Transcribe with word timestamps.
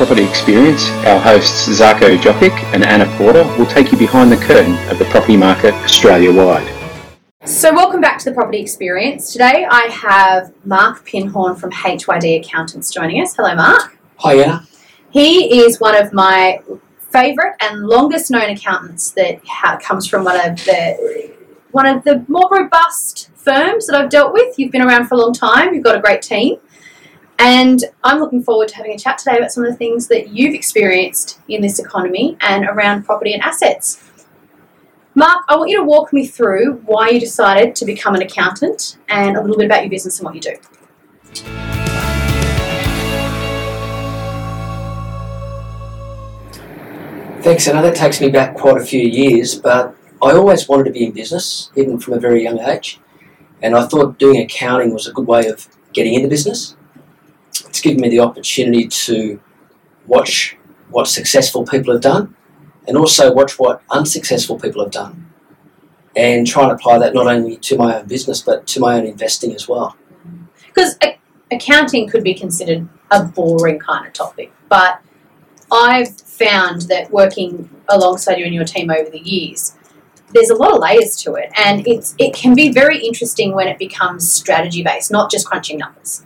Property 0.00 0.24
Experience, 0.24 0.88
our 1.04 1.20
hosts 1.20 1.68
Zarko 1.68 2.16
Jokic 2.16 2.56
and 2.72 2.82
Anna 2.82 3.04
Porter 3.18 3.44
will 3.58 3.66
take 3.66 3.92
you 3.92 3.98
behind 3.98 4.32
the 4.32 4.36
curtain 4.38 4.72
of 4.88 4.98
the 4.98 5.04
property 5.04 5.36
market 5.36 5.74
Australia 5.74 6.32
wide. 6.32 6.66
So, 7.44 7.70
welcome 7.74 8.00
back 8.00 8.18
to 8.20 8.30
the 8.30 8.34
Property 8.34 8.62
Experience. 8.62 9.30
Today 9.30 9.66
I 9.70 9.88
have 9.88 10.54
Mark 10.64 11.04
Pinhorn 11.04 11.54
from 11.54 11.70
HYD 11.70 12.40
Accountants 12.40 12.90
joining 12.90 13.20
us. 13.20 13.36
Hello, 13.36 13.54
Mark. 13.54 13.98
Hi, 14.20 14.36
Anna. 14.36 14.66
He 15.10 15.60
is 15.60 15.80
one 15.80 15.94
of 15.94 16.14
my 16.14 16.62
favourite 17.10 17.56
and 17.60 17.86
longest 17.86 18.30
known 18.30 18.48
accountants 18.48 19.10
that 19.10 19.42
ha- 19.46 19.76
comes 19.82 20.06
from 20.06 20.24
one 20.24 20.36
of 20.36 20.56
the 20.64 21.30
one 21.72 21.84
of 21.84 22.02
the 22.04 22.24
more 22.26 22.48
robust 22.50 23.28
firms 23.34 23.86
that 23.86 24.00
I've 24.00 24.08
dealt 24.08 24.32
with. 24.32 24.58
You've 24.58 24.72
been 24.72 24.80
around 24.80 25.08
for 25.08 25.16
a 25.16 25.18
long 25.18 25.34
time. 25.34 25.74
You've 25.74 25.84
got 25.84 25.94
a 25.94 26.00
great 26.00 26.22
team. 26.22 26.56
And 27.42 27.82
I'm 28.04 28.20
looking 28.20 28.42
forward 28.42 28.68
to 28.68 28.76
having 28.76 28.92
a 28.92 28.98
chat 28.98 29.16
today 29.16 29.38
about 29.38 29.50
some 29.50 29.64
of 29.64 29.70
the 29.70 29.76
things 29.76 30.08
that 30.08 30.28
you've 30.28 30.54
experienced 30.54 31.40
in 31.48 31.62
this 31.62 31.78
economy 31.78 32.36
and 32.42 32.66
around 32.66 33.04
property 33.04 33.32
and 33.32 33.42
assets. 33.42 34.04
Mark, 35.14 35.46
I 35.48 35.56
want 35.56 35.70
you 35.70 35.78
to 35.78 35.82
walk 35.84 36.12
me 36.12 36.26
through 36.26 36.82
why 36.84 37.08
you 37.08 37.18
decided 37.18 37.74
to 37.76 37.86
become 37.86 38.14
an 38.14 38.20
accountant 38.20 38.98
and 39.08 39.38
a 39.38 39.40
little 39.40 39.56
bit 39.56 39.64
about 39.64 39.80
your 39.80 39.88
business 39.88 40.18
and 40.18 40.26
what 40.26 40.34
you 40.34 40.42
do. 40.42 40.54
Thanks, 47.42 47.66
Anna. 47.66 47.80
That 47.80 47.96
takes 47.96 48.20
me 48.20 48.28
back 48.28 48.54
quite 48.54 48.76
a 48.76 48.84
few 48.84 49.00
years, 49.00 49.54
but 49.54 49.96
I 50.22 50.32
always 50.32 50.68
wanted 50.68 50.84
to 50.84 50.90
be 50.90 51.06
in 51.06 51.12
business, 51.12 51.70
even 51.74 51.98
from 51.98 52.12
a 52.12 52.20
very 52.20 52.42
young 52.42 52.58
age. 52.60 53.00
And 53.62 53.74
I 53.74 53.86
thought 53.86 54.18
doing 54.18 54.42
accounting 54.42 54.92
was 54.92 55.06
a 55.06 55.12
good 55.12 55.26
way 55.26 55.46
of 55.46 55.66
getting 55.94 56.12
into 56.12 56.28
business. 56.28 56.76
It's 57.68 57.80
given 57.80 58.00
me 58.00 58.08
the 58.08 58.20
opportunity 58.20 58.86
to 58.88 59.40
watch 60.06 60.56
what 60.90 61.06
successful 61.08 61.64
people 61.64 61.92
have 61.92 62.02
done 62.02 62.34
and 62.86 62.96
also 62.96 63.32
watch 63.32 63.58
what 63.58 63.82
unsuccessful 63.90 64.58
people 64.58 64.82
have 64.82 64.92
done 64.92 65.30
and 66.16 66.46
try 66.46 66.64
and 66.64 66.72
apply 66.72 66.98
that 66.98 67.14
not 67.14 67.26
only 67.26 67.56
to 67.56 67.76
my 67.76 68.00
own 68.00 68.06
business 68.06 68.42
but 68.42 68.66
to 68.66 68.80
my 68.80 68.96
own 68.96 69.06
investing 69.06 69.54
as 69.54 69.68
well. 69.68 69.96
Because 70.66 70.98
accounting 71.50 72.08
could 72.08 72.24
be 72.24 72.34
considered 72.34 72.88
a 73.10 73.24
boring 73.24 73.78
kind 73.78 74.06
of 74.06 74.12
topic, 74.12 74.52
but 74.68 75.00
I've 75.72 76.20
found 76.20 76.82
that 76.82 77.10
working 77.10 77.70
alongside 77.88 78.38
you 78.38 78.44
and 78.44 78.54
your 78.54 78.64
team 78.64 78.90
over 78.90 79.10
the 79.10 79.20
years, 79.20 79.76
there's 80.32 80.50
a 80.50 80.54
lot 80.54 80.72
of 80.72 80.78
layers 80.78 81.16
to 81.22 81.34
it, 81.34 81.50
and 81.56 81.86
it's 81.86 82.14
it 82.18 82.34
can 82.34 82.54
be 82.54 82.72
very 82.72 82.98
interesting 82.98 83.52
when 83.52 83.68
it 83.68 83.78
becomes 83.78 84.30
strategy 84.30 84.82
based, 84.82 85.10
not 85.10 85.30
just 85.30 85.46
crunching 85.46 85.78
numbers. 85.78 86.24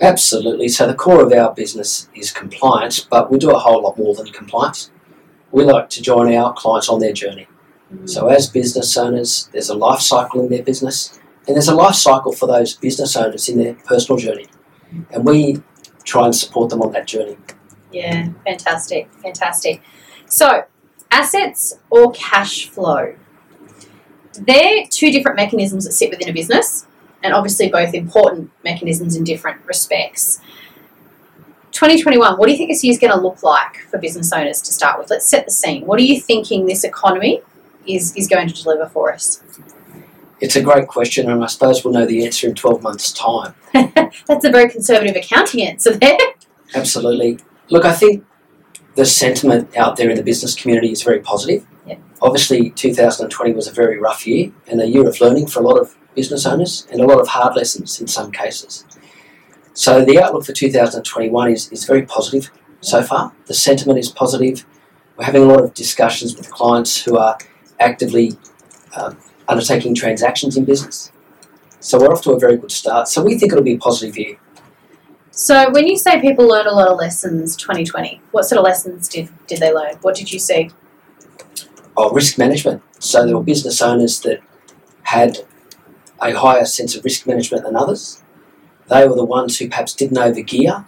Absolutely. 0.00 0.68
So 0.68 0.86
the 0.86 0.94
core 0.94 1.22
of 1.22 1.32
our 1.32 1.52
business 1.54 2.08
is 2.14 2.32
compliance, 2.32 3.00
but 3.00 3.30
we 3.30 3.38
do 3.38 3.50
a 3.50 3.58
whole 3.58 3.82
lot 3.82 3.98
more 3.98 4.14
than 4.14 4.26
compliance. 4.28 4.90
We 5.52 5.64
like 5.64 5.90
to 5.90 6.02
join 6.02 6.32
our 6.34 6.54
clients 6.54 6.88
on 6.88 7.00
their 7.00 7.12
journey. 7.12 7.48
So 8.04 8.24
mm. 8.24 8.34
as 8.34 8.48
business 8.48 8.96
owners, 8.96 9.48
there's 9.52 9.68
a 9.68 9.74
life 9.74 10.00
cycle 10.00 10.42
in 10.42 10.50
their 10.50 10.62
business, 10.62 11.18
and 11.46 11.56
there's 11.56 11.68
a 11.68 11.74
life 11.74 11.96
cycle 11.96 12.32
for 12.32 12.46
those 12.46 12.76
business 12.76 13.16
owners 13.16 13.48
in 13.48 13.58
their 13.58 13.74
personal 13.74 14.16
journey, 14.16 14.46
and 15.10 15.24
we 15.26 15.60
try 16.04 16.26
and 16.26 16.34
support 16.34 16.70
them 16.70 16.82
on 16.82 16.92
that 16.92 17.06
journey. 17.06 17.36
Yeah, 17.92 18.28
fantastic, 18.44 19.12
fantastic. 19.14 19.82
So, 20.26 20.64
assets 21.10 21.78
or 21.90 22.12
cash 22.12 22.68
flow? 22.68 23.16
They're 24.34 24.86
two 24.88 25.10
different 25.10 25.36
mechanisms 25.36 25.84
that 25.84 25.92
sit 25.92 26.10
within 26.10 26.28
a 26.28 26.32
business, 26.32 26.86
and 27.22 27.34
obviously 27.34 27.68
both 27.68 27.94
important 27.94 28.50
mechanisms 28.64 29.16
in 29.16 29.24
different 29.24 29.64
respects. 29.66 30.40
2021, 31.72 32.36
what 32.36 32.46
do 32.46 32.52
you 32.52 32.58
think 32.58 32.70
this 32.70 32.82
year 32.82 32.90
is 32.90 32.98
going 32.98 33.12
to 33.12 33.20
look 33.20 33.42
like 33.42 33.78
for 33.90 33.98
business 33.98 34.32
owners 34.32 34.60
to 34.62 34.72
start 34.72 34.98
with? 34.98 35.08
Let's 35.10 35.28
set 35.28 35.44
the 35.44 35.52
scene. 35.52 35.86
What 35.86 35.98
are 35.98 36.02
you 36.02 36.20
thinking 36.20 36.66
this 36.66 36.84
economy 36.84 37.42
is, 37.86 38.14
is 38.16 38.28
going 38.28 38.48
to 38.48 38.62
deliver 38.62 38.86
for 38.86 39.12
us? 39.12 39.42
It's 40.40 40.56
a 40.56 40.62
great 40.62 40.88
question, 40.88 41.30
and 41.30 41.44
I 41.44 41.46
suppose 41.46 41.84
we'll 41.84 41.92
know 41.92 42.06
the 42.06 42.24
answer 42.24 42.48
in 42.48 42.54
12 42.54 42.82
months' 42.82 43.12
time. 43.12 43.54
That's 43.72 44.44
a 44.44 44.50
very 44.50 44.70
conservative 44.70 45.14
accounting 45.14 45.66
answer 45.66 45.96
there. 45.96 46.18
Absolutely. 46.74 47.38
Look, 47.68 47.84
I 47.84 47.92
think 47.92 48.24
the 48.94 49.04
sentiment 49.04 49.76
out 49.76 49.96
there 49.96 50.10
in 50.10 50.16
the 50.16 50.22
business 50.22 50.54
community 50.54 50.92
is 50.92 51.02
very 51.02 51.20
positive. 51.20 51.66
Yeah. 51.86 51.96
Obviously, 52.22 52.70
2020 52.70 53.52
was 53.52 53.68
a 53.68 53.72
very 53.72 53.98
rough 53.98 54.26
year 54.26 54.50
and 54.66 54.80
a 54.80 54.86
year 54.86 55.06
of 55.06 55.20
learning 55.20 55.46
for 55.46 55.60
a 55.60 55.62
lot 55.62 55.78
of 55.78 55.94
business 56.14 56.46
owners 56.46 56.86
and 56.90 57.00
a 57.00 57.06
lot 57.06 57.20
of 57.20 57.28
hard 57.28 57.56
lessons 57.56 58.00
in 58.00 58.06
some 58.06 58.30
cases. 58.30 58.84
So, 59.72 60.04
the 60.04 60.20
outlook 60.20 60.44
for 60.44 60.52
2021 60.52 61.52
is, 61.52 61.70
is 61.70 61.84
very 61.84 62.02
positive 62.02 62.50
so 62.80 63.02
far. 63.02 63.32
The 63.46 63.54
sentiment 63.54 63.98
is 63.98 64.10
positive. 64.10 64.66
We're 65.16 65.24
having 65.24 65.42
a 65.42 65.46
lot 65.46 65.62
of 65.62 65.74
discussions 65.74 66.36
with 66.36 66.50
clients 66.50 67.02
who 67.02 67.16
are 67.16 67.38
actively 67.78 68.32
um, 68.96 69.16
undertaking 69.48 69.94
transactions 69.94 70.56
in 70.56 70.64
business. 70.64 71.12
So, 71.78 71.98
we're 71.98 72.12
off 72.12 72.22
to 72.22 72.32
a 72.32 72.38
very 72.38 72.56
good 72.56 72.72
start. 72.72 73.08
So, 73.08 73.22
we 73.22 73.38
think 73.38 73.52
it'll 73.52 73.64
be 73.64 73.74
a 73.74 73.78
positive 73.78 74.18
year. 74.18 74.38
So, 75.30 75.70
when 75.70 75.86
you 75.86 75.96
say 75.96 76.20
people 76.20 76.46
learned 76.46 76.66
a 76.66 76.74
lot 76.74 76.88
of 76.88 76.98
lessons 76.98 77.56
2020, 77.56 78.20
what 78.32 78.44
sort 78.44 78.58
of 78.58 78.64
lessons 78.64 79.08
did, 79.08 79.30
did 79.46 79.60
they 79.60 79.72
learn? 79.72 79.94
What 80.02 80.16
did 80.16 80.32
you 80.32 80.38
see? 80.38 80.70
Oh, 81.96 82.10
risk 82.10 82.38
management. 82.38 82.82
So 82.98 83.26
there 83.26 83.36
were 83.36 83.42
business 83.42 83.82
owners 83.82 84.20
that 84.20 84.40
had 85.02 85.38
a 86.22 86.32
higher 86.32 86.64
sense 86.64 86.96
of 86.96 87.04
risk 87.04 87.26
management 87.26 87.64
than 87.64 87.76
others. 87.76 88.22
They 88.88 89.06
were 89.06 89.14
the 89.14 89.24
ones 89.24 89.58
who 89.58 89.68
perhaps 89.68 89.94
didn't 89.94 90.18
overgear 90.18 90.84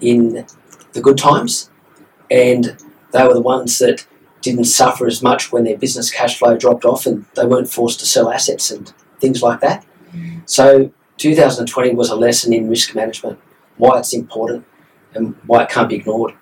in 0.00 0.46
the 0.92 1.00
good 1.00 1.18
times, 1.18 1.70
and 2.30 2.76
they 3.12 3.24
were 3.26 3.34
the 3.34 3.40
ones 3.40 3.78
that 3.78 4.06
didn't 4.40 4.64
suffer 4.64 5.06
as 5.06 5.22
much 5.22 5.52
when 5.52 5.64
their 5.64 5.78
business 5.78 6.10
cash 6.10 6.38
flow 6.38 6.56
dropped 6.56 6.84
off 6.84 7.06
and 7.06 7.24
they 7.34 7.46
weren't 7.46 7.70
forced 7.70 8.00
to 8.00 8.06
sell 8.06 8.30
assets 8.30 8.70
and 8.70 8.92
things 9.20 9.42
like 9.42 9.60
that. 9.60 9.84
So 10.46 10.92
2020 11.18 11.94
was 11.94 12.10
a 12.10 12.16
lesson 12.16 12.52
in 12.52 12.68
risk 12.68 12.94
management, 12.94 13.38
why 13.76 13.98
it's 13.98 14.12
important 14.12 14.64
and 15.14 15.36
why 15.46 15.62
it 15.62 15.70
can't 15.70 15.88
be 15.88 15.96
ignored. 15.96 16.34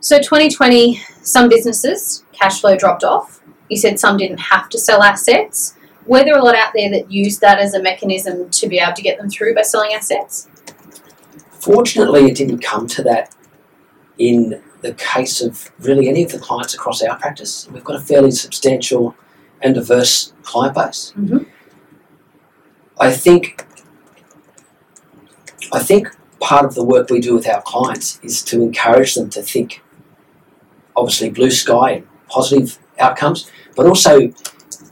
So, 0.00 0.18
2020, 0.18 1.00
some 1.22 1.48
businesses, 1.48 2.24
cash 2.32 2.60
flow 2.60 2.76
dropped 2.76 3.04
off. 3.04 3.40
You 3.68 3.76
said 3.76 4.00
some 4.00 4.16
didn't 4.16 4.40
have 4.40 4.68
to 4.70 4.78
sell 4.78 5.02
assets. 5.02 5.76
Were 6.06 6.24
there 6.24 6.36
a 6.36 6.42
lot 6.42 6.54
out 6.54 6.72
there 6.74 6.90
that 6.90 7.10
used 7.10 7.40
that 7.40 7.58
as 7.58 7.74
a 7.74 7.82
mechanism 7.82 8.50
to 8.50 8.68
be 8.68 8.78
able 8.78 8.94
to 8.94 9.02
get 9.02 9.18
them 9.18 9.30
through 9.30 9.54
by 9.54 9.62
selling 9.62 9.92
assets? 9.92 10.48
Fortunately, 11.50 12.26
it 12.26 12.36
didn't 12.36 12.58
come 12.58 12.86
to 12.88 13.02
that 13.04 13.34
in 14.18 14.60
the 14.80 14.94
case 14.94 15.40
of 15.40 15.70
really 15.78 16.08
any 16.08 16.24
of 16.24 16.32
the 16.32 16.38
clients 16.38 16.74
across 16.74 17.02
our 17.02 17.16
practice. 17.18 17.68
We've 17.72 17.84
got 17.84 17.96
a 17.96 18.00
fairly 18.00 18.32
substantial 18.32 19.14
and 19.60 19.74
diverse 19.74 20.32
client 20.42 20.74
base. 20.74 21.12
Mhm. 21.16 21.46
I 22.98 23.12
think 23.12 23.66
I 25.72 25.78
think 25.78 26.08
part 26.40 26.66
of 26.66 26.74
the 26.74 26.84
work 26.84 27.08
we 27.08 27.20
do 27.20 27.32
with 27.34 27.48
our 27.48 27.62
clients 27.62 28.18
is 28.22 28.42
to 28.42 28.60
encourage 28.60 29.14
them 29.14 29.30
to 29.30 29.40
think 29.40 29.82
obviously 30.96 31.30
blue 31.30 31.50
sky 31.50 31.90
and 31.92 32.06
positive 32.28 32.78
outcomes, 32.98 33.50
but 33.74 33.86
also 33.86 34.32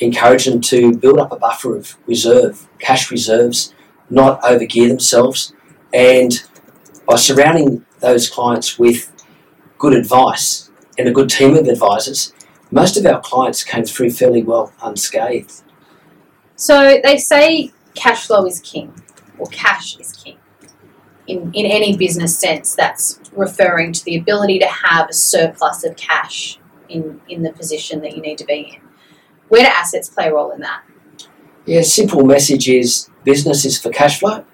encourage 0.01 0.47
them 0.47 0.61
to 0.63 0.97
build 0.97 1.19
up 1.19 1.31
a 1.33 1.37
buffer 1.37 1.77
of 1.77 1.97
reserve, 2.07 2.67
cash 2.79 3.11
reserves, 3.11 3.75
not 4.09 4.41
overgear 4.43 4.89
themselves, 4.89 5.53
and 5.93 6.43
by 7.07 7.17
surrounding 7.17 7.85
those 8.01 8.29
clients 8.29 8.79
with 8.79 9.13
good 9.79 9.93
advice 9.93 10.71
and 10.99 11.09
a 11.09 11.13
good 11.13 11.29
team 11.29 11.57
of 11.57 11.67
advisors, 11.67 12.33
most 12.71 12.97
of 12.97 13.05
our 13.05 13.21
clients 13.21 13.65
came 13.65 13.85
through 13.85 14.11
fairly 14.11 14.43
well 14.43 14.73
unscathed. 14.83 15.63
So, 16.57 17.01
they 17.03 17.17
say 17.19 17.73
cash 17.95 18.27
flow 18.27 18.47
is 18.47 18.61
king, 18.61 18.95
or 19.39 19.47
cash 19.47 19.99
is 19.99 20.13
king. 20.13 20.37
In, 21.27 21.53
in 21.55 21.67
any 21.67 21.97
business 21.97 22.39
sense, 22.39 22.75
that's 22.75 23.21
referring 23.33 23.93
to 23.93 24.05
the 24.05 24.17
ability 24.17 24.59
to 24.59 24.67
have 24.67 25.09
a 25.09 25.13
surplus 25.13 25.85
of 25.85 25.97
cash 25.97 26.59
in, 26.89 27.21
in 27.29 27.43
the 27.43 27.53
position 27.53 28.01
that 28.03 28.17
you 28.17 28.23
need 28.23 28.39
to 28.39 28.45
be 28.45 28.77
in. 28.77 28.90
Where 29.51 29.65
do 29.65 29.69
assets 29.69 30.09
play 30.09 30.29
a 30.29 30.35
role 30.35 30.53
in 30.53 30.61
that? 30.61 30.83
Yeah, 31.67 31.83
simple 31.83 32.25
message 32.25 32.69
is 32.69 33.11
business 33.25 33.65
is 33.65 33.79
for 33.79 33.91
cash 33.91 34.21
flow 34.21 34.45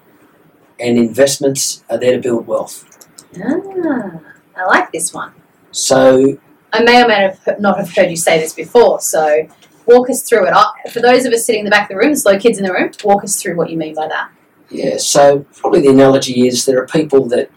and 0.79 0.97
investments 0.97 1.83
are 1.89 1.97
there 1.97 2.13
to 2.13 2.19
build 2.19 2.47
wealth. 2.47 3.07
Ah, 3.39 4.19
I 4.55 4.65
like 4.65 4.91
this 4.91 5.13
one. 5.13 5.33
So 5.71 6.37
I 6.73 6.83
may 6.83 7.03
or 7.03 7.07
may 7.07 7.31
have 7.45 7.59
not 7.59 7.77
have 7.77 7.95
heard 7.95 8.09
you 8.09 8.17
say 8.17 8.39
this 8.39 8.53
before, 8.53 8.99
so 8.99 9.47
walk 9.85 10.09
us 10.09 10.23
through 10.23 10.47
it. 10.47 10.91
For 10.91 10.99
those 10.99 11.25
of 11.25 11.33
us 11.33 11.45
sitting 11.45 11.59
in 11.59 11.65
the 11.65 11.71
back 11.71 11.89
of 11.91 11.95
the 11.95 12.03
room, 12.03 12.15
slow 12.15 12.39
kids 12.39 12.57
in 12.57 12.65
the 12.65 12.73
room, 12.73 12.91
walk 13.03 13.23
us 13.23 13.41
through 13.41 13.55
what 13.55 13.69
you 13.69 13.77
mean 13.77 13.93
by 13.93 14.07
that. 14.07 14.31
Yeah, 14.69 14.97
so 14.97 15.45
probably 15.55 15.81
the 15.81 15.89
analogy 15.89 16.47
is 16.47 16.65
there 16.65 16.81
are 16.81 16.87
people 16.87 17.27
that 17.29 17.51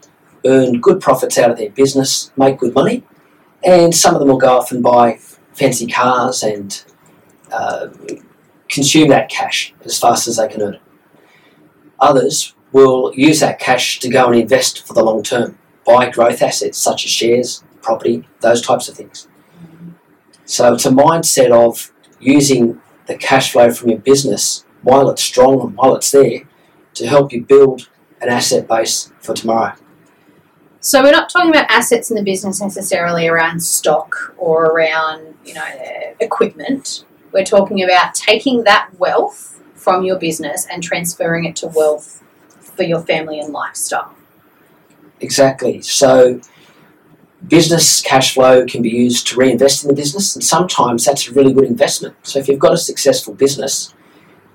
earn 0.45 0.79
good 0.79 1.01
profits 1.01 1.39
out 1.39 1.49
of 1.49 1.57
their 1.57 1.71
business, 1.71 2.31
make 2.37 2.59
good 2.59 2.75
money, 2.75 3.03
and 3.63 3.95
some 3.95 4.13
of 4.13 4.19
them 4.19 4.29
will 4.29 4.37
go 4.37 4.59
off 4.59 4.71
and 4.71 4.83
buy 4.83 5.19
fancy 5.53 5.87
cars 5.87 6.43
and 6.43 6.85
uh, 7.51 7.87
consume 8.69 9.09
that 9.09 9.29
cash 9.29 9.73
as 9.83 9.99
fast 9.99 10.27
as 10.27 10.37
they 10.37 10.47
can 10.47 10.61
earn 10.61 10.73
it. 10.75 10.81
Others 11.99 12.55
will 12.71 13.13
use 13.15 13.39
that 13.41 13.59
cash 13.59 13.99
to 13.99 14.09
go 14.09 14.27
and 14.27 14.39
invest 14.39 14.85
for 14.87 14.93
the 14.93 15.03
long 15.03 15.23
term, 15.23 15.57
buy 15.85 16.09
growth 16.09 16.41
assets 16.41 16.77
such 16.77 17.05
as 17.05 17.11
shares, 17.11 17.63
property, 17.81 18.27
those 18.39 18.61
types 18.61 18.87
of 18.87 18.95
things. 18.95 19.27
So 20.45 20.73
it's 20.73 20.85
a 20.85 20.91
mindset 20.91 21.51
of 21.51 21.91
using 22.19 22.81
the 23.07 23.15
cash 23.15 23.51
flow 23.51 23.71
from 23.71 23.89
your 23.89 23.99
business 23.99 24.65
while 24.81 25.09
it's 25.09 25.23
strong 25.23 25.61
and 25.61 25.75
while 25.75 25.95
it's 25.95 26.11
there 26.11 26.47
to 26.95 27.07
help 27.07 27.31
you 27.31 27.43
build 27.43 27.89
an 28.21 28.29
asset 28.29 28.67
base 28.67 29.11
for 29.19 29.33
tomorrow. 29.33 29.75
So 30.79 31.03
we're 31.03 31.11
not 31.11 31.29
talking 31.29 31.51
about 31.51 31.69
assets 31.69 32.09
in 32.09 32.15
the 32.15 32.23
business 32.23 32.59
necessarily 32.59 33.27
around 33.27 33.61
stock 33.61 34.33
or 34.37 34.65
around, 34.65 35.35
you 35.45 35.53
know, 35.53 35.63
equipment. 36.19 37.05
We're 37.33 37.45
talking 37.45 37.83
about 37.83 38.13
taking 38.13 38.63
that 38.63 38.89
wealth 38.97 39.61
from 39.73 40.03
your 40.03 40.19
business 40.19 40.67
and 40.71 40.83
transferring 40.83 41.45
it 41.45 41.55
to 41.57 41.67
wealth 41.67 42.23
for 42.59 42.83
your 42.83 43.01
family 43.01 43.39
and 43.39 43.53
lifestyle. 43.53 44.13
Exactly. 45.19 45.81
So 45.81 46.41
business 47.47 48.01
cash 48.01 48.33
flow 48.33 48.65
can 48.65 48.81
be 48.81 48.89
used 48.89 49.27
to 49.27 49.37
reinvest 49.37 49.83
in 49.83 49.87
the 49.87 49.95
business, 49.95 50.35
and 50.35 50.43
sometimes 50.43 51.05
that's 51.05 51.27
a 51.27 51.33
really 51.33 51.53
good 51.53 51.65
investment. 51.65 52.15
So 52.23 52.39
if 52.39 52.47
you've 52.47 52.59
got 52.59 52.73
a 52.73 52.77
successful 52.77 53.33
business 53.33 53.93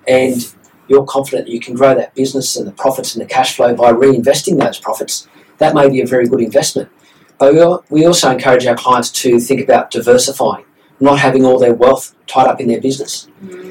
and 0.07 0.53
you're 0.89 1.05
confident 1.05 1.49
you 1.49 1.61
can 1.61 1.75
grow 1.75 1.95
that 1.95 2.15
business 2.15 2.57
and 2.57 2.67
the 2.67 2.73
profits 2.73 3.15
and 3.15 3.25
the 3.25 3.29
cash 3.29 3.57
flow 3.57 3.75
by 3.75 3.93
reinvesting 3.93 4.61
those 4.61 4.79
profits, 4.79 5.27
that 5.59 5.75
may 5.75 5.89
be 5.89 6.01
a 6.01 6.07
very 6.07 6.29
good 6.29 6.41
investment. 6.41 6.89
But 7.39 7.55
we 7.55 8.01
we 8.01 8.07
also 8.07 8.31
encourage 8.31 8.67
our 8.67 8.77
clients 8.77 9.11
to 9.23 9.41
think 9.41 9.61
about 9.61 9.91
diversifying, 9.91 10.65
not 11.01 11.19
having 11.19 11.45
all 11.45 11.59
their 11.59 11.75
wealth 11.75 12.15
tied 12.27 12.47
up 12.47 12.61
in 12.61 12.69
their 12.69 12.81
business. 12.81 13.29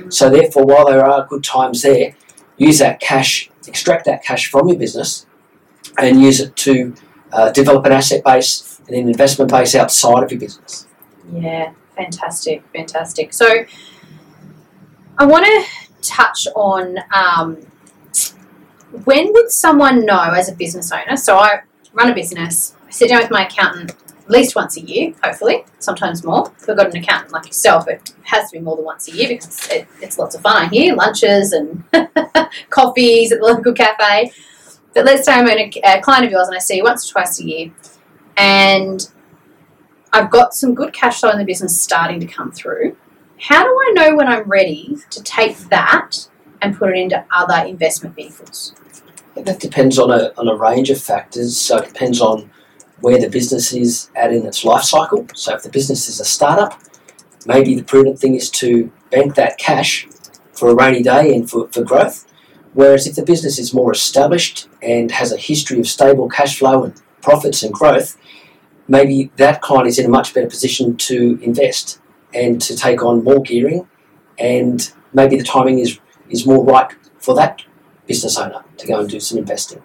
So 0.09 0.29
therefore, 0.29 0.65
while 0.65 0.85
there 0.85 1.05
are 1.05 1.25
good 1.25 1.43
times 1.43 1.81
there, 1.81 2.15
use 2.57 2.79
that 2.79 2.99
cash, 2.99 3.49
extract 3.67 4.05
that 4.05 4.23
cash 4.23 4.49
from 4.49 4.67
your 4.67 4.77
business, 4.77 5.25
and 5.97 6.21
use 6.21 6.39
it 6.39 6.55
to 6.57 6.93
uh, 7.31 7.51
develop 7.51 7.85
an 7.85 7.91
asset 7.91 8.23
base 8.23 8.79
and 8.87 8.95
an 8.95 9.07
investment 9.07 9.51
base 9.51 9.75
outside 9.75 10.23
of 10.23 10.31
your 10.31 10.39
business. 10.39 10.87
Yeah, 11.33 11.73
fantastic, 11.95 12.63
fantastic. 12.73 13.33
So 13.33 13.65
I 15.17 15.25
want 15.25 15.45
to 15.45 15.65
touch 16.01 16.47
on 16.55 16.97
um, 17.11 17.65
when 19.03 19.33
would 19.33 19.51
someone 19.51 20.05
know 20.05 20.31
as 20.33 20.49
a 20.49 20.55
business 20.55 20.91
owner? 20.91 21.17
So 21.17 21.37
I 21.37 21.61
run 21.93 22.09
a 22.09 22.15
business, 22.15 22.75
I 22.87 22.91
sit 22.91 23.09
down 23.09 23.21
with 23.21 23.31
my 23.31 23.45
accountant 23.45 23.95
at 24.25 24.31
least 24.31 24.55
once 24.55 24.75
a 24.75 24.81
year, 24.81 25.13
hopefully, 25.23 25.63
sometimes 25.77 26.23
more. 26.23 26.51
If 26.57 26.67
I've 26.67 26.77
got 26.77 26.87
an 26.87 26.97
accountant 26.97 27.31
like 27.31 27.45
yourself, 27.45 27.87
it 27.87 28.13
has 28.23 28.49
to 28.49 28.57
be 28.57 28.63
more 28.63 28.75
than 28.75 28.83
once 28.83 29.07
a 29.07 29.11
year 29.11 29.29
because 29.29 29.67
it, 29.69 29.87
it's 30.01 30.17
lots 30.17 30.33
of 30.33 30.41
fun, 30.41 30.57
I 30.57 30.67
hear, 30.67 30.95
lunches 30.95 31.53
and 31.53 31.83
coffees 32.71 33.31
at 33.31 33.39
the 33.39 33.45
local 33.45 33.73
cafe. 33.73 34.31
But 34.95 35.05
let's 35.05 35.25
say 35.25 35.33
I'm 35.33 35.47
a, 35.47 35.71
a 35.83 36.01
client 36.01 36.25
of 36.25 36.31
yours 36.31 36.47
and 36.47 36.55
I 36.55 36.59
see 36.59 36.77
you 36.77 36.83
once 36.83 37.07
or 37.09 37.13
twice 37.13 37.39
a 37.39 37.45
year 37.45 37.71
and 38.37 39.07
I've 40.11 40.31
got 40.31 40.53
some 40.53 40.73
good 40.73 40.93
cash 40.93 41.19
flow 41.19 41.29
in 41.29 41.37
the 41.37 41.45
business 41.45 41.79
starting 41.79 42.19
to 42.21 42.25
come 42.25 42.51
through. 42.51 42.95
How 43.39 43.63
do 43.63 43.69
I 43.69 43.91
know 43.91 44.15
when 44.15 44.27
I'm 44.27 44.49
ready 44.49 44.95
to 45.09 45.21
take 45.21 45.57
that 45.69 46.29
and 46.61 46.75
put 46.75 46.89
it 46.89 46.97
into 46.97 47.23
other 47.31 47.67
investment 47.67 48.15
vehicles? 48.15 48.73
That 49.35 49.59
depends 49.59 49.99
on 49.99 50.11
a, 50.11 50.31
on 50.37 50.47
a 50.47 50.55
range 50.55 50.89
of 50.89 51.01
factors. 51.01 51.57
So 51.57 51.77
it 51.77 51.89
depends 51.89 52.21
on 52.21 52.49
where 53.01 53.19
the 53.19 53.29
business 53.29 53.73
is 53.73 54.09
at 54.15 54.33
in 54.33 54.45
its 54.45 54.63
life 54.63 54.83
cycle. 54.83 55.27
So 55.35 55.55
if 55.55 55.63
the 55.63 55.69
business 55.69 56.07
is 56.07 56.19
a 56.19 56.25
startup, 56.25 56.79
maybe 57.45 57.75
the 57.75 57.83
prudent 57.83 58.19
thing 58.19 58.35
is 58.35 58.49
to 58.51 58.91
bank 59.11 59.35
that 59.35 59.57
cash 59.57 60.07
for 60.53 60.69
a 60.69 60.75
rainy 60.75 61.03
day 61.03 61.35
and 61.35 61.49
for, 61.49 61.67
for 61.69 61.83
growth. 61.83 62.25
Whereas 62.73 63.07
if 63.07 63.15
the 63.15 63.23
business 63.23 63.59
is 63.59 63.73
more 63.73 63.91
established 63.91 64.67
and 64.81 65.11
has 65.11 65.31
a 65.31 65.37
history 65.37 65.79
of 65.79 65.87
stable 65.87 66.29
cash 66.29 66.59
flow 66.59 66.83
and 66.83 67.01
profits 67.21 67.63
and 67.63 67.73
growth, 67.73 68.17
maybe 68.87 69.31
that 69.37 69.61
client 69.61 69.87
is 69.87 69.99
in 69.99 70.05
a 70.05 70.09
much 70.09 70.33
better 70.33 70.47
position 70.47 70.97
to 70.97 71.39
invest 71.41 71.99
and 72.33 72.61
to 72.61 72.75
take 72.75 73.03
on 73.03 73.23
more 73.23 73.41
gearing 73.41 73.87
and 74.37 74.91
maybe 75.13 75.37
the 75.37 75.43
timing 75.43 75.79
is, 75.79 75.99
is 76.29 76.45
more 76.45 76.63
right 76.65 76.93
for 77.19 77.33
that 77.35 77.63
business 78.07 78.37
owner 78.37 78.63
to 78.77 78.87
go 78.87 78.99
and 78.99 79.09
do 79.09 79.19
some 79.19 79.37
investing. 79.37 79.81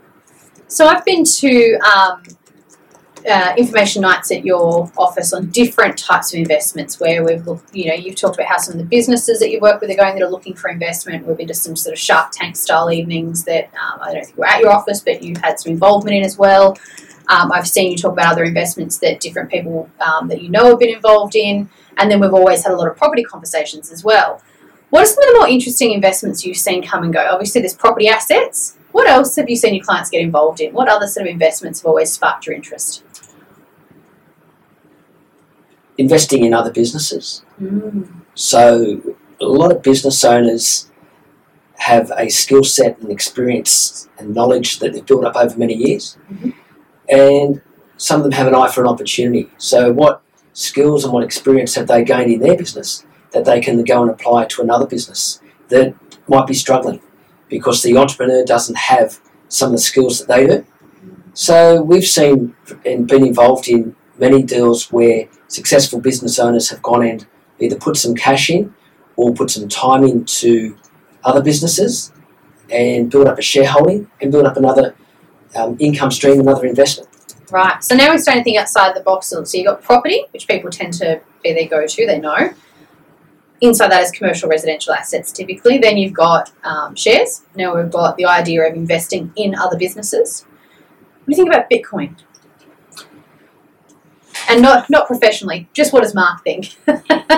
So 0.66 0.86
I've 0.86 1.04
been 1.04 1.24
to 1.24 1.78
um, 1.78 2.22
uh, 3.28 3.55
information 3.56 4.02
nights 4.02 4.31
at 4.31 4.44
your 4.44 4.90
office 4.96 5.32
on 5.32 5.50
different 5.50 5.99
types 5.99 6.32
of 6.32 6.38
investments 6.38 7.00
where 7.00 7.25
we've 7.25 7.46
looked, 7.46 7.75
you 7.75 7.87
know, 7.88 7.94
you've 7.94 8.17
talked 8.17 8.37
about 8.37 8.49
how 8.49 8.58
some 8.58 8.72
of 8.72 8.78
the 8.78 8.84
businesses 8.84 9.40
that 9.40 9.50
you 9.50 9.61
work 9.61 9.81
with 9.81 9.90
are 9.90 9.96
going 9.96 10.14
that 10.14 10.22
are 10.22 10.31
looking 10.31 10.55
for 10.55 10.70
investment. 10.70 11.26
We've 11.26 11.37
been 11.37 11.49
to 11.49 11.55
some 11.55 11.76
sort 11.76 11.93
of 11.93 11.99
Shark 11.99 12.32
Tank 12.32 12.56
style 12.56 12.90
evenings 12.90 13.44
that 13.44 13.70
um, 13.75 14.00
I 14.00 14.14
don't 14.14 14.25
think 14.25 14.38
were 14.38 14.46
at 14.46 14.61
your 14.61 14.70
office, 14.70 15.00
but 15.00 15.22
you've 15.22 15.38
had 15.38 15.61
some 15.61 15.72
involvement 15.72 16.17
in 16.17 16.25
as 16.25 16.38
well. 16.38 16.78
Um, 17.28 17.52
I've 17.52 17.69
seen 17.69 17.93
you 17.93 17.96
talk 17.96 18.12
about 18.12 18.32
other 18.32 18.44
investments 18.44 18.99
that 18.99 19.20
different 19.20 19.50
people 19.50 19.88
um, 20.00 20.28
that 20.28 20.43
you 20.43 20.49
know 20.49 20.70
have 20.70 20.78
been 20.78 20.94
involved 20.94 21.37
in, 21.37 21.69
and 21.96 22.11
then 22.11 22.20
we've 22.20 22.34
always 22.34 22.64
had 22.64 22.73
a 22.73 22.76
lot 22.76 22.88
of 22.88 22.96
property 22.96 23.23
conversations 23.23 23.93
as 23.93 24.02
well. 24.02 24.43
What 24.90 25.02
are 25.02 25.06
some 25.06 25.23
of 25.23 25.32
the 25.32 25.38
more 25.38 25.49
interesting 25.49 25.93
investments 25.93 26.44
you've 26.44 26.56
seen 26.56 26.82
come 26.82 27.05
and 27.05 27.12
go? 27.12 27.25
Obviously, 27.31 27.61
there's 27.61 27.75
property 27.75 28.08
assets. 28.08 28.76
What 28.90 29.06
else 29.08 29.37
have 29.37 29.49
you 29.49 29.55
seen 29.55 29.75
your 29.75 29.84
clients 29.84 30.11
get 30.11 30.20
involved 30.20 30.61
in? 30.61 30.73
What 30.73 30.88
other 30.88 31.06
sort 31.06 31.28
of 31.28 31.32
investments 31.32 31.81
have 31.81 31.87
always 31.87 32.12
sparked 32.12 32.46
your 32.46 32.56
interest? 32.56 33.05
Investing 36.00 36.44
in 36.47 36.55
other 36.55 36.73
businesses. 36.73 37.43
So 38.35 38.62
a 39.38 39.44
lot 39.61 39.70
of 39.70 39.82
business 39.82 40.25
owners 40.25 40.91
have 41.76 42.11
a 42.17 42.31
skill 42.31 42.64
set 42.64 42.99
and 43.00 43.11
experience 43.11 44.08
and 44.19 44.35
knowledge 44.35 44.79
that 44.79 44.93
they've 44.93 45.05
built 45.05 45.25
up 45.25 45.37
over 45.37 45.58
many 45.58 45.75
years. 45.75 46.17
Mhm. 46.31 46.55
And 47.08 47.61
some 47.99 48.17
of 48.20 48.25
them 48.25 48.32
have 48.32 48.47
an 48.47 48.55
eye 48.55 48.70
for 48.75 48.81
an 48.81 48.88
opportunity. 48.88 49.50
So 49.58 49.93
what 49.93 50.23
skills 50.55 51.05
and 51.05 51.12
what 51.12 51.23
experience 51.23 51.75
have 51.75 51.87
they 51.87 52.02
gained 52.02 52.31
in 52.32 52.41
their 52.41 52.56
business 52.56 53.05
that 53.32 53.44
they 53.44 53.61
can 53.61 53.85
go 53.85 54.00
and 54.00 54.11
apply 54.11 54.47
to 54.52 54.62
another 54.62 54.87
business 54.87 55.41
that 55.69 55.94
might 56.29 56.47
be 56.47 56.55
struggling 56.55 57.00
because 57.49 57.82
the 57.82 57.97
entrepreneur 57.97 58.43
doesn't 58.55 58.79
have 58.93 59.20
some 59.49 59.69
of 59.69 59.73
the 59.73 59.87
skills 59.91 60.19
that 60.19 60.29
they 60.29 60.47
do. 60.47 60.64
So 61.35 61.82
we've 61.82 62.06
seen 62.06 62.55
and 62.87 63.06
been 63.06 63.26
involved 63.26 63.69
in 63.69 63.97
many 64.20 64.43
deals 64.43 64.93
where 64.93 65.28
successful 65.49 66.00
business 66.00 66.38
owners 66.38 66.70
have 66.70 66.82
gone 66.82 67.05
and 67.05 67.26
either 67.58 67.76
put 67.76 67.96
some 67.96 68.14
cash 68.14 68.50
in 68.50 68.75
or 69.17 69.34
put 69.34 69.50
some 69.50 69.69
time 69.69 70.05
into 70.05 70.76
other 71.25 71.43
businesses 71.43 72.12
and 72.70 73.11
build 73.11 73.26
up 73.26 73.38
a 73.38 73.43
shareholding 73.43 74.11
and 74.20 74.31
build 74.31 74.46
up 74.46 74.56
another 74.56 74.94
um, 75.56 75.76
income 75.81 76.11
stream, 76.11 76.40
another 76.40 76.67
investment. 76.67 77.09
Right. 77.50 77.83
So 77.83 77.97
now 77.97 78.11
we're 78.11 78.18
starting 78.18 78.42
to 78.42 78.44
think 78.44 78.59
outside 78.59 78.94
the 78.94 79.00
box. 79.00 79.26
So 79.26 79.44
you've 79.52 79.66
got 79.66 79.83
property, 79.83 80.25
which 80.33 80.47
people 80.47 80.71
tend 80.71 80.92
to 80.94 81.21
be 81.42 81.52
their 81.52 81.68
go 81.68 81.87
to, 81.87 82.06
they 82.06 82.21
know. 82.21 82.54
Inside 83.61 83.90
that 83.90 84.02
is 84.02 84.11
commercial 84.11 84.49
residential 84.49 84.94
assets 84.94 85.33
typically. 85.33 85.78
Then 85.78 85.99
you've 85.99 86.14
got 86.14 86.52
um, 86.64 86.94
shares. 86.94 87.42
Now 87.56 87.76
we've 87.76 87.90
got 87.90 88.16
the 88.16 88.25
idea 88.25 88.62
of 88.62 88.75
investing 88.75 89.33
in 89.37 89.54
other 89.54 89.76
businesses. 89.76 90.47
What 91.25 91.26
do 91.26 91.33
you 91.33 91.37
think 91.37 91.49
about 91.49 91.68
Bitcoin? 91.68 92.16
And 94.50 94.62
not 94.62 94.90
not 94.90 95.07
professionally, 95.07 95.69
just 95.73 95.92
what 95.92 96.02
does 96.02 96.14
Mark 96.14 96.42
think? 96.45 96.76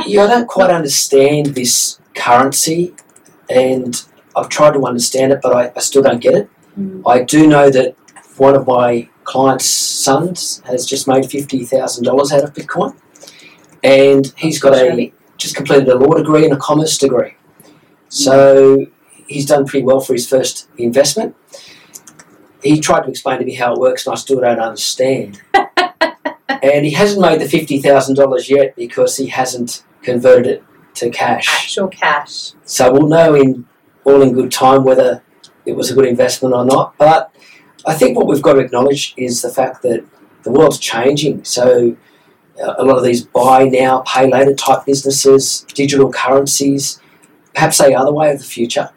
yeah, 0.06 0.24
I 0.24 0.26
don't 0.26 0.48
quite 0.48 0.70
understand 0.70 1.46
this 1.46 2.00
currency 2.14 2.94
and 3.50 4.04
I've 4.36 4.48
tried 4.48 4.72
to 4.74 4.86
understand 4.86 5.32
it, 5.32 5.40
but 5.42 5.54
I, 5.54 5.72
I 5.76 5.80
still 5.80 6.02
don't 6.02 6.20
get 6.20 6.34
it. 6.34 6.50
Mm. 6.78 7.02
I 7.06 7.22
do 7.22 7.46
know 7.46 7.70
that 7.70 7.96
one 8.38 8.54
of 8.54 8.66
my 8.66 9.08
clients' 9.24 9.66
sons 9.66 10.62
has 10.64 10.86
just 10.86 11.06
made 11.06 11.24
$50,000 11.24 12.32
out 12.32 12.44
of 12.44 12.54
Bitcoin 12.54 12.96
and 13.82 14.32
he's 14.36 14.60
got 14.60 14.74
a 14.74 15.12
just 15.36 15.56
completed 15.56 15.88
a 15.88 15.96
law 15.96 16.14
degree 16.14 16.44
and 16.44 16.54
a 16.54 16.56
commerce 16.56 16.96
degree. 16.98 17.34
So 18.08 18.86
he's 19.26 19.46
done 19.46 19.66
pretty 19.66 19.84
well 19.84 20.00
for 20.00 20.12
his 20.12 20.28
first 20.28 20.68
investment. 20.78 21.34
He 22.62 22.78
tried 22.78 23.02
to 23.02 23.10
explain 23.10 23.40
to 23.40 23.44
me 23.44 23.54
how 23.54 23.72
it 23.72 23.80
works, 23.80 24.06
and 24.06 24.12
I 24.12 24.16
still 24.16 24.40
don't 24.40 24.60
understand. 24.60 25.42
and 26.62 26.84
he 26.84 26.92
hasn't 26.92 27.20
made 27.20 27.40
the 27.40 27.48
fifty 27.48 27.80
thousand 27.80 28.14
dollars 28.14 28.48
yet 28.48 28.76
because 28.76 29.16
he 29.16 29.26
hasn't 29.26 29.84
converted 30.02 30.46
it 30.46 30.64
to 30.94 31.10
cash. 31.10 31.48
Actual 31.48 31.88
cash. 31.88 32.52
So 32.64 32.92
we'll 32.92 33.08
know 33.08 33.34
in 33.34 33.66
all 34.04 34.22
in 34.22 34.32
good 34.32 34.52
time 34.52 34.84
whether 34.84 35.22
it 35.66 35.72
was 35.72 35.90
a 35.90 35.94
good 35.94 36.06
investment 36.06 36.54
or 36.54 36.64
not. 36.64 36.96
But 36.98 37.34
I 37.86 37.94
think 37.94 38.16
what 38.16 38.26
we've 38.26 38.42
got 38.42 38.54
to 38.54 38.60
acknowledge 38.60 39.14
is 39.16 39.42
the 39.42 39.50
fact 39.50 39.82
that 39.82 40.04
the 40.42 40.50
world's 40.50 40.78
changing. 40.78 41.44
So 41.44 41.96
uh, 42.62 42.74
a 42.78 42.84
lot 42.84 42.98
of 42.98 43.04
these 43.04 43.24
buy 43.24 43.64
now, 43.64 44.00
pay 44.06 44.30
later 44.30 44.54
type 44.54 44.84
businesses, 44.84 45.64
digital 45.74 46.12
currencies, 46.12 47.00
perhaps 47.54 47.78
they 47.78 47.94
are 47.94 48.04
the 48.04 48.12
way 48.12 48.32
of 48.32 48.38
the 48.38 48.44
future. 48.44 48.90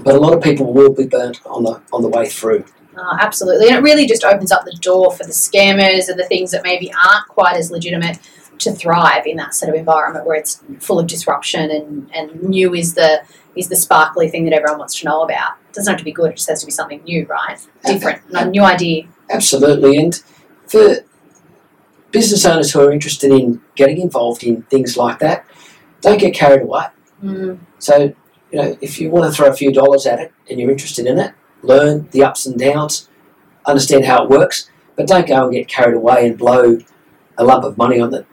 But 0.00 0.14
a 0.14 0.18
lot 0.18 0.32
of 0.32 0.42
people 0.42 0.72
will 0.72 0.92
be 0.92 1.06
burnt 1.06 1.40
on 1.46 1.64
the 1.64 1.82
on 1.92 2.02
the 2.02 2.08
way 2.08 2.28
through. 2.28 2.64
Oh, 3.04 3.16
absolutely. 3.18 3.66
And 3.66 3.76
it 3.76 3.80
really 3.80 4.06
just 4.06 4.22
opens 4.22 4.52
up 4.52 4.64
the 4.64 4.76
door 4.80 5.10
for 5.12 5.24
the 5.24 5.32
scammers 5.32 6.08
and 6.08 6.18
the 6.18 6.26
things 6.26 6.52
that 6.52 6.62
maybe 6.62 6.92
aren't 6.92 7.26
quite 7.26 7.56
as 7.56 7.70
legitimate 7.70 8.20
to 8.58 8.70
thrive 8.70 9.26
in 9.26 9.36
that 9.38 9.54
sort 9.54 9.70
of 9.70 9.74
environment 9.74 10.24
where 10.24 10.36
it's 10.36 10.62
full 10.78 11.00
of 11.00 11.08
disruption 11.08 11.68
and, 11.70 12.08
and 12.14 12.42
new 12.42 12.74
is 12.74 12.94
the 12.94 13.22
is 13.56 13.68
the 13.68 13.76
sparkly 13.76 14.28
thing 14.28 14.44
that 14.44 14.54
everyone 14.54 14.78
wants 14.78 15.00
to 15.00 15.06
know 15.06 15.22
about. 15.22 15.56
It 15.68 15.74
doesn't 15.74 15.90
have 15.90 15.98
to 15.98 16.04
be 16.04 16.12
good, 16.12 16.30
it 16.30 16.36
just 16.36 16.48
has 16.48 16.60
to 16.60 16.66
be 16.66 16.72
something 16.72 17.02
new, 17.02 17.26
right? 17.26 17.58
Different, 17.84 18.22
a 18.32 18.48
new 18.48 18.62
idea. 18.62 19.08
Absolutely, 19.30 19.98
and 19.98 20.22
for 20.68 20.98
business 22.12 22.46
owners 22.46 22.72
who 22.72 22.80
are 22.80 22.92
interested 22.92 23.32
in 23.32 23.60
getting 23.74 24.00
involved 24.00 24.44
in 24.44 24.62
things 24.62 24.96
like 24.96 25.18
that, 25.18 25.44
don't 26.00 26.18
get 26.18 26.34
carried 26.34 26.62
away. 26.62 26.86
Mm. 27.22 27.58
So, 27.78 28.14
you 28.50 28.58
know, 28.58 28.78
if 28.80 29.00
you 29.00 29.10
want 29.10 29.30
to 29.30 29.36
throw 29.36 29.48
a 29.48 29.54
few 29.54 29.72
dollars 29.72 30.06
at 30.06 30.20
it 30.20 30.32
and 30.48 30.60
you're 30.60 30.70
interested 30.70 31.06
in 31.06 31.18
it, 31.18 31.34
learn 31.62 32.08
the 32.10 32.22
ups 32.22 32.46
and 32.46 32.58
downs, 32.58 33.08
understand 33.66 34.04
how 34.04 34.24
it 34.24 34.30
works, 34.30 34.70
but 34.96 35.06
don't 35.06 35.26
go 35.26 35.44
and 35.44 35.52
get 35.52 35.68
carried 35.68 35.96
away 35.96 36.26
and 36.26 36.38
blow 36.38 36.78
a 37.38 37.44
lump 37.44 37.64
of 37.64 37.78
money 37.78 38.00
on 38.00 38.12
it, 38.14 38.26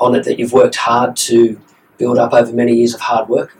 on 0.00 0.14
it 0.14 0.24
that 0.24 0.38
you've 0.38 0.52
worked 0.52 0.76
hard 0.76 1.16
to 1.16 1.60
build 1.98 2.18
up 2.18 2.32
over 2.32 2.52
many 2.52 2.74
years 2.74 2.94
of 2.94 3.00
hard 3.00 3.28
work. 3.28 3.56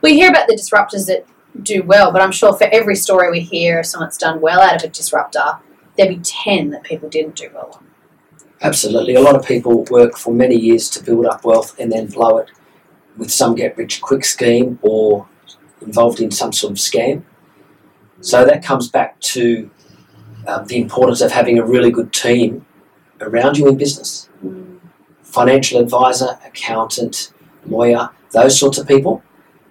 We 0.00 0.14
hear 0.14 0.30
about 0.30 0.46
the 0.48 0.54
disruptors 0.54 1.06
that 1.06 1.26
do 1.62 1.82
well, 1.82 2.12
but 2.12 2.22
I'm 2.22 2.32
sure 2.32 2.56
for 2.56 2.68
every 2.72 2.96
story 2.96 3.30
we 3.30 3.40
hear 3.40 3.80
of 3.80 3.86
someone 3.86 4.08
that's 4.08 4.18
done 4.18 4.40
well 4.40 4.60
out 4.60 4.76
of 4.76 4.82
a 4.82 4.88
disruptor, 4.88 5.58
there'd 5.96 6.08
be 6.08 6.20
10 6.22 6.70
that 6.70 6.82
people 6.82 7.08
didn't 7.08 7.36
do 7.36 7.50
well 7.54 7.70
on. 7.74 7.86
Absolutely. 8.62 9.14
A 9.14 9.20
lot 9.20 9.36
of 9.36 9.44
people 9.44 9.84
work 9.90 10.16
for 10.16 10.32
many 10.32 10.54
years 10.54 10.88
to 10.90 11.02
build 11.02 11.26
up 11.26 11.44
wealth 11.44 11.78
and 11.78 11.90
then 11.90 12.06
blow 12.06 12.38
it 12.38 12.50
with 13.16 13.30
some 13.30 13.54
get 13.54 13.76
rich 13.76 14.00
quick 14.00 14.24
scheme 14.24 14.78
or 14.82 15.26
involved 15.80 16.20
in 16.20 16.30
some 16.30 16.52
sort 16.52 16.70
of 16.70 16.78
scam. 16.78 17.24
So 18.22 18.44
that 18.44 18.64
comes 18.64 18.88
back 18.88 19.20
to 19.20 19.70
um, 20.46 20.66
the 20.66 20.80
importance 20.80 21.20
of 21.20 21.32
having 21.32 21.58
a 21.58 21.64
really 21.64 21.90
good 21.90 22.12
team 22.12 22.64
around 23.20 23.58
you 23.58 23.68
in 23.68 23.76
business 23.76 24.28
financial 25.32 25.80
advisor, 25.80 26.38
accountant, 26.44 27.32
lawyer, 27.66 28.10
those 28.32 28.58
sorts 28.58 28.78
of 28.78 28.86
people. 28.86 29.22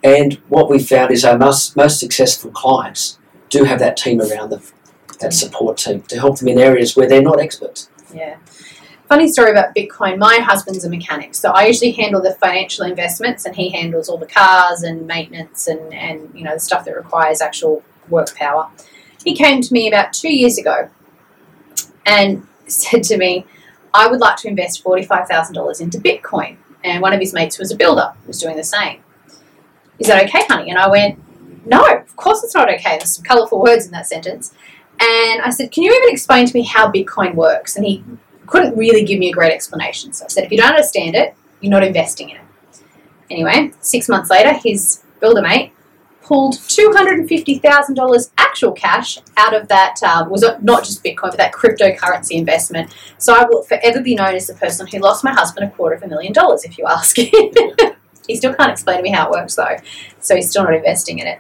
And 0.03 0.33
what 0.49 0.69
we've 0.69 0.85
found 0.85 1.11
is 1.11 1.23
our 1.23 1.37
most, 1.37 1.75
most 1.75 1.99
successful 1.99 2.49
clients 2.51 3.19
do 3.49 3.63
have 3.65 3.77
that 3.79 3.95
team 3.95 4.19
around 4.19 4.49
them, 4.49 4.63
that 5.19 5.33
support 5.33 5.77
team, 5.77 6.01
to 6.03 6.19
help 6.19 6.39
them 6.39 6.47
in 6.47 6.57
areas 6.57 6.95
where 6.95 7.07
they're 7.07 7.21
not 7.21 7.39
experts. 7.39 7.89
Yeah. 8.13 8.37
Funny 9.07 9.27
story 9.27 9.51
about 9.51 9.75
Bitcoin. 9.75 10.17
My 10.17 10.39
husband's 10.41 10.83
a 10.83 10.89
mechanic, 10.89 11.35
so 11.35 11.51
I 11.51 11.65
usually 11.67 11.91
handle 11.91 12.21
the 12.21 12.33
financial 12.35 12.85
investments, 12.85 13.45
and 13.45 13.55
he 13.55 13.69
handles 13.69 14.07
all 14.09 14.17
the 14.17 14.25
cars 14.25 14.83
and 14.83 15.05
maintenance 15.05 15.67
and, 15.67 15.93
and 15.93 16.31
you 16.33 16.45
know 16.45 16.53
the 16.53 16.61
stuff 16.61 16.85
that 16.85 16.95
requires 16.95 17.41
actual 17.41 17.83
work 18.11 18.35
power. 18.35 18.69
He 19.23 19.35
came 19.35 19.61
to 19.61 19.73
me 19.73 19.87
about 19.87 20.13
two 20.13 20.33
years 20.33 20.57
ago 20.57 20.89
and 22.05 22.47
said 22.67 23.03
to 23.03 23.17
me, 23.17 23.45
"I 23.93 24.07
would 24.07 24.19
like 24.19 24.37
to 24.37 24.47
invest 24.47 24.83
forty 24.83 25.03
five 25.03 25.27
thousand 25.27 25.55
dollars 25.55 25.79
into 25.79 25.99
Bitcoin." 25.99 26.57
And 26.83 27.01
one 27.01 27.13
of 27.13 27.19
his 27.19 27.33
mates 27.33 27.59
was 27.59 27.71
a 27.71 27.75
builder, 27.75 28.13
was 28.25 28.39
doing 28.39 28.57
the 28.57 28.63
same. 28.63 29.01
Is 29.99 30.07
that 30.07 30.23
okay, 30.25 30.43
honey? 30.47 30.69
And 30.69 30.79
I 30.79 30.89
went, 30.89 31.19
"No, 31.65 31.85
of 31.85 32.15
course 32.15 32.43
it's 32.43 32.55
not 32.55 32.69
okay." 32.69 32.97
There's 32.97 33.15
some 33.15 33.23
colourful 33.23 33.61
words 33.61 33.85
in 33.85 33.91
that 33.91 34.07
sentence. 34.07 34.53
And 34.99 35.41
I 35.41 35.49
said, 35.49 35.71
"Can 35.71 35.83
you 35.83 35.91
even 35.91 36.13
explain 36.13 36.45
to 36.45 36.53
me 36.53 36.63
how 36.63 36.91
Bitcoin 36.91 37.35
works?" 37.35 37.75
And 37.75 37.85
he 37.85 38.03
couldn't 38.51 38.77
really 38.77 39.03
give 39.05 39.17
me 39.17 39.29
a 39.29 39.33
great 39.33 39.53
explanation. 39.53 40.11
So 40.11 40.25
I 40.25 40.27
said, 40.27 40.43
if 40.43 40.51
you 40.51 40.57
don't 40.57 40.71
understand 40.71 41.15
it, 41.15 41.33
you're 41.61 41.71
not 41.71 41.83
investing 41.83 42.31
in 42.31 42.37
it. 42.37 42.43
Anyway, 43.29 43.71
six 43.79 44.09
months 44.09 44.29
later, 44.29 44.53
his 44.53 45.03
builder 45.21 45.41
mate 45.41 45.73
pulled 46.31 46.53
$250,000 46.53 48.31
actual 48.37 48.71
cash 48.71 49.17
out 49.35 49.53
of 49.53 49.67
that, 49.67 49.99
uh, 50.01 50.25
was 50.29 50.45
not 50.61 50.85
just 50.85 51.03
Bitcoin, 51.03 51.23
but 51.23 51.35
that 51.35 51.51
cryptocurrency 51.51 52.37
investment. 52.37 52.95
So 53.17 53.33
I 53.33 53.43
will 53.43 53.63
forever 53.63 53.99
be 53.99 54.15
known 54.15 54.35
as 54.35 54.47
the 54.47 54.53
person 54.53 54.87
who 54.87 54.99
lost 54.99 55.25
my 55.25 55.33
husband 55.33 55.67
a 55.67 55.75
quarter 55.75 55.97
of 55.97 56.03
a 56.03 56.07
million 56.07 56.31
dollars, 56.31 56.63
if 56.63 56.77
you 56.77 56.85
ask. 56.87 57.17
Him. 57.17 57.31
He 58.27 58.35
still 58.37 58.53
can't 58.53 58.71
explain 58.71 58.97
to 58.97 59.03
me 59.03 59.09
how 59.09 59.27
it 59.27 59.31
works, 59.31 59.55
though. 59.55 59.75
So 60.19 60.35
he's 60.35 60.51
still 60.51 60.63
not 60.63 60.75
investing 60.75 61.19
in 61.19 61.27
it. 61.27 61.39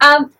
Um, 0.00 0.32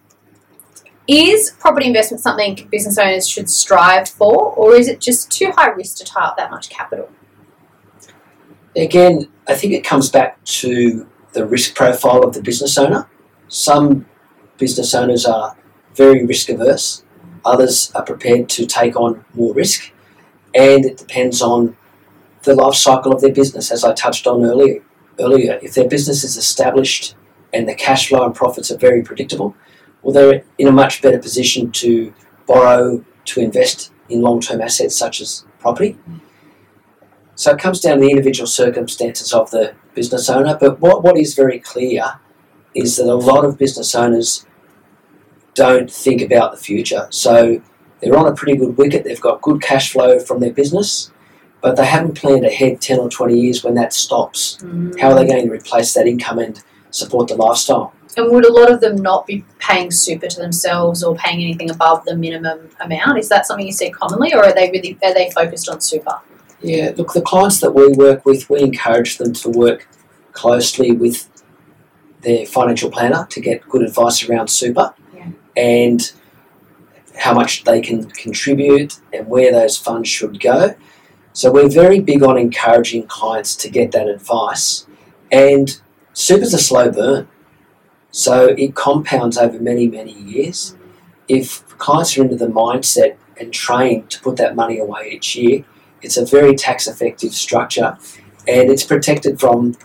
is 1.08 1.50
property 1.58 1.88
investment 1.88 2.22
something 2.22 2.68
business 2.70 2.96
owners 2.96 3.28
should 3.28 3.50
strive 3.50 4.08
for, 4.08 4.54
or 4.54 4.76
is 4.76 4.86
it 4.88 5.00
just 5.00 5.30
too 5.30 5.50
high 5.56 5.70
risk 5.70 5.98
to 5.98 6.04
tie 6.04 6.24
up 6.24 6.36
that 6.36 6.50
much 6.50 6.70
capital? 6.70 7.10
Again, 8.76 9.28
I 9.48 9.54
think 9.54 9.74
it 9.74 9.84
comes 9.84 10.08
back 10.08 10.42
to 10.44 11.06
the 11.32 11.44
risk 11.44 11.74
profile 11.74 12.22
of 12.22 12.32
the 12.34 12.40
business 12.40 12.78
owner. 12.78 13.08
Some 13.48 14.06
business 14.58 14.94
owners 14.94 15.24
are 15.24 15.56
very 15.94 16.24
risk 16.24 16.50
averse, 16.50 17.02
others 17.44 17.90
are 17.94 18.04
prepared 18.04 18.48
to 18.50 18.66
take 18.66 18.94
on 18.96 19.24
more 19.34 19.54
risk, 19.54 19.90
and 20.54 20.84
it 20.84 20.98
depends 20.98 21.40
on 21.40 21.76
the 22.42 22.54
life 22.54 22.74
cycle 22.74 23.12
of 23.12 23.20
their 23.20 23.32
business, 23.32 23.72
as 23.72 23.84
I 23.84 23.94
touched 23.94 24.26
on 24.26 24.44
earlier. 24.44 24.82
Earlier, 25.20 25.58
if 25.62 25.74
their 25.74 25.88
business 25.88 26.22
is 26.22 26.36
established 26.36 27.16
and 27.52 27.68
the 27.68 27.74
cash 27.74 28.08
flow 28.08 28.24
and 28.24 28.34
profits 28.34 28.70
are 28.70 28.76
very 28.76 29.02
predictable, 29.02 29.56
well, 30.02 30.12
they're 30.12 30.44
in 30.58 30.68
a 30.68 30.72
much 30.72 31.02
better 31.02 31.18
position 31.18 31.72
to 31.72 32.14
borrow 32.46 33.04
to 33.24 33.40
invest 33.40 33.92
in 34.08 34.22
long 34.22 34.40
term 34.40 34.60
assets 34.60 34.96
such 34.96 35.20
as 35.20 35.44
property. 35.58 35.98
So 37.34 37.52
it 37.52 37.58
comes 37.58 37.80
down 37.80 37.96
to 37.96 38.02
the 38.02 38.10
individual 38.10 38.46
circumstances 38.46 39.32
of 39.32 39.50
the 39.50 39.74
business 39.94 40.30
owner. 40.30 40.56
But 40.58 40.80
what, 40.80 41.02
what 41.02 41.16
is 41.16 41.34
very 41.34 41.58
clear 41.58 42.20
is 42.78 42.96
that 42.96 43.06
a 43.06 43.14
lot 43.14 43.44
of 43.44 43.58
business 43.58 43.94
owners 43.94 44.46
don't 45.54 45.90
think 45.90 46.22
about 46.22 46.52
the 46.52 46.58
future. 46.58 47.08
So 47.10 47.60
they're 48.00 48.16
on 48.16 48.28
a 48.28 48.34
pretty 48.34 48.56
good 48.56 48.76
wicket, 48.76 49.04
they've 49.04 49.20
got 49.20 49.42
good 49.42 49.60
cash 49.60 49.92
flow 49.92 50.20
from 50.20 50.40
their 50.40 50.52
business, 50.52 51.10
but 51.60 51.76
they 51.76 51.86
haven't 51.86 52.16
planned 52.16 52.46
ahead 52.46 52.80
10 52.80 53.00
or 53.00 53.10
20 53.10 53.38
years 53.38 53.64
when 53.64 53.74
that 53.74 53.92
stops. 53.92 54.58
Mm. 54.60 54.98
How 55.00 55.10
are 55.10 55.14
they 55.16 55.26
going 55.26 55.46
to 55.46 55.52
replace 55.52 55.94
that 55.94 56.06
income 56.06 56.38
and 56.38 56.62
support 56.90 57.28
the 57.28 57.34
lifestyle? 57.34 57.92
And 58.16 58.30
would 58.32 58.46
a 58.46 58.52
lot 58.52 58.70
of 58.70 58.80
them 58.80 58.96
not 58.96 59.26
be 59.26 59.44
paying 59.58 59.90
super 59.90 60.26
to 60.26 60.40
themselves 60.40 61.02
or 61.02 61.14
paying 61.16 61.42
anything 61.42 61.70
above 61.70 62.04
the 62.04 62.16
minimum 62.16 62.70
amount? 62.80 63.18
Is 63.18 63.28
that 63.28 63.46
something 63.46 63.66
you 63.66 63.72
see 63.72 63.90
commonly, 63.90 64.34
or 64.34 64.44
are 64.44 64.54
they 64.54 64.70
really 64.70 64.98
are 65.02 65.14
they 65.14 65.30
focused 65.30 65.68
on 65.68 65.80
super? 65.80 66.18
Yeah, 66.60 66.92
look, 66.96 67.12
the 67.12 67.20
clients 67.20 67.60
that 67.60 67.72
we 67.72 67.88
work 67.88 68.24
with, 68.24 68.50
we 68.50 68.60
encourage 68.60 69.18
them 69.18 69.32
to 69.34 69.50
work 69.50 69.86
closely 70.32 70.92
with 70.92 71.28
their 72.22 72.46
financial 72.46 72.90
planner 72.90 73.26
to 73.30 73.40
get 73.40 73.68
good 73.68 73.82
advice 73.82 74.28
around 74.28 74.48
super 74.48 74.94
Yeah. 75.14 75.26
and 75.56 76.12
how 77.16 77.34
much 77.34 77.64
they 77.64 77.80
can 77.80 78.04
contribute 78.10 79.00
and 79.12 79.26
where 79.28 79.52
those 79.52 79.76
funds 79.76 80.08
should 80.08 80.40
go. 80.40 80.74
So 81.32 81.50
we're 81.50 81.68
very 81.68 82.00
big 82.00 82.22
on 82.22 82.38
encouraging 82.38 83.06
clients 83.06 83.54
to 83.56 83.68
get 83.70 83.92
that 83.92 84.08
advice. 84.08 84.86
And 85.30 85.80
super's 86.12 86.54
a 86.54 86.58
slow 86.58 86.90
burn. 86.90 87.28
So 88.10 88.46
it 88.56 88.74
compounds 88.74 89.36
over 89.36 89.58
many, 89.60 89.86
many 89.86 90.12
years. 90.12 90.74
If 91.28 91.66
clients 91.78 92.16
are 92.16 92.22
into 92.22 92.36
the 92.36 92.46
mindset 92.46 93.16
and 93.36 93.52
trained 93.52 94.10
to 94.10 94.20
put 94.20 94.36
that 94.36 94.56
money 94.56 94.78
away 94.78 95.10
each 95.12 95.36
year, 95.36 95.64
it's 96.02 96.16
a 96.16 96.24
very 96.24 96.54
tax 96.54 96.86
effective 96.88 97.34
structure 97.34 97.98
and 98.46 98.70
it's 98.70 98.84
protected 98.84 99.38
from 99.38 99.76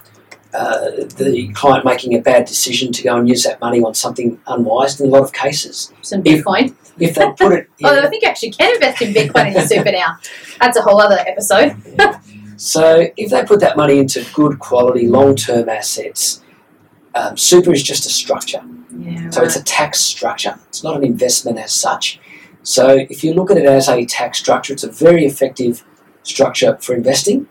uh, 0.53 0.91
the 1.17 1.51
client 1.53 1.85
making 1.85 2.15
a 2.15 2.21
bad 2.21 2.45
decision 2.45 2.91
to 2.91 3.03
go 3.03 3.17
and 3.17 3.27
use 3.27 3.43
that 3.43 3.59
money 3.59 3.81
on 3.81 3.93
something 3.93 4.39
unwise 4.47 4.99
in 4.99 5.07
a 5.07 5.09
lot 5.09 5.23
of 5.23 5.33
cases. 5.33 5.91
Some 6.01 6.21
If- 6.25 6.43
Bitcoin. 6.43 6.75
If 6.99 7.15
they 7.15 7.25
put 7.31 7.53
it 7.53 7.69
Although 7.83 8.03
I 8.03 8.07
think 8.07 8.21
you 8.21 8.29
actually 8.29 8.51
can 8.51 8.71
invest 8.75 9.01
in 9.01 9.13
Bitcoin 9.15 9.47
in 9.47 9.53
your 9.53 9.65
super 9.65 9.91
now. 9.91 10.19
That's 10.59 10.77
a 10.77 10.81
whole 10.83 11.01
other 11.01 11.17
episode. 11.25 11.75
So 12.63 13.07
if 13.17 13.31
they 13.31 13.43
put 13.43 13.59
that 13.59 13.75
money 13.75 13.99
into 13.99 14.25
good 14.33 14.59
quality 14.59 15.07
long 15.07 15.35
term 15.35 15.67
assets, 15.67 16.41
um, 17.15 17.35
super 17.35 17.73
is 17.73 17.83
just 17.83 18.05
a 18.05 18.09
structure. 18.09 18.63
Yeah. 18.97 19.29
So 19.31 19.43
it's 19.43 19.57
a 19.57 19.63
tax 19.63 19.99
structure. 19.99 20.57
It's 20.69 20.83
not 20.83 20.95
an 20.95 21.03
investment 21.03 21.57
as 21.57 21.73
such. 21.73 22.19
So 22.63 23.05
if 23.09 23.23
you 23.23 23.33
look 23.33 23.51
at 23.51 23.57
it 23.57 23.65
as 23.65 23.89
a 23.89 24.05
tax 24.05 24.39
structure, 24.39 24.71
it's 24.71 24.85
a 24.85 24.91
very 24.91 25.25
effective 25.25 25.83
structure 26.23 26.77
for 26.79 26.95
investing, 26.95 27.47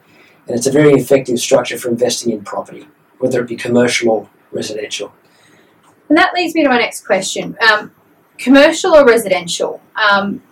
and 0.46 0.56
it's 0.56 0.66
a 0.66 0.72
very 0.72 0.92
effective 0.92 1.38
structure 1.38 1.78
for 1.78 1.88
investing 1.88 2.32
in 2.32 2.44
property, 2.44 2.88
whether 3.18 3.40
it 3.40 3.48
be 3.48 3.56
commercial 3.56 4.10
or 4.10 4.30
residential. 4.50 5.12
And 6.08 6.18
that 6.18 6.34
leads 6.34 6.54
me 6.54 6.62
to 6.62 6.68
my 6.68 6.78
next 6.78 7.06
question. 7.06 7.56
Um, 7.70 7.92
commercial 8.38 8.94
or 8.94 9.06
residential? 9.06 9.80
Um, 9.96 10.42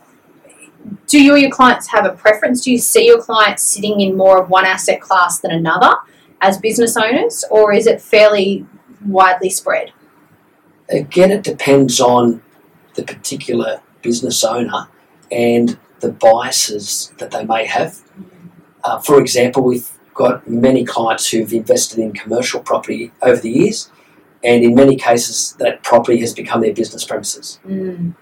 do 1.07 1.23
you 1.23 1.35
or 1.35 1.37
your 1.37 1.51
clients 1.51 1.89
have 1.89 2.07
a 2.07 2.13
preference? 2.13 2.65
Do 2.65 2.71
you 2.71 2.79
see 2.79 3.07
your 3.07 3.21
clients 3.21 3.63
sitting 3.63 4.01
in 4.01 4.17
more 4.17 4.43
of 4.43 4.49
one 4.49 4.65
asset 4.65 5.01
class 5.01 5.41
than 5.41 5.51
another 5.51 5.97
as 6.41 6.57
business 6.57 6.97
owners, 6.97 7.45
or 7.51 7.73
is 7.73 7.87
it 7.87 8.01
fairly 8.01 8.65
widely 9.05 9.51
spread? 9.51 9.93
Again, 10.89 11.31
it 11.31 11.43
depends 11.43 12.01
on 12.01 12.43
the 12.95 13.03
particular 13.03 13.83
business 14.03 14.43
owner 14.43 14.89
and 15.31 15.79
the 16.01 16.11
biases 16.11 17.13
that 17.19 17.31
they 17.31 17.45
may 17.45 17.67
have. 17.67 18.01
Uh, 18.85 18.99
for 18.99 19.21
example, 19.21 19.63
we've 19.63 19.91
got 20.15 20.49
many 20.49 20.85
clients 20.85 21.31
who've 21.31 21.53
invested 21.53 21.99
in 21.99 22.13
commercial 22.13 22.61
property 22.61 23.13
over 23.23 23.41
the 23.41 23.51
years, 23.51 23.91
and 24.43 24.65
in 24.65 24.75
many 24.75 24.97
cases, 24.97 25.55
that 25.59 25.83
property 25.83 26.19
has 26.21 26.35
become 26.35 26.61
their 26.61 26.75
business 26.75 27.05
premises. 27.05 27.61
Mm. 27.67 28.15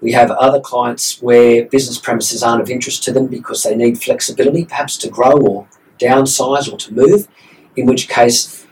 We 0.00 0.12
have 0.12 0.30
other 0.30 0.60
clients 0.60 1.20
where 1.20 1.66
business 1.66 1.98
premises 1.98 2.42
aren't 2.42 2.62
of 2.62 2.70
interest 2.70 3.04
to 3.04 3.12
them 3.12 3.26
because 3.26 3.62
they 3.62 3.76
need 3.76 4.02
flexibility, 4.02 4.64
perhaps 4.64 4.96
to 4.98 5.10
grow 5.10 5.32
or 5.32 5.68
downsize 5.98 6.72
or 6.72 6.78
to 6.78 6.94
move, 6.94 7.28
in 7.76 7.86
which 7.86 8.08
case, 8.08 8.66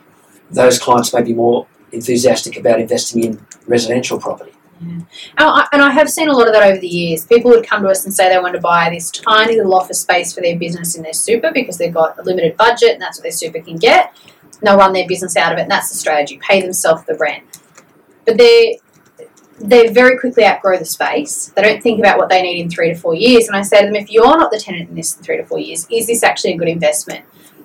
those 0.51 0.79
clients 0.79 1.13
may 1.13 1.23
be 1.23 1.35
more 1.35 1.67
enthusiastic 1.93 2.57
about 2.57 2.81
investing 2.81 3.25
in 3.25 3.47
residential 3.67 4.19
property. 4.19 4.53
And 4.81 5.07
oh, 5.39 5.49
I, 5.49 5.69
and 5.73 5.83
I 5.83 5.91
have 5.91 6.11
seen 6.11 6.29
a 6.29 6.33
lot 6.33 6.47
of 6.47 6.53
that 6.53 6.63
over 6.63 6.79
the 6.79 6.89
years. 6.89 7.27
People 7.27 7.51
would 7.51 7.67
come 7.67 7.83
to 7.83 7.89
us 7.89 8.05
and 8.05 8.15
say 8.15 8.29
they 8.29 8.39
want 8.39 8.55
to 8.55 8.61
buy 8.61 8.91
this 8.91 9.11
tiny 9.11 9.57
little 9.57 9.75
office 9.75 10.01
space 10.01 10.33
for 10.33 10.41
their 10.41 10.59
business 10.59 10.97
in 10.97 11.03
their 11.03 11.13
super 11.13 11.51
because 11.53 11.79
they've 11.79 11.93
got 11.93 12.19
a 12.19 12.23
limited 12.23 12.57
budget 12.57 12.93
and 12.93 13.03
that's 13.03 13.19
what 13.19 13.25
their 13.25 13.33
super 13.33 13.61
can 13.61 13.77
get. 13.77 14.17
And 14.43 14.63
they'll 14.63 14.77
run 14.77 14.93
their 14.93 15.07
business 15.07 15.37
out 15.37 15.53
of 15.53 15.59
it, 15.59 15.63
and 15.63 15.71
that's 15.71 15.91
the 15.91 15.97
strategy 15.97 16.39
pay 16.39 16.61
themselves 16.61 17.05
the 17.05 17.15
rent. 17.15 17.61
But 18.25 18.37
they 18.39 18.81
they 19.61 19.89
very 19.89 20.19
quickly 20.19 20.45
outgrow 20.45 20.79
the 20.79 20.85
space. 20.85 21.47
They 21.55 21.63
don't 21.63 21.83
think 21.83 21.99
about 21.99 22.19
what 22.19 22.29
they 22.29 22.43
need 22.43 22.61
in 22.61 22.71
three 22.71 22.89
to 22.89 22.95
four 22.95 23.15
years. 23.15 23.49
And 23.49 23.57
I 23.57 23.63
say 23.63 23.81
to 23.81 23.87
them, 23.87 23.97
if 23.97 24.11
you're 24.11 24.37
not 24.37 24.51
the 24.51 24.59
tenant 24.59 24.89
in 24.89 24.95
this 24.95 25.17
in 25.17 25.23
three 25.23 25.37
to 25.37 25.45
four 25.45 25.59
years, 25.59 25.87
is 25.91 26.07
this 26.07 26.23
actually 26.23 26.53
a 26.53 26.57
good 26.57 26.69
investment? 26.69 27.25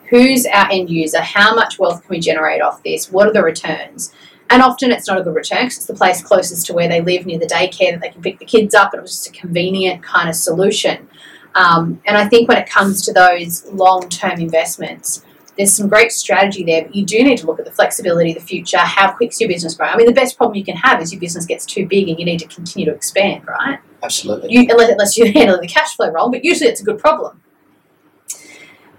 Who's 0.10 0.46
our 0.46 0.72
end 0.72 0.90
user? 0.90 1.22
How 1.22 1.56
much 1.56 1.80
wealth 1.80 2.02
can 2.02 2.10
we 2.10 2.20
generate 2.20 2.62
off 2.62 2.84
this? 2.84 3.12
What 3.12 3.28
are 3.28 3.34
the 3.34 3.44
returns? 3.44 4.14
And 4.54 4.62
often 4.62 4.92
it's 4.92 5.08
not 5.08 5.20
a 5.20 5.24
good 5.24 5.34
return 5.34 5.66
because 5.66 5.78
it's 5.78 5.88
the 5.88 5.96
place 5.96 6.22
closest 6.22 6.68
to 6.68 6.74
where 6.74 6.88
they 6.88 7.02
live 7.02 7.26
near 7.26 7.40
the 7.40 7.48
daycare 7.48 7.94
that 7.94 8.02
they 8.02 8.10
can 8.10 8.22
pick 8.22 8.38
the 8.38 8.46
kids 8.46 8.76
up, 8.76 8.94
and 8.94 9.00
it 9.00 9.02
was 9.02 9.14
just 9.14 9.28
a 9.28 9.32
convenient 9.32 10.04
kind 10.04 10.30
of 10.30 10.36
solution. 10.36 11.10
Um, 11.56 12.00
and 12.06 12.16
I 12.16 12.28
think 12.28 12.48
when 12.48 12.60
it 12.60 12.70
comes 12.70 13.04
to 13.08 13.14
those 13.14 13.66
long 13.72 14.08
term 14.10 14.40
investments, 14.40 15.26
there's 15.58 15.74
some 15.74 15.88
great 15.88 16.12
strategy 16.12 16.64
there, 16.64 16.84
but 16.84 16.94
you 16.94 17.04
do 17.04 17.24
need 17.24 17.40
to 17.40 17.48
look 17.48 17.58
at 17.58 17.66
the 17.66 17.72
flexibility, 17.72 18.32
the 18.32 18.40
future, 18.40 18.78
how 18.78 19.12
quick's 19.12 19.42
your 19.42 19.50
business 19.50 19.74
growing. 19.74 19.92
I 19.92 19.98
mean, 19.98 20.06
the 20.06 20.14
best 20.14 20.38
problem 20.38 20.56
you 20.56 20.64
can 20.64 20.76
have 20.76 21.02
is 21.02 21.12
your 21.12 21.20
business 21.20 21.48
gets 21.48 21.66
too 21.66 21.88
big 21.88 22.08
and 22.10 22.20
you 22.20 22.26
need 22.26 22.40
to 22.40 22.48
continue 22.48 22.86
to 22.86 22.96
expand, 22.96 23.48
right? 23.48 23.80
Absolutely. 24.04 24.52
You, 24.52 24.68
unless, 24.70 24.90
unless 24.92 25.18
you 25.18 25.32
handle 25.34 25.60
the 25.60 25.68
cash 25.68 25.96
flow 25.96 26.12
wrong, 26.12 26.30
but 26.30 26.46
usually 26.46 26.70
it's 26.70 26.82
a 26.82 26.84
good 26.84 27.00
problem. 27.00 27.42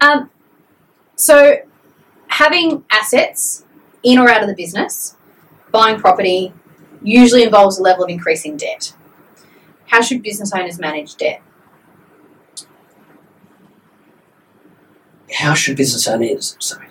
Um, 0.00 0.30
so, 1.14 1.58
having 2.26 2.84
assets 2.90 3.64
in 4.02 4.18
or 4.18 4.28
out 4.28 4.42
of 4.42 4.48
the 4.48 4.56
business 4.56 5.14
buying 5.74 5.98
property 5.98 6.54
usually 7.02 7.42
involves 7.42 7.78
a 7.78 7.82
level 7.82 8.04
of 8.04 8.08
increasing 8.08 8.56
debt. 8.56 8.94
How 9.88 10.00
should 10.00 10.22
business 10.22 10.52
owners 10.54 10.78
manage 10.78 11.16
debt? 11.16 11.42
How 15.34 15.52
should 15.54 15.76
business 15.76 16.06
owners? 16.06 16.56
Sorry. 16.60 16.86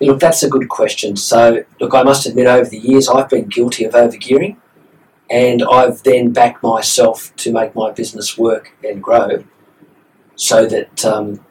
Look, 0.00 0.18
that's 0.18 0.42
a 0.42 0.48
good 0.48 0.70
question. 0.70 1.14
So, 1.16 1.62
look, 1.78 1.94
I 1.94 2.02
must 2.04 2.24
admit, 2.24 2.46
over 2.46 2.68
the 2.68 2.78
years, 2.78 3.06
I've 3.06 3.28
been 3.28 3.44
guilty 3.44 3.84
of 3.84 3.92
overgearing, 3.92 4.56
and 5.28 5.62
I've 5.62 6.02
then 6.04 6.32
backed 6.32 6.62
myself 6.62 7.36
to 7.36 7.52
make 7.52 7.74
my 7.74 7.90
business 7.90 8.38
work 8.38 8.72
and 8.82 9.02
grow, 9.02 9.44
so 10.36 10.64
that 10.64 11.04
um, 11.04 11.44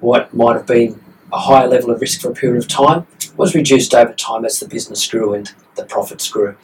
what 0.00 0.32
might 0.32 0.54
have 0.54 0.66
been 0.66 1.02
a 1.32 1.38
higher 1.38 1.66
level 1.66 1.90
of 1.90 2.00
risk 2.00 2.20
for 2.20 2.30
a 2.30 2.34
period 2.34 2.62
of 2.62 2.68
time 2.68 3.06
was 3.36 3.54
reduced 3.54 3.94
over 3.94 4.12
time 4.12 4.44
as 4.44 4.60
the 4.60 4.68
business 4.68 5.06
grew 5.06 5.34
and 5.34 5.52
the 5.74 5.84
profits 5.84 6.28
grew. 6.28 6.56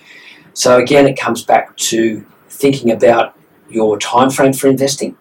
So 0.54 0.78
again, 0.78 1.06
it 1.06 1.18
comes 1.18 1.42
back 1.42 1.76
to 1.76 2.24
thinking 2.48 2.90
about 2.90 3.36
your 3.68 3.98
time 3.98 4.30
frame 4.30 4.52
for 4.52 4.68
investing, 4.68 5.16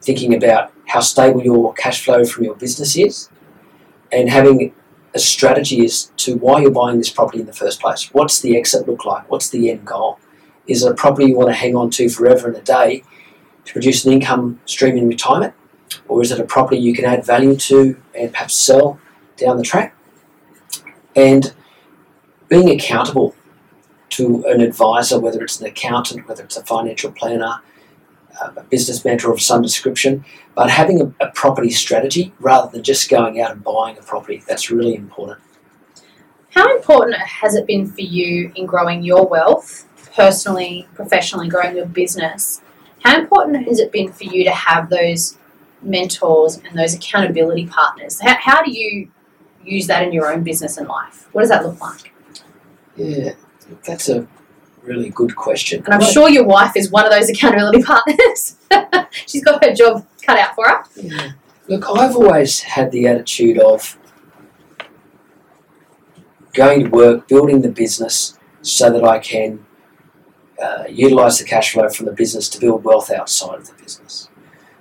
thinking 0.00 0.34
about 0.34 0.72
how 0.86 1.00
stable 1.00 1.42
your 1.42 1.72
cash 1.74 2.04
flow 2.04 2.24
from 2.24 2.44
your 2.44 2.54
business 2.54 2.96
is, 2.96 3.28
and 4.10 4.28
having 4.28 4.74
a 5.14 5.18
strategy 5.18 5.84
as 5.84 6.10
to 6.16 6.36
why 6.36 6.60
you're 6.60 6.70
buying 6.70 6.98
this 6.98 7.10
property 7.10 7.40
in 7.40 7.46
the 7.46 7.52
first 7.52 7.80
place. 7.80 8.08
What's 8.12 8.40
the 8.40 8.56
exit 8.56 8.88
look 8.88 9.04
like? 9.04 9.30
What's 9.30 9.50
the 9.50 9.70
end 9.70 9.86
goal? 9.86 10.18
Is 10.66 10.84
it 10.84 10.92
a 10.92 10.94
property 10.94 11.26
you 11.26 11.36
want 11.36 11.50
to 11.50 11.54
hang 11.54 11.74
on 11.76 11.90
to 11.90 12.08
forever 12.08 12.48
and 12.48 12.56
a 12.56 12.62
day 12.62 13.02
to 13.64 13.72
produce 13.72 14.04
an 14.04 14.12
income 14.12 14.60
stream 14.64 14.96
in 14.96 15.08
retirement? 15.08 15.54
Or 16.08 16.22
is 16.22 16.30
it 16.30 16.40
a 16.40 16.44
property 16.44 16.78
you 16.78 16.94
can 16.94 17.04
add 17.04 17.24
value 17.24 17.56
to 17.56 17.96
and 18.14 18.32
perhaps 18.32 18.54
sell 18.54 18.98
down 19.36 19.56
the 19.56 19.62
track? 19.62 19.94
And 21.14 21.54
being 22.48 22.70
accountable 22.70 23.34
to 24.10 24.44
an 24.46 24.60
advisor, 24.60 25.18
whether 25.18 25.42
it's 25.42 25.60
an 25.60 25.66
accountant, 25.66 26.28
whether 26.28 26.44
it's 26.44 26.56
a 26.56 26.64
financial 26.64 27.10
planner, 27.12 27.60
uh, 28.40 28.50
a 28.56 28.62
business 28.64 29.04
mentor 29.04 29.32
of 29.32 29.40
some 29.40 29.62
description, 29.62 30.24
but 30.54 30.70
having 30.70 31.00
a, 31.00 31.24
a 31.24 31.30
property 31.32 31.70
strategy 31.70 32.32
rather 32.38 32.70
than 32.70 32.82
just 32.82 33.08
going 33.08 33.40
out 33.40 33.52
and 33.52 33.64
buying 33.64 33.96
a 33.98 34.02
property, 34.02 34.42
that's 34.46 34.70
really 34.70 34.94
important. 34.94 35.40
How 36.50 36.76
important 36.76 37.16
has 37.16 37.54
it 37.54 37.66
been 37.66 37.86
for 37.86 38.02
you 38.02 38.52
in 38.54 38.66
growing 38.66 39.02
your 39.02 39.26
wealth, 39.26 39.88
personally, 40.14 40.86
professionally, 40.94 41.48
growing 41.48 41.76
your 41.76 41.86
business? 41.86 42.60
How 43.02 43.18
important 43.18 43.66
has 43.66 43.80
it 43.80 43.90
been 43.90 44.12
for 44.12 44.24
you 44.24 44.44
to 44.44 44.50
have 44.50 44.90
those 44.90 45.38
mentors 45.82 46.58
and 46.58 46.78
those 46.78 46.94
accountability 46.94 47.66
partners? 47.66 48.20
How, 48.20 48.36
how 48.38 48.62
do 48.62 48.70
you 48.70 49.10
use 49.64 49.86
that 49.86 50.02
in 50.02 50.12
your 50.12 50.32
own 50.32 50.42
business 50.42 50.76
and 50.76 50.88
life? 50.88 51.28
What 51.32 51.42
does 51.42 51.50
that 51.50 51.64
look 51.64 51.80
like? 51.80 52.12
Yeah, 52.96 53.32
that's 53.84 54.08
a 54.08 54.26
really 54.82 55.10
good 55.10 55.34
question. 55.36 55.82
And 55.84 55.94
I'm 55.94 56.12
sure 56.12 56.28
your 56.28 56.44
wife 56.44 56.76
is 56.76 56.90
one 56.90 57.04
of 57.04 57.12
those 57.12 57.30
accountability 57.30 57.82
partners. 57.84 58.56
She's 59.10 59.44
got 59.44 59.64
her 59.64 59.72
job 59.72 60.06
cut 60.22 60.38
out 60.38 60.54
for 60.54 60.68
her. 60.68 60.84
Yeah. 60.96 61.32
Look, 61.68 61.84
I've 61.88 62.16
always 62.16 62.60
had 62.60 62.90
the 62.90 63.06
attitude 63.06 63.58
of 63.58 63.96
going 66.52 66.84
to 66.84 66.90
work, 66.90 67.28
building 67.28 67.62
the 67.62 67.70
business 67.70 68.38
so 68.62 68.90
that 68.90 69.04
I 69.04 69.18
can 69.18 69.64
uh, 70.62 70.84
utilize 70.88 71.38
the 71.38 71.44
cash 71.44 71.72
flow 71.72 71.88
from 71.88 72.06
the 72.06 72.12
business 72.12 72.48
to 72.50 72.60
build 72.60 72.84
wealth 72.84 73.10
outside 73.10 73.58
of 73.58 73.68
the 73.68 73.74
business. 73.82 74.28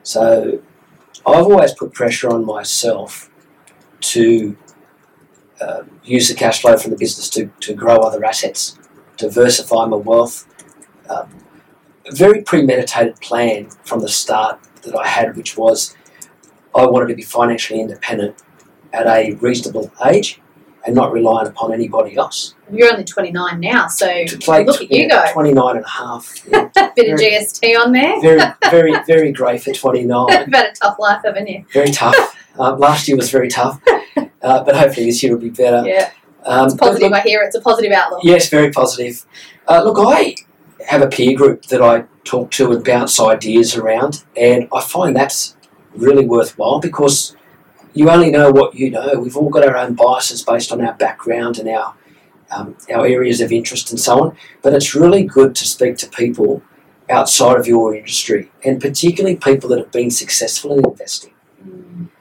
So 0.03 0.61
I've 1.25 1.45
always 1.45 1.73
put 1.73 1.93
pressure 1.93 2.29
on 2.29 2.45
myself 2.45 3.29
to 4.01 4.57
uh, 5.59 5.83
use 6.03 6.27
the 6.29 6.35
cash 6.35 6.61
flow 6.61 6.77
from 6.77 6.91
the 6.91 6.97
business 6.97 7.29
to, 7.31 7.47
to 7.59 7.73
grow 7.73 7.97
other 7.97 8.23
assets, 8.25 8.79
diversify 9.17 9.85
my 9.85 9.97
wealth. 9.97 10.47
Um, 11.09 11.29
a 12.07 12.15
very 12.15 12.41
premeditated 12.41 13.21
plan 13.21 13.69
from 13.83 13.99
the 13.99 14.09
start 14.09 14.59
that 14.81 14.95
I 14.95 15.07
had, 15.07 15.37
which 15.37 15.55
was 15.55 15.95
I 16.73 16.85
wanted 16.85 17.09
to 17.09 17.15
be 17.15 17.21
financially 17.21 17.79
independent 17.79 18.41
at 18.91 19.05
a 19.05 19.33
reasonable 19.35 19.91
age 20.05 20.41
and 20.85 20.95
not 20.95 21.11
reliant 21.11 21.47
upon 21.47 21.73
anybody 21.73 22.15
else. 22.17 22.55
You're 22.71 22.91
only 22.91 23.03
29 23.03 23.59
now, 23.59 23.87
so 23.87 24.05
look 24.07 24.81
at 24.81 24.91
you 24.91 25.09
go. 25.09 25.23
29 25.31 25.75
and 25.77 25.85
a 25.85 25.89
half. 25.89 26.33
Yeah, 26.51 26.69
Bit 26.95 27.13
of 27.13 27.19
GST 27.19 27.77
on 27.79 27.91
there. 27.91 28.19
very, 28.21 28.41
very, 28.71 28.93
very 29.05 29.31
grey 29.31 29.57
for 29.57 29.71
29. 29.71 30.27
You've 30.29 30.53
had 30.53 30.65
a 30.67 30.71
tough 30.73 30.97
life, 30.99 31.21
haven't 31.23 31.47
you? 31.47 31.65
Very 31.73 31.91
tough. 31.91 32.15
Um, 32.59 32.79
last 32.79 33.07
year 33.07 33.15
was 33.17 33.29
very 33.31 33.47
tough, 33.49 33.79
uh, 34.17 34.63
but 34.63 34.75
hopefully 34.75 35.05
this 35.05 35.21
year 35.23 35.33
will 35.33 35.39
be 35.41 35.49
better. 35.49 35.87
Yeah, 35.87 36.11
Um, 36.45 36.65
it's 36.67 36.75
positive. 36.75 37.11
look- 37.11 37.19
I 37.19 37.21
hear 37.21 37.41
it's 37.43 37.55
a 37.55 37.61
positive 37.61 37.91
outlook. 37.91 38.21
Yes, 38.23 38.49
very 38.49 38.71
positive. 38.71 39.25
Uh, 39.67 39.83
look, 39.83 39.97
I 39.99 40.35
have 40.87 41.01
a 41.01 41.07
peer 41.07 41.37
group 41.37 41.65
that 41.67 41.81
I 41.81 42.05
talk 42.23 42.51
to 42.51 42.71
and 42.71 42.83
bounce 42.83 43.19
ideas 43.19 43.75
around, 43.75 44.23
and 44.35 44.67
I 44.73 44.81
find 44.81 45.15
that's 45.15 45.55
really 45.95 46.25
worthwhile 46.25 46.79
because 46.79 47.35
you 47.93 48.09
only 48.09 48.31
know 48.31 48.51
what 48.51 48.75
you 48.75 48.89
know. 48.89 49.19
We've 49.19 49.37
all 49.37 49.49
got 49.49 49.67
our 49.67 49.77
own 49.77 49.93
biases 49.93 50.43
based 50.43 50.71
on 50.71 50.81
our 50.81 50.93
background 50.93 51.59
and 51.59 51.69
our 51.69 51.95
um, 52.51 52.75
our 52.93 53.05
areas 53.05 53.41
of 53.41 53.51
interest 53.51 53.91
and 53.91 53.99
so 53.99 54.21
on. 54.21 54.37
But 54.61 54.73
it's 54.73 54.95
really 54.95 55.23
good 55.23 55.55
to 55.55 55.65
speak 55.65 55.97
to 55.97 56.09
people 56.09 56.61
outside 57.09 57.57
of 57.57 57.67
your 57.67 57.95
industry, 57.95 58.51
and 58.63 58.81
particularly 58.81 59.35
people 59.35 59.69
that 59.69 59.79
have 59.79 59.91
been 59.91 60.11
successful 60.11 60.77
in 60.77 60.85
investing. 60.85 61.33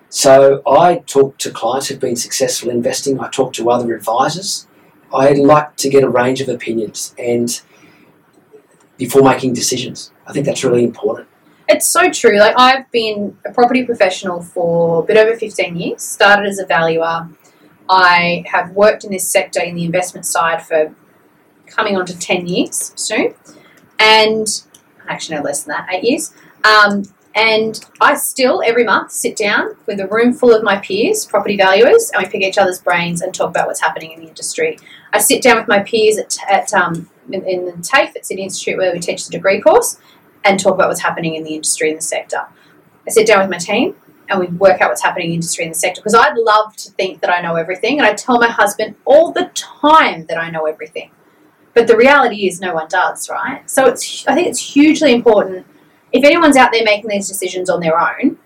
So 0.09 0.61
I 0.67 0.97
talk 1.07 1.39
to 1.39 1.53
clients 1.53 1.87
who've 1.87 2.01
been 2.01 2.17
successful 2.17 2.69
in 2.71 2.77
investing. 2.77 3.21
I 3.21 3.29
talk 3.29 3.53
to 3.55 3.71
other 3.71 3.95
advisors. 3.95 4.67
I 5.15 5.33
like 5.33 5.77
to 5.77 5.89
get 5.89 6.03
a 6.03 6.09
range 6.09 6.41
of 6.41 6.49
opinions 6.49 7.15
and 7.17 7.61
before 8.97 9.23
making 9.23 9.53
decisions. 9.53 10.13
I 10.27 10.33
think 10.33 10.47
that's 10.47 10.65
really 10.65 10.85
important. 10.85 11.29
It's 11.71 11.87
so 11.87 12.11
true. 12.11 12.37
Like 12.37 12.55
I've 12.59 12.91
been 12.91 13.39
a 13.47 13.53
property 13.53 13.85
professional 13.85 14.43
for 14.43 15.05
a 15.05 15.07
bit 15.07 15.17
over 15.17 15.37
15 15.37 15.77
years. 15.77 16.03
Started 16.03 16.47
as 16.49 16.59
a 16.59 16.67
valuer. 16.67 17.29
I 17.89 18.45
have 18.49 18.73
worked 18.73 19.05
in 19.05 19.13
this 19.13 19.29
sector 19.29 19.61
in 19.61 19.77
the 19.77 19.85
investment 19.85 20.27
side 20.27 20.67
for 20.67 20.93
coming 21.67 21.97
on 21.97 22.07
to 22.07 22.19
10 22.19 22.49
years 22.49 22.93
soon, 22.97 23.35
and 24.01 24.49
actually 25.09 25.37
no 25.37 25.43
less 25.43 25.63
than 25.63 25.77
that, 25.77 25.89
eight 25.93 26.03
years. 26.03 26.35
Um, 26.65 27.05
and 27.37 27.87
I 28.01 28.17
still 28.17 28.63
every 28.67 28.83
month 28.83 29.13
sit 29.13 29.37
down 29.37 29.77
with 29.87 30.01
a 30.01 30.09
room 30.09 30.33
full 30.33 30.53
of 30.53 30.65
my 30.65 30.79
peers, 30.79 31.25
property 31.25 31.57
valuers, 31.57 32.11
and 32.13 32.25
we 32.25 32.29
pick 32.29 32.43
each 32.43 32.59
other's 32.59 32.81
brains 32.81 33.23
and 33.23 33.33
talk 33.33 33.51
about 33.51 33.69
what's 33.69 33.81
happening 33.81 34.11
in 34.11 34.21
the 34.21 34.27
industry. 34.27 34.77
I 35.13 35.21
sit 35.21 35.41
down 35.41 35.57
with 35.57 35.69
my 35.69 35.85
peers 35.85 36.19
at, 36.19 36.37
at 36.51 36.75
um, 36.75 37.09
in, 37.31 37.47
in 37.47 37.65
the 37.67 37.73
TAFE 37.75 38.17
at 38.17 38.27
Sydney 38.27 38.43
Institute 38.43 38.77
where 38.77 38.93
we 38.93 38.99
teach 38.99 39.25
the 39.25 39.31
degree 39.31 39.61
course 39.61 40.01
and 40.45 40.59
talk 40.59 40.75
about 40.75 40.89
what's 40.89 41.01
happening 41.01 41.35
in 41.35 41.45
the 41.45 41.55
industry 41.55 41.91
and 41.91 41.99
the 41.99 42.03
sector. 42.03 42.47
I 43.07 43.11
sit 43.11 43.27
down 43.27 43.41
with 43.41 43.51
my 43.51 43.59
team 43.59 43.95
and 44.29 44.41
we 44.41 44.47
work 44.47 44.81
out 44.81 44.91
what's 44.91 45.03
happening 45.03 45.27
in 45.27 45.31
the 45.31 45.35
industry 45.37 45.65
and 45.65 45.75
the 45.75 45.79
sector 45.79 46.01
because 46.01 46.15
I'd 46.15 46.37
love 46.37 46.77
to 46.77 46.91
think 46.93 47.21
that 47.21 47.31
I 47.31 47.41
know 47.41 47.57
everything 47.57 47.99
and 47.99 48.07
I 48.07 48.15
tell 48.15 48.39
my 48.39 48.49
husband 48.49 48.95
all 49.05 49.33
the 49.33 49.51
time 49.55 50.27
that 50.27 50.39
I 50.39 50.51
know 50.51 50.67
everything. 50.67 51.11
But 51.75 51.87
the 51.87 51.97
reality 51.97 52.47
is 52.47 52.61
no 52.61 52.75
one 52.75 52.89
does, 52.89 53.29
right? 53.29 53.69
So 53.69 53.87
it's 53.87 54.27
I 54.27 54.35
think 54.35 54.49
it's 54.49 54.75
hugely 54.75 55.13
important 55.13 55.67
if 56.13 56.25
anyone's 56.25 56.57
out 56.57 56.73
there 56.73 56.85
making 56.85 57.09
these 57.09 57.29
decisions 57.29 57.71
on 57.71 57.81
their 57.81 57.99
own 57.99 58.39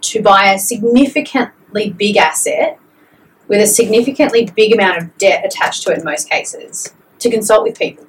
to 0.00 0.22
buy 0.22 0.52
a 0.52 0.58
significantly 0.58 1.90
big 1.90 2.16
asset 2.16 2.78
with 3.46 3.60
a 3.60 3.66
significantly 3.66 4.48
big 4.54 4.72
amount 4.72 4.98
of 4.98 5.18
debt 5.18 5.44
attached 5.44 5.82
to 5.82 5.92
it 5.92 5.98
in 5.98 6.04
most 6.04 6.28
cases 6.28 6.94
to 7.18 7.30
consult 7.30 7.64
with 7.64 7.78
people. 7.78 8.04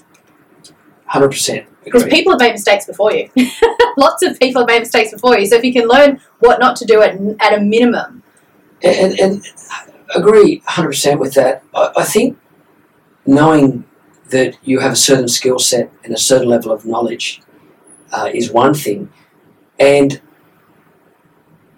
Hundred 1.10 1.30
percent. 1.30 1.67
Because 1.84 2.04
people 2.04 2.34
have 2.34 2.39
made 2.39 2.52
mistakes 2.52 2.86
before 2.86 3.12
you. 3.12 3.32
Lots 3.98 4.22
of 4.22 4.39
people 4.39 4.62
have 4.62 4.67
made 4.67 4.82
mistakes 4.82 5.12
before 5.12 5.39
you. 5.39 5.48
So 5.48 5.56
if 5.56 5.63
you 5.63 5.74
can 5.74 5.88
learn 5.88 6.22
what 6.38 6.60
not 6.60 6.76
to 6.78 6.86
do 6.86 7.02
at, 7.02 7.19
at 7.39 7.58
a 7.58 7.62
minimum. 7.62 8.22
And, 8.84 9.19
and, 9.19 9.19
and 9.19 9.43
agree 10.13 10.62
100% 10.67 11.17
with 11.17 11.34
that. 11.34 11.63
I, 11.74 11.91
I 11.98 12.04
think 12.04 12.38
knowing 13.26 13.86
that 14.30 14.56
you 14.62 14.82
have 14.82 14.91
a 14.91 14.95
certain 14.95 15.28
skill 15.28 15.58
set 15.58 15.91
and 16.04 16.13
a 16.13 16.17
certain 16.19 16.48
level 16.48 16.72
of 16.72 16.86
knowledge 16.86 17.41
uh, 18.12 18.30
is 18.32 18.52
one 18.52 18.76
thing. 18.76 19.12
And 19.80 20.22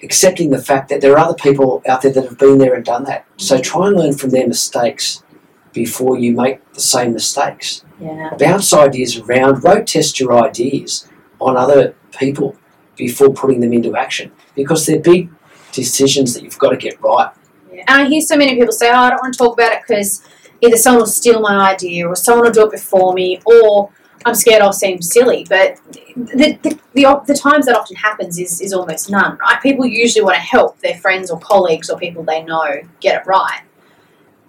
accepting 0.04 0.50
the 0.50 0.62
fact 0.62 0.89
that 0.89 1.00
there 1.00 1.13
are 1.13 1.20
other 1.20 1.36
people 1.36 1.82
out 1.88 2.02
there 2.02 2.12
that 2.12 2.26
have 2.26 2.38
been 2.38 2.58
there 2.58 2.74
and 2.74 2.84
done 2.84 3.06
that. 3.06 3.26
So 3.38 3.62
try 3.62 3.88
and 3.88 3.96
learn 3.96 4.13
from 4.13 4.32
their 4.32 4.46
mistakes 4.46 5.24
before 5.73 6.17
you 6.17 6.34
make 6.34 6.73
the 6.73 6.81
same 6.81 7.13
mistakes. 7.13 7.84
Yeah. 7.99 8.36
Bounce 8.38 8.73
ideas 8.73 9.17
around, 9.17 9.63
road 9.63 9.88
test 9.88 10.19
your 10.19 10.34
ideas 10.43 11.07
on 11.39 11.57
other 11.57 11.95
people 12.17 12.55
before 12.95 13.34
putting 13.34 13.62
them 13.62 13.73
into 13.73 13.95
action 13.95 14.31
because 14.55 14.86
they're 14.86 14.99
big 14.99 15.29
decisions 15.71 16.34
that 16.34 16.43
you've 16.43 16.57
got 16.57 16.69
to 16.69 16.77
get 16.77 17.01
right. 17.01 17.31
yeah. 17.71 17.84
And 17.88 18.01
I 18.01 18.05
hear 18.07 18.21
so 18.21 18.36
many 18.36 18.55
people 18.55 18.73
say, 18.73 18.89
oh, 18.89 18.95
I 18.95 19.10
don't 19.10 19.21
want 19.21 19.34
to 19.34 19.38
talk 19.38 19.53
about 19.53 19.71
it 19.71 19.81
because 19.88 20.23
either 20.62 20.77
someone 20.77 21.01
will 21.01 21.07
steal 21.07 21.41
my 21.41 21.71
idea 21.71 22.07
or 22.07 22.15
someone 22.15 22.45
will 22.45 22.53
do 22.53 22.65
it 22.65 22.71
before 22.71 23.13
me 23.13 23.41
or 23.45 23.91
I'm 24.25 24.36
scared 24.36 24.62
I'll 24.62 24.73
seem 24.73 25.01
silly. 25.01 25.45
But 25.49 25.79
the, 26.15 26.60
the, 26.62 26.79
the, 26.93 27.23
the 27.25 27.34
times 27.34 27.65
that 27.65 27.75
often 27.75 27.95
happens 27.95 28.38
is, 28.38 28.62
is 28.62 28.73
almost 28.73 29.10
none, 29.10 29.38
right? 29.38 29.62
People 29.62 29.86
usually 29.86 30.23
want 30.23 30.36
to 30.36 30.41
help 30.41 30.79
their 30.79 30.95
friends 30.95 31.31
or 31.31 31.39
colleagues 31.39 31.89
or 31.89 31.97
people 31.97 32.23
they 32.23 32.43
know 32.43 32.81
get 32.99 33.21
it 33.21 33.27
right. 33.27 33.62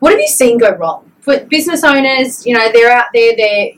What 0.01 0.11
have 0.13 0.21
you 0.21 0.29
seen 0.29 0.59
go 0.59 0.73
wrong? 0.73 1.12
For 1.23 1.45
business 1.47 1.83
owners, 1.83 2.47
you 2.47 2.57
know, 2.57 2.71
they're 2.73 2.93
out 2.93 3.07
there, 3.15 3.35
they're. 3.37 3.71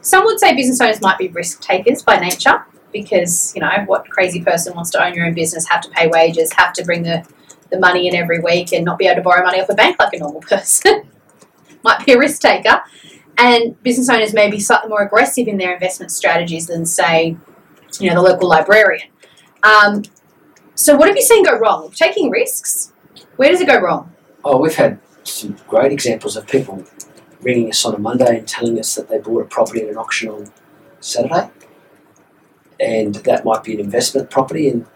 Some 0.00 0.24
would 0.24 0.38
say 0.38 0.54
business 0.54 0.80
owners 0.80 1.00
might 1.00 1.18
be 1.18 1.28
risk 1.28 1.60
takers 1.60 2.02
by 2.02 2.16
nature 2.18 2.64
because, 2.92 3.52
you 3.54 3.60
know, 3.60 3.70
what 3.86 4.08
crazy 4.08 4.42
person 4.42 4.74
wants 4.74 4.90
to 4.90 5.04
own 5.04 5.14
your 5.14 5.26
own 5.26 5.34
business, 5.34 5.68
have 5.68 5.80
to 5.82 5.90
pay 5.90 6.08
wages, 6.08 6.52
have 6.52 6.72
to 6.74 6.84
bring 6.84 7.02
the, 7.02 7.26
the 7.70 7.78
money 7.78 8.08
in 8.08 8.14
every 8.14 8.40
week 8.40 8.72
and 8.72 8.84
not 8.84 8.98
be 8.98 9.06
able 9.06 9.16
to 9.16 9.22
borrow 9.22 9.44
money 9.44 9.60
off 9.60 9.68
a 9.68 9.74
bank 9.74 9.96
like 9.98 10.12
a 10.14 10.18
normal 10.18 10.40
person? 10.48 11.10
might 11.86 12.04
be 12.04 12.12
a 12.12 12.18
risk 12.18 12.42
taker. 12.42 12.82
And 13.38 13.80
business 13.82 14.08
owners 14.10 14.34
may 14.34 14.50
be 14.50 14.58
slightly 14.58 14.88
more 14.88 15.02
aggressive 15.02 15.46
in 15.46 15.56
their 15.56 15.74
investment 15.74 16.10
strategies 16.10 16.66
than, 16.66 16.84
say, 16.84 17.36
you 18.00 18.08
know, 18.08 18.16
the 18.16 18.22
local 18.22 18.48
librarian. 18.48 19.08
Um, 19.62 20.02
so, 20.74 20.96
what 20.96 21.08
have 21.08 21.16
you 21.16 21.22
seen 21.22 21.44
go 21.44 21.58
wrong? 21.58 21.90
Taking 21.94 22.30
risks. 22.30 22.92
Where 23.36 23.50
does 23.50 23.60
it 23.60 23.66
go 23.66 23.80
wrong? 23.80 24.12
Oh, 24.44 24.58
we've 24.58 24.74
had 24.74 24.98
some 25.28 25.56
great 25.68 25.92
examples 25.92 26.36
of 26.36 26.46
people 26.46 26.84
ringing 27.42 27.68
us 27.70 27.84
on 27.84 27.94
a 27.94 27.98
Monday 27.98 28.38
and 28.38 28.48
telling 28.48 28.78
us 28.78 28.94
that 28.94 29.08
they 29.08 29.18
bought 29.18 29.42
a 29.42 29.44
property 29.46 29.82
at 29.82 29.88
an 29.88 29.96
auction 29.96 30.28
on 30.30 30.50
Saturday, 31.00 31.50
and 32.80 33.14
that 33.16 33.44
might 33.44 33.64
be 33.64 33.74
an 33.74 33.80
investment 33.80 34.30
property, 34.30 34.68
and 34.68 34.86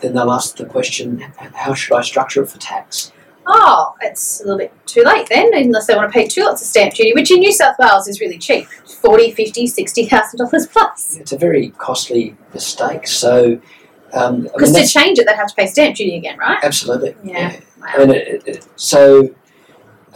then 0.00 0.14
they'll 0.14 0.30
ask 0.32 0.56
the 0.56 0.64
question, 0.64 1.20
how 1.54 1.74
should 1.74 1.96
I 1.96 2.02
structure 2.02 2.42
it 2.42 2.48
for 2.50 2.58
tax? 2.58 3.12
Oh, 3.50 3.94
it's 4.02 4.40
a 4.40 4.44
little 4.44 4.58
bit 4.58 4.72
too 4.86 5.02
late 5.04 5.26
then, 5.30 5.54
unless 5.54 5.86
they 5.86 5.94
want 5.94 6.12
to 6.12 6.12
pay 6.12 6.26
two 6.26 6.42
lots 6.44 6.60
of 6.60 6.68
stamp 6.68 6.92
duty, 6.94 7.14
which 7.14 7.30
in 7.30 7.38
New 7.40 7.52
South 7.52 7.76
Wales 7.78 8.06
is 8.06 8.20
really 8.20 8.36
cheap 8.38 8.66
40 8.68 9.30
50 9.32 9.66
60000 9.66 10.38
dollars 10.38 10.66
plus. 10.66 11.16
It's 11.16 11.32
a 11.32 11.38
very 11.38 11.70
costly 11.78 12.36
mistake. 12.52 13.06
So, 13.06 13.58
um, 14.12 14.22
I 14.22 14.36
mean, 14.36 14.42
Because 14.54 14.72
to 14.74 14.86
change 14.86 15.18
it, 15.18 15.26
they'd 15.26 15.34
have 15.36 15.48
to 15.48 15.54
pay 15.54 15.66
stamp 15.66 15.96
duty 15.96 16.16
again, 16.16 16.36
right? 16.38 16.58
absolutely, 16.62 17.14
Yeah. 17.24 17.56
Wow. 17.80 17.86
And 17.98 18.12
it- 18.12 18.42
it- 18.46 18.66
so, 18.76 19.30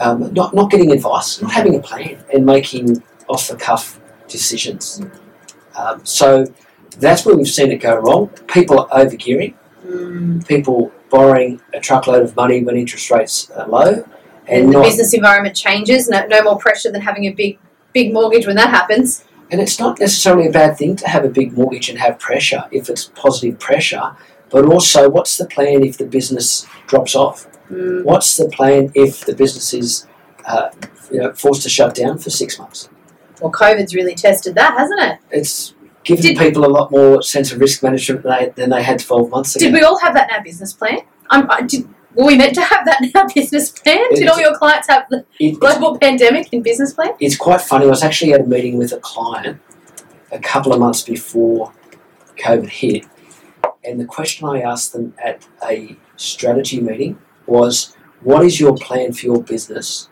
um, 0.03 0.33
not 0.35 0.53
not 0.55 0.71
getting 0.71 0.91
advice, 0.93 1.41
not 1.41 1.53
having 1.53 1.75
a 1.77 1.81
plan, 1.81 2.23
and 2.35 2.45
making 2.45 3.03
off 3.29 3.49
the 3.49 3.57
cuff 3.57 4.01
decisions. 4.29 5.01
Um, 5.77 6.05
so 6.05 6.45
that's 6.99 7.25
where 7.25 7.37
we've 7.37 7.49
seen 7.49 7.71
it 7.73 7.81
go 7.81 7.97
wrong. 7.97 8.29
People 8.49 8.81
are 8.81 8.89
overgearing. 8.89 9.55
Mm. 9.87 10.47
People 10.47 10.93
borrowing 11.11 11.61
a 11.75 11.81
truckload 11.81 12.23
of 12.23 12.35
money 12.37 12.63
when 12.65 12.77
interest 12.77 13.11
rates 13.11 13.51
are 13.51 13.69
low, 13.69 14.05
and 14.47 14.65
And 14.65 14.75
the 14.75 14.81
business 14.81 15.15
environment 15.15 15.55
changes, 15.57 16.09
no, 16.09 16.27
no 16.27 16.43
more 16.43 16.59
pressure 16.59 16.91
than 16.91 17.03
having 17.03 17.25
a 17.27 17.33
big, 17.33 17.59
big 17.93 18.13
mortgage 18.13 18.47
when 18.47 18.57
that 18.57 18.71
happens. 18.71 19.25
and 19.51 19.61
it's 19.61 19.79
not 19.79 20.01
necessarily 20.01 20.49
a 20.49 20.51
bad 20.51 20.79
thing 20.79 20.97
to 20.97 21.07
have 21.07 21.25
a 21.27 21.29
big 21.29 21.53
mortgage 21.53 21.91
and 21.91 21.99
have 21.99 22.19
pressure 22.19 22.65
if 22.73 22.89
it's 22.89 23.05
positive 23.15 23.59
pressure. 23.61 24.17
But 24.49 24.65
also, 24.65 25.11
what's 25.11 25.37
the 25.37 25.47
plan 25.47 25.83
if 25.83 25.99
the 25.99 26.07
business 26.07 26.67
drops 26.87 27.15
off? 27.15 27.47
Mm. 27.73 28.05
What's 28.05 28.37
the 28.37 28.49
plan 28.49 28.93
if 28.95 29.25
the 29.25 29.35
business 29.35 29.73
is 29.73 30.07
uh, 30.47 30.71
you 31.11 31.21
know, 31.21 31.33
forced 31.33 31.63
to 31.63 31.69
shut 31.69 31.95
down 31.95 32.19
for 32.19 32.31
six 32.31 32.59
months? 32.59 32.89
Well, 33.41 33.51
COVID's 33.51 33.95
really 33.95 34.15
tested 34.15 34.55
that, 34.57 34.77
hasn't 34.79 35.01
it? 35.01 35.19
It's 35.31 35.75
given 36.05 36.23
Did- 36.23 36.39
people 36.39 36.65
a 36.65 36.69
lot 36.69 36.91
more 36.91 37.23
sense 37.23 37.51
of 37.53 37.59
risk 37.61 37.83
management 37.83 38.23
than 38.23 38.31
they, 38.39 38.49
than 38.51 38.71
they 38.71 38.83
had 38.83 38.99
12 39.01 39.31
months 39.31 39.57
ago. 39.57 39.65
Did 39.67 39.73
we 39.75 39.83
all 39.83 39.99
have 40.01 40.15
that 40.15 40.31
in 40.31 40.37
our 40.37 40.43
business 40.43 40.73
plan? 40.73 40.99
I'm, 41.31 41.51
I, 41.51 41.63
did, 41.63 41.89
were 42.15 42.27
we 42.27 42.37
meant 42.37 42.55
to 42.57 42.61
have 42.61 42.85
that 42.85 43.01
in 43.03 43.11
our 43.15 43.27
business 43.35 43.71
plan? 43.71 44.05
Did 44.15 44.29
all 44.29 44.39
your 44.39 44.57
clients 44.57 44.89
have 44.89 45.07
the 45.11 45.25
It- 45.41 45.59
global 45.59 45.99
pandemic 45.99 46.53
in 46.53 46.63
business 46.63 46.93
plan? 46.93 47.15
it's 47.21 47.37
quite 47.37 47.61
funny. 47.63 47.87
I 47.87 47.89
was 47.89 48.03
actually 48.03 48.33
at 48.35 48.41
a 48.43 48.45
meeting 48.45 48.77
with 48.77 48.93
a 48.93 48.99
client 48.99 49.61
a 50.31 50.39
couple 50.39 50.73
of 50.73 50.79
months 50.81 51.03
before 51.03 51.73
COVID 52.37 52.69
hit, 52.69 53.07
and 53.85 53.99
the 54.01 54.05
question 54.05 54.47
I 54.49 54.61
asked 54.61 54.93
them 54.93 55.15
at 55.23 55.47
a 55.67 55.97
strategy 56.17 56.81
meeting 56.81 57.19
was, 57.53 57.95
"What 58.23 58.45
is 58.45 58.59
your 58.59 58.75
plan 58.77 59.13
for 59.13 59.27
your 59.27 59.43
business 59.43 60.09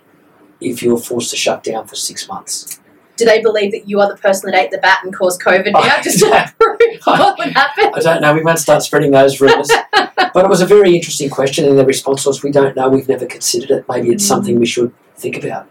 if 0.60 0.82
you're 0.82 0.98
forced 0.98 1.30
to 1.30 1.36
shut 1.36 1.62
down 1.64 1.86
for 1.86 1.96
six 1.96 2.28
months?" 2.28 2.80
Do 3.16 3.26
they 3.26 3.42
believe 3.42 3.70
that 3.72 3.86
you 3.86 4.00
are 4.00 4.08
the 4.08 4.16
person 4.16 4.50
that 4.50 4.58
ate 4.58 4.70
the 4.70 4.78
bat 4.78 5.00
and 5.04 5.14
caused 5.14 5.42
COVID 5.42 5.72
now, 5.72 5.80
I- 5.80 6.02
just 6.08 6.20
to 6.20 6.54
prove 6.60 7.00
what 7.04 7.38
would 7.38 7.52
happen? 7.52 7.90
I 7.94 8.00
don't 8.00 8.22
know. 8.22 8.32
We 8.32 8.42
won't 8.42 8.58
start 8.58 8.82
spreading 8.82 9.10
those 9.10 9.40
rumours. 9.40 9.70
but 9.92 10.44
it 10.44 10.48
was 10.48 10.62
a 10.62 10.66
very 10.66 10.94
interesting 10.94 11.28
question, 11.28 11.68
and 11.68 11.78
the 11.78 11.84
response 11.84 12.24
was, 12.26 12.42
"We 12.42 12.50
don't 12.50 12.76
know. 12.76 12.88
We've 12.88 13.08
never 13.08 13.26
considered 13.26 13.70
it. 13.70 13.84
Maybe 13.88 14.10
it's 14.10 14.24
mm. 14.24 14.28
something 14.28 14.58
we 14.58 14.66
should 14.66 14.92
think 15.16 15.36
about." 15.42 15.68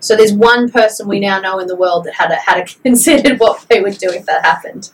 So 0.00 0.16
there's 0.16 0.32
one 0.32 0.70
person 0.70 1.08
we 1.08 1.20
now 1.20 1.40
know 1.40 1.58
in 1.58 1.66
the 1.66 1.76
world 1.76 2.04
that 2.04 2.14
had 2.14 2.30
a, 2.30 2.36
had 2.36 2.58
a 2.58 2.64
considered 2.82 3.38
what 3.38 3.66
they 3.68 3.80
would 3.80 3.98
do 3.98 4.10
if 4.10 4.24
that 4.26 4.44
happened. 4.44 4.90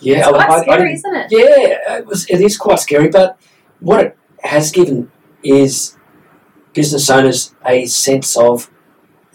Yeah, 0.00 0.18
It's 0.18 0.28
quite 0.28 0.50
I- 0.50 0.54
I 0.54 0.62
scary, 0.62 0.78
didn't- 0.78 0.94
isn't 0.94 1.14
it? 1.14 1.26
Yeah, 1.30 1.96
it 1.98 2.06
was. 2.06 2.26
It 2.28 2.40
is 2.40 2.56
quite 2.58 2.80
scary, 2.80 3.08
but 3.08 3.38
what 3.80 4.00
it 4.04 4.18
has 4.42 4.70
given 4.70 5.10
is 5.42 5.96
business 6.72 7.10
owners 7.10 7.54
a 7.66 7.86
sense 7.86 8.36
of 8.36 8.70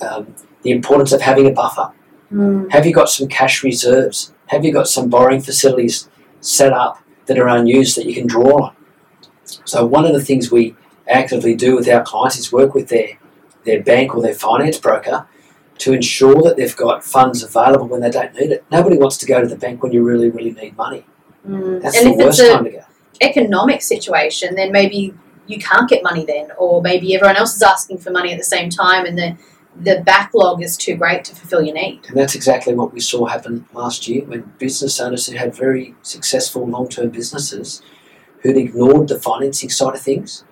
um, 0.01 0.35
the 0.61 0.71
importance 0.71 1.11
of 1.11 1.21
having 1.21 1.47
a 1.47 1.51
buffer. 1.51 1.91
Mm. 2.31 2.71
Have 2.71 2.85
you 2.85 2.93
got 2.93 3.09
some 3.09 3.27
cash 3.27 3.63
reserves? 3.63 4.33
Have 4.47 4.65
you 4.65 4.71
got 4.71 4.87
some 4.87 5.09
borrowing 5.09 5.41
facilities 5.41 6.09
set 6.41 6.73
up 6.73 7.01
that 7.25 7.37
are 7.37 7.47
unused 7.47 7.97
that 7.97 8.05
you 8.05 8.13
can 8.13 8.27
draw 8.27 8.65
on? 8.65 8.75
So 9.65 9.85
one 9.85 10.05
of 10.05 10.13
the 10.13 10.23
things 10.23 10.51
we 10.51 10.75
actively 11.07 11.55
do 11.55 11.75
with 11.75 11.87
our 11.87 12.03
clients 12.03 12.37
is 12.37 12.51
work 12.51 12.73
with 12.73 12.89
their 12.89 13.17
their 13.63 13.83
bank 13.83 14.15
or 14.15 14.21
their 14.21 14.33
finance 14.33 14.77
broker 14.77 15.27
to 15.79 15.93
ensure 15.93 16.41
that 16.41 16.55
they've 16.57 16.75
got 16.75 17.03
funds 17.03 17.43
available 17.43 17.87
when 17.87 18.01
they 18.01 18.09
don't 18.09 18.33
need 18.33 18.51
it. 18.51 18.65
Nobody 18.71 18.97
wants 18.97 19.17
to 19.17 19.25
go 19.25 19.41
to 19.41 19.47
the 19.47 19.57
bank 19.57 19.83
when 19.83 19.91
you 19.91 20.03
really, 20.03 20.29
really 20.29 20.51
need 20.51 20.75
money. 20.75 21.05
Mm. 21.47 21.81
That's 21.81 21.97
And 21.97 22.19
the 22.19 22.25
worst 22.25 22.39
a 22.39 22.49
time 22.49 22.63
to 22.63 22.71
go. 22.71 22.83
Economic 23.21 23.81
situation, 23.81 24.55
then 24.55 24.71
maybe 24.71 25.13
you 25.47 25.59
can't 25.59 25.89
get 25.89 26.03
money 26.03 26.25
then, 26.25 26.51
or 26.57 26.81
maybe 26.81 27.15
everyone 27.15 27.37
else 27.37 27.55
is 27.55 27.63
asking 27.63 27.99
for 27.99 28.11
money 28.11 28.31
at 28.31 28.37
the 28.37 28.43
same 28.43 28.69
time, 28.69 29.05
and 29.05 29.17
the 29.17 29.37
the 29.79 30.01
backlog 30.05 30.63
is 30.63 30.75
too 30.75 30.95
great 30.95 31.23
to 31.23 31.35
fulfill 31.35 31.61
your 31.61 31.75
need. 31.75 32.01
And 32.07 32.17
that's 32.17 32.33
exactly 32.33 32.73
what 32.73 32.93
we 32.93 32.99
saw 32.99 33.25
happen 33.25 33.67
last 33.73 34.07
year 34.07 34.25
when 34.25 34.41
business 34.57 34.99
owners 34.99 35.27
who 35.27 35.37
had 35.37 35.55
very 35.55 35.93
successful 36.01 36.67
long 36.67 36.89
term 36.89 37.09
businesses 37.09 37.83
who'd 38.41 38.57
ignored 38.57 39.07
the 39.09 39.19
financing 39.19 39.69
side 39.69 39.93
of 39.93 40.01
things 40.01 40.43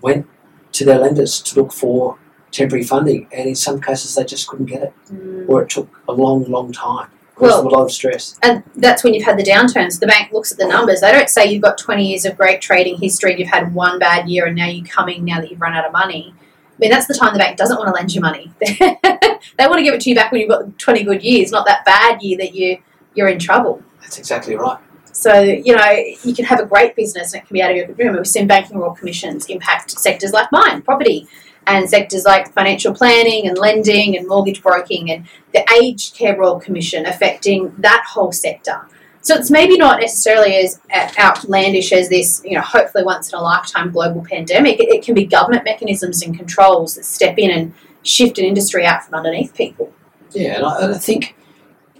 went 0.00 0.26
to 0.72 0.84
their 0.84 0.98
lenders 0.98 1.42
to 1.42 1.60
look 1.60 1.72
for 1.72 2.18
temporary 2.50 2.84
funding, 2.84 3.28
and 3.32 3.48
in 3.48 3.54
some 3.54 3.80
cases 3.80 4.14
they 4.14 4.24
just 4.24 4.46
couldn't 4.48 4.66
get 4.66 4.82
it, 4.82 4.94
mm. 5.12 5.48
or 5.48 5.62
it 5.62 5.68
took 5.68 6.00
a 6.08 6.12
long, 6.12 6.44
long 6.44 6.72
time 6.72 7.10
Well- 7.38 7.66
a 7.66 7.68
lot 7.68 7.84
of 7.84 7.92
stress. 7.92 8.38
And 8.42 8.62
that's 8.76 9.04
when 9.04 9.14
you've 9.14 9.24
had 9.24 9.38
the 9.38 9.44
downturns. 9.44 10.00
The 10.00 10.06
bank 10.06 10.32
looks 10.32 10.52
at 10.52 10.58
the 10.58 10.66
numbers. 10.66 11.00
They 11.00 11.12
don't 11.12 11.28
say 11.28 11.46
you've 11.46 11.62
got 11.62 11.78
20 11.78 12.06
years 12.06 12.24
of 12.24 12.36
great 12.36 12.60
trading 12.60 12.98
history 12.98 13.32
and 13.32 13.40
you've 13.40 13.50
had 13.50 13.74
one 13.74 13.98
bad 13.98 14.28
year 14.28 14.46
and 14.46 14.56
now 14.56 14.66
you're 14.66 14.86
coming 14.86 15.24
now 15.24 15.40
that 15.40 15.50
you've 15.50 15.60
run 15.60 15.74
out 15.74 15.84
of 15.84 15.92
money. 15.92 16.34
I 16.38 16.76
mean, 16.78 16.90
that's 16.90 17.06
the 17.06 17.14
time 17.14 17.32
the 17.32 17.38
bank 17.38 17.56
doesn't 17.56 17.76
want 17.76 17.88
to 17.88 17.94
lend 17.94 18.14
you 18.14 18.20
money. 18.20 18.52
they 18.60 19.66
want 19.66 19.78
to 19.78 19.82
give 19.82 19.94
it 19.94 20.00
to 20.02 20.10
you 20.10 20.14
back 20.14 20.30
when 20.30 20.40
you've 20.40 20.50
got 20.50 20.78
20 20.78 21.02
good 21.02 21.22
years, 21.22 21.50
not 21.50 21.66
that 21.66 21.84
bad 21.84 22.22
year 22.22 22.38
that 22.38 22.54
you, 22.54 22.78
you're 23.14 23.28
in 23.28 23.38
trouble. 23.38 23.82
That's 24.00 24.18
exactly 24.18 24.54
right. 24.54 24.78
So, 25.12 25.40
you 25.40 25.74
know, 25.74 25.90
you 26.22 26.32
can 26.32 26.44
have 26.44 26.60
a 26.60 26.66
great 26.66 26.94
business 26.94 27.34
and 27.34 27.42
it 27.42 27.46
can 27.46 27.54
be 27.54 27.60
out 27.60 27.72
of 27.72 27.76
your 27.76 27.88
remember 27.88 28.20
we've 28.20 28.26
seen 28.28 28.46
banking 28.46 28.78
royal 28.78 28.94
commissions 28.94 29.46
impact 29.46 29.90
sectors 29.98 30.30
like 30.30 30.46
mine, 30.52 30.82
property, 30.82 31.26
and 31.68 31.88
sectors 31.88 32.24
like 32.24 32.52
financial 32.52 32.94
planning 32.94 33.46
and 33.46 33.58
lending 33.58 34.16
and 34.16 34.26
mortgage 34.26 34.62
broking 34.62 35.10
and 35.10 35.26
the 35.52 35.64
aged 35.80 36.14
care 36.14 36.36
royal 36.36 36.58
commission 36.58 37.06
affecting 37.06 37.74
that 37.78 38.04
whole 38.08 38.32
sector. 38.32 38.86
So 39.20 39.34
it's 39.34 39.50
maybe 39.50 39.76
not 39.76 40.00
necessarily 40.00 40.56
as 40.56 40.80
outlandish 41.18 41.92
as 41.92 42.08
this, 42.08 42.40
you 42.44 42.54
know, 42.54 42.62
hopefully 42.62 43.04
once 43.04 43.32
in 43.32 43.38
a 43.38 43.42
lifetime 43.42 43.90
global 43.90 44.24
pandemic. 44.24 44.80
It, 44.80 44.88
it 44.88 45.04
can 45.04 45.14
be 45.14 45.26
government 45.26 45.64
mechanisms 45.64 46.22
and 46.22 46.36
controls 46.36 46.94
that 46.94 47.04
step 47.04 47.36
in 47.36 47.50
and 47.50 47.74
shift 48.02 48.38
an 48.38 48.44
industry 48.44 48.86
out 48.86 49.04
from 49.04 49.16
underneath 49.16 49.54
people. 49.54 49.92
Yeah, 50.30 50.56
and 50.56 50.64
I, 50.64 50.82
and 50.82 50.94
I 50.94 50.98
think 50.98 51.36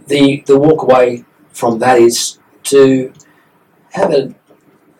the 0.07 0.43
the 0.47 0.59
walk 0.59 0.83
away 0.83 1.25
from 1.53 1.79
that 1.81 1.99
is 1.99 2.39
to 2.65 3.13
have 3.91 4.13
a, 4.13 4.35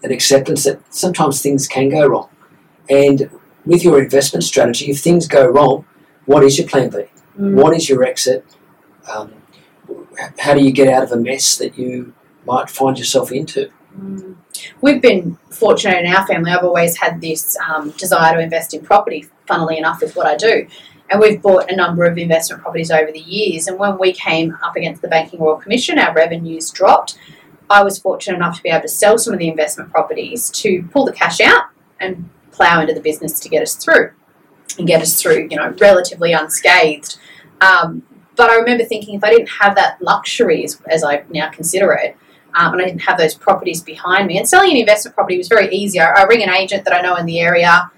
an 0.03 0.13
acceptance 0.13 0.65
that 0.65 0.81
sometimes 0.93 1.41
things 1.41 1.69
can 1.69 1.89
go 1.89 2.07
wrong, 2.07 2.29
and 2.91 3.31
with 3.69 3.85
your 3.85 4.03
investment 4.03 4.43
strategy, 4.45 4.91
if 4.91 5.01
things 5.01 5.29
go 5.29 5.47
wrong, 5.47 5.85
what 6.25 6.43
is 6.43 6.59
your 6.59 6.67
plan 6.67 6.89
B? 6.89 7.05
What 7.37 7.77
is 7.77 7.89
your 7.89 8.03
exit? 8.03 8.45
Um, 9.13 9.35
how 10.39 10.55
do 10.55 10.65
you 10.65 10.73
get 10.73 10.89
out 10.89 11.03
of 11.03 11.13
a 11.13 11.17
mess 11.17 11.59
that 11.59 11.79
you 11.79 12.15
might 12.47 12.71
find 12.71 12.99
yourself 12.99 13.31
into? 13.31 13.71
Mm. 13.95 14.37
We've 14.81 15.03
been 15.03 15.37
fortunate 15.51 15.99
in 15.99 16.07
our 16.07 16.27
family. 16.27 16.51
I've 16.51 16.65
always 16.65 16.97
had 16.97 17.21
this 17.21 17.57
um, 17.59 17.91
desire 17.91 18.35
to 18.37 18.41
invest 18.41 18.73
in 18.73 18.83
property, 18.83 19.27
funnily 19.47 19.77
enough, 19.77 20.01
with 20.01 20.17
what 20.17 20.27
I 20.27 20.37
do. 20.37 20.67
And 21.11 21.21
we've 21.21 21.41
bought 21.41 21.71
a 21.71 21.77
number 21.77 22.05
of 22.05 22.17
investment 22.17 22.63
properties 22.63 22.91
over 22.91 23.13
the 23.13 23.21
years. 23.21 23.69
And 23.69 23.79
when 23.79 23.99
we 23.99 24.13
came 24.13 24.57
up 24.63 24.77
against 24.77 25.03
the 25.03 25.09
Banking 25.09 25.41
Royal 25.41 25.57
Commission, 25.57 25.99
our 25.99 26.15
revenues 26.15 26.71
dropped. 26.71 27.19
I 27.69 27.83
was 27.83 27.99
fortunate 27.99 28.37
enough 28.37 28.57
to 28.57 28.63
be 28.63 28.71
able 28.71 28.83
to 28.83 28.89
sell 28.89 29.19
some 29.19 29.35
of 29.35 29.39
the 29.39 29.49
investment 29.49 29.91
properties 29.91 30.49
to 30.51 30.83
pull 30.91 31.05
the 31.05 31.13
cash 31.13 31.41
out 31.41 31.65
and 32.01 32.31
plough 32.59 32.81
into 32.81 32.95
the 32.95 33.01
business 33.01 33.39
to 33.41 33.49
get 33.49 33.63
us 33.63 33.75
through 33.77 34.11
and 34.79 34.87
get 34.87 35.01
us 35.01 35.21
through, 35.21 35.49
you 35.51 35.57
know, 35.57 35.75
relatively 35.81 36.33
unscathed. 36.33 37.17
Um, 37.61 38.03
but 38.37 38.51
I 38.51 38.57
remember 38.57 38.85
thinking 38.85 39.15
if 39.15 39.25
I 39.25 39.31
didn't 39.31 39.49
have 39.49 39.75
that 39.77 40.03
luxury, 40.03 40.65
as, 40.65 40.81
as 40.91 41.03
I 41.05 41.25
now 41.31 41.49
consider 41.51 41.93
it, 41.93 42.17
um, 42.55 42.73
and 42.73 42.83
I 42.83 42.87
didn't 42.87 43.03
have 43.03 43.19
those 43.19 43.35
properties 43.35 43.83
behind 43.83 44.27
me, 44.27 44.39
and 44.39 44.49
selling 44.49 44.73
an 44.73 44.77
investment 44.77 45.15
property 45.15 45.39
was 45.39 45.49
very 45.49 45.69
easy. 45.75 46.01
I, 46.01 46.11
I 46.11 46.23
ring 46.25 46.43
an 46.43 46.51
agent 46.51 46.85
that 46.85 46.95
I 46.95 47.01
know 47.01 47.17
in 47.17 47.27
the 47.27 47.41
area. 47.41 47.91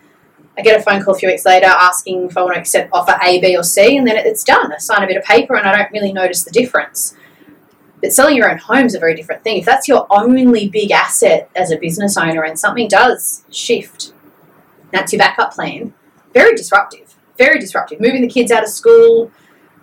I 0.58 0.62
get 0.62 0.78
a 0.78 0.82
phone 0.82 1.02
call 1.02 1.14
a 1.14 1.18
few 1.18 1.28
weeks 1.28 1.46
later 1.46 1.66
asking 1.66 2.26
if 2.26 2.36
I 2.36 2.42
want 2.42 2.54
to 2.54 2.60
accept 2.60 2.90
offer 2.92 3.16
A, 3.22 3.40
B, 3.40 3.56
or 3.56 3.62
C, 3.62 3.96
and 3.96 4.06
then 4.06 4.16
it's 4.16 4.44
done. 4.44 4.72
I 4.72 4.78
sign 4.78 5.02
a 5.02 5.06
bit 5.06 5.16
of 5.16 5.24
paper, 5.24 5.56
and 5.56 5.66
I 5.66 5.76
don't 5.76 5.92
really 5.92 6.12
notice 6.12 6.42
the 6.44 6.50
difference. 6.50 7.16
But 8.02 8.12
selling 8.12 8.36
your 8.36 8.50
own 8.50 8.58
home 8.58 8.86
is 8.86 8.94
a 8.94 8.98
very 8.98 9.14
different 9.14 9.44
thing. 9.44 9.58
If 9.58 9.66
that's 9.66 9.86
your 9.86 10.06
only 10.10 10.68
big 10.68 10.90
asset 10.90 11.50
as 11.54 11.70
a 11.70 11.78
business 11.78 12.16
owner, 12.16 12.44
and 12.44 12.58
something 12.58 12.88
does 12.88 13.44
shift, 13.50 14.14
that's 14.92 15.12
your 15.12 15.18
backup 15.18 15.52
plan. 15.52 15.94
Very 16.32 16.54
disruptive. 16.54 17.16
Very 17.38 17.58
disruptive. 17.58 18.00
Moving 18.00 18.22
the 18.22 18.28
kids 18.28 18.50
out 18.50 18.62
of 18.62 18.68
school, 18.68 19.30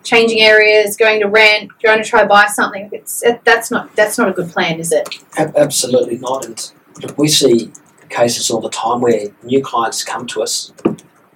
changing 0.04 0.42
areas, 0.42 0.96
going 0.96 1.20
to 1.20 1.28
rent, 1.28 1.72
going 1.84 2.02
to 2.02 2.08
try 2.08 2.22
to 2.22 2.28
buy 2.28 2.48
something. 2.48 2.90
It's 2.92 3.24
that's 3.44 3.72
not 3.72 3.96
that's 3.96 4.18
not 4.18 4.30
a 4.30 4.32
good 4.32 4.50
plan, 4.50 4.80
is 4.80 4.92
it? 4.92 5.10
Absolutely 5.38 6.18
not. 6.18 6.46
And 6.46 6.72
we 7.18 7.28
see 7.28 7.72
cases 8.10 8.50
all 8.50 8.62
the 8.62 8.70
time 8.70 9.02
where 9.02 9.28
new 9.44 9.62
clients 9.62 10.04
come 10.04 10.26
to 10.28 10.42
us 10.42 10.72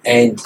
and 0.06 0.40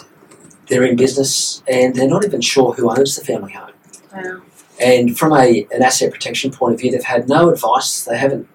they're 0.67 0.83
in 0.83 0.95
business 0.95 1.61
and 1.67 1.95
they're 1.95 2.07
not 2.07 2.25
even 2.25 2.41
sure 2.41 2.73
who 2.73 2.89
owns 2.89 3.15
the 3.15 3.23
family 3.23 3.53
home. 3.53 3.71
Wow. 4.13 4.41
And 4.81 5.17
from 5.17 5.33
a, 5.33 5.67
an 5.71 5.83
asset 5.83 6.11
protection 6.11 6.51
point 6.51 6.73
of 6.73 6.79
view, 6.81 6.91
they've 6.91 7.03
had 7.03 7.29
no 7.29 7.49
advice, 7.49 8.03
they 8.03 8.17
haven't 8.17 8.47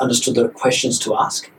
understood 0.00 0.34
the 0.34 0.48
questions 0.48 0.98
to 1.00 1.14
ask. 1.14 1.50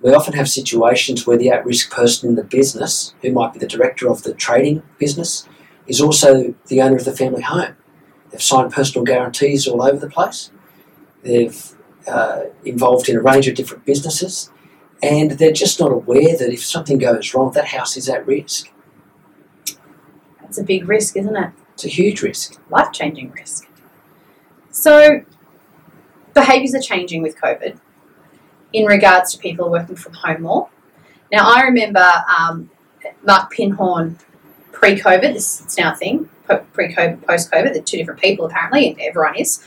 We 0.00 0.14
often 0.14 0.34
have 0.34 0.48
situations 0.48 1.26
where 1.26 1.36
the 1.36 1.50
at 1.50 1.66
risk 1.66 1.90
person 1.90 2.28
in 2.28 2.36
the 2.36 2.44
business, 2.44 3.14
who 3.22 3.32
might 3.32 3.52
be 3.52 3.58
the 3.58 3.66
director 3.66 4.08
of 4.08 4.22
the 4.22 4.32
trading 4.32 4.82
business, 4.98 5.48
is 5.86 6.00
also 6.00 6.54
the 6.66 6.80
owner 6.80 6.96
of 6.96 7.04
the 7.04 7.16
family 7.16 7.42
home. 7.42 7.76
They've 8.30 8.42
signed 8.42 8.72
personal 8.72 9.04
guarantees 9.04 9.66
all 9.66 9.82
over 9.82 9.98
the 9.98 10.10
place. 10.10 10.50
They've 11.22 11.72
uh, 12.06 12.44
involved 12.64 13.08
in 13.08 13.16
a 13.16 13.20
range 13.20 13.48
of 13.48 13.56
different 13.56 13.84
businesses, 13.84 14.50
and 15.02 15.32
they're 15.32 15.52
just 15.52 15.80
not 15.80 15.90
aware 15.90 16.36
that 16.36 16.52
if 16.52 16.64
something 16.64 16.98
goes 16.98 17.34
wrong, 17.34 17.52
that 17.52 17.68
house 17.68 17.96
is 17.96 18.08
at 18.08 18.24
risk. 18.26 18.70
That's 20.40 20.58
a 20.58 20.64
big 20.64 20.88
risk, 20.88 21.16
isn't 21.16 21.36
it? 21.36 21.50
It's 21.74 21.84
a 21.84 21.88
huge 21.88 22.22
risk. 22.22 22.60
Life 22.70 22.92
changing 22.92 23.32
risk. 23.32 23.68
So 24.70 25.22
behaviours 26.34 26.74
are 26.74 26.80
changing 26.80 27.22
with 27.22 27.36
COVID 27.36 27.80
in 28.72 28.84
regards 28.84 29.32
to 29.32 29.38
people 29.38 29.70
working 29.70 29.96
from 29.96 30.12
home 30.14 30.42
more. 30.42 30.68
Now 31.32 31.52
I 31.54 31.62
remember 31.62 32.06
um, 32.38 32.70
Mark 33.26 33.50
Pinhorn 33.50 34.18
pre-COVID, 34.72 35.32
this 35.32 35.60
is 35.60 35.76
now 35.78 35.92
a 35.92 35.96
thing, 35.96 36.28
pre-COVID, 36.46 37.26
post-COVID, 37.26 37.72
they're 37.72 37.82
two 37.82 37.96
different 37.96 38.20
people 38.20 38.46
apparently, 38.46 38.90
and 38.90 39.00
everyone 39.00 39.36
is. 39.36 39.64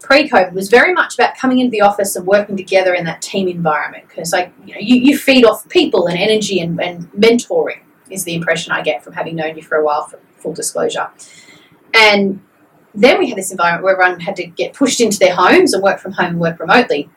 Pre-COVID 0.00 0.52
was 0.52 0.68
very 0.68 0.92
much 0.92 1.14
about 1.14 1.36
coming 1.36 1.60
into 1.60 1.70
the 1.70 1.80
office 1.80 2.16
and 2.16 2.26
working 2.26 2.56
together 2.56 2.92
in 2.92 3.04
that 3.04 3.22
team 3.22 3.46
environment 3.46 4.04
because, 4.08 4.32
like, 4.32 4.52
you 4.66 4.74
know, 4.74 4.80
you, 4.80 4.96
you 4.96 5.16
feed 5.16 5.44
off 5.44 5.68
people 5.68 6.08
and 6.08 6.18
energy 6.18 6.60
and, 6.60 6.80
and 6.82 7.08
mentoring 7.12 7.78
is 8.10 8.24
the 8.24 8.34
impression 8.34 8.72
I 8.72 8.82
get 8.82 9.04
from 9.04 9.12
having 9.12 9.36
known 9.36 9.56
you 9.56 9.62
for 9.62 9.76
a 9.76 9.84
while. 9.84 10.06
For 10.08 10.18
full 10.38 10.52
disclosure, 10.54 11.08
and 11.94 12.40
then 12.96 13.20
we 13.20 13.28
had 13.28 13.38
this 13.38 13.52
environment 13.52 13.84
where 13.84 13.92
everyone 13.92 14.18
had 14.18 14.34
to 14.36 14.44
get 14.44 14.74
pushed 14.74 15.00
into 15.00 15.20
their 15.20 15.36
homes 15.36 15.72
and 15.72 15.82
work 15.82 16.00
from 16.00 16.12
home 16.12 16.30
and 16.30 16.40
work 16.40 16.58
remotely, 16.58 17.08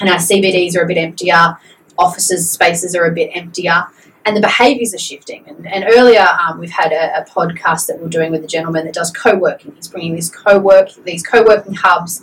and 0.00 0.08
our 0.08 0.16
CBDs 0.16 0.76
are 0.76 0.82
a 0.82 0.86
bit 0.86 0.98
emptier, 0.98 1.56
offices 1.98 2.50
spaces 2.50 2.94
are 2.94 3.06
a 3.06 3.12
bit 3.12 3.30
emptier 3.34 3.86
and 4.26 4.36
the 4.36 4.40
behaviours 4.40 4.92
are 4.92 4.98
shifting. 4.98 5.44
And, 5.46 5.66
and 5.68 5.84
earlier, 5.96 6.26
um, 6.42 6.58
we've 6.58 6.68
had 6.68 6.92
a, 6.92 7.20
a, 7.20 7.24
podcast 7.24 7.86
that 7.86 8.00
we're 8.00 8.08
doing 8.08 8.32
with 8.32 8.42
a 8.42 8.46
gentleman 8.48 8.84
that 8.84 8.94
does 8.94 9.12
co-working. 9.12 9.72
He's 9.76 9.86
bringing 9.86 10.16
this 10.16 10.28
co-work, 10.28 10.88
these 11.04 11.22
co-working 11.22 11.74
hubs 11.74 12.22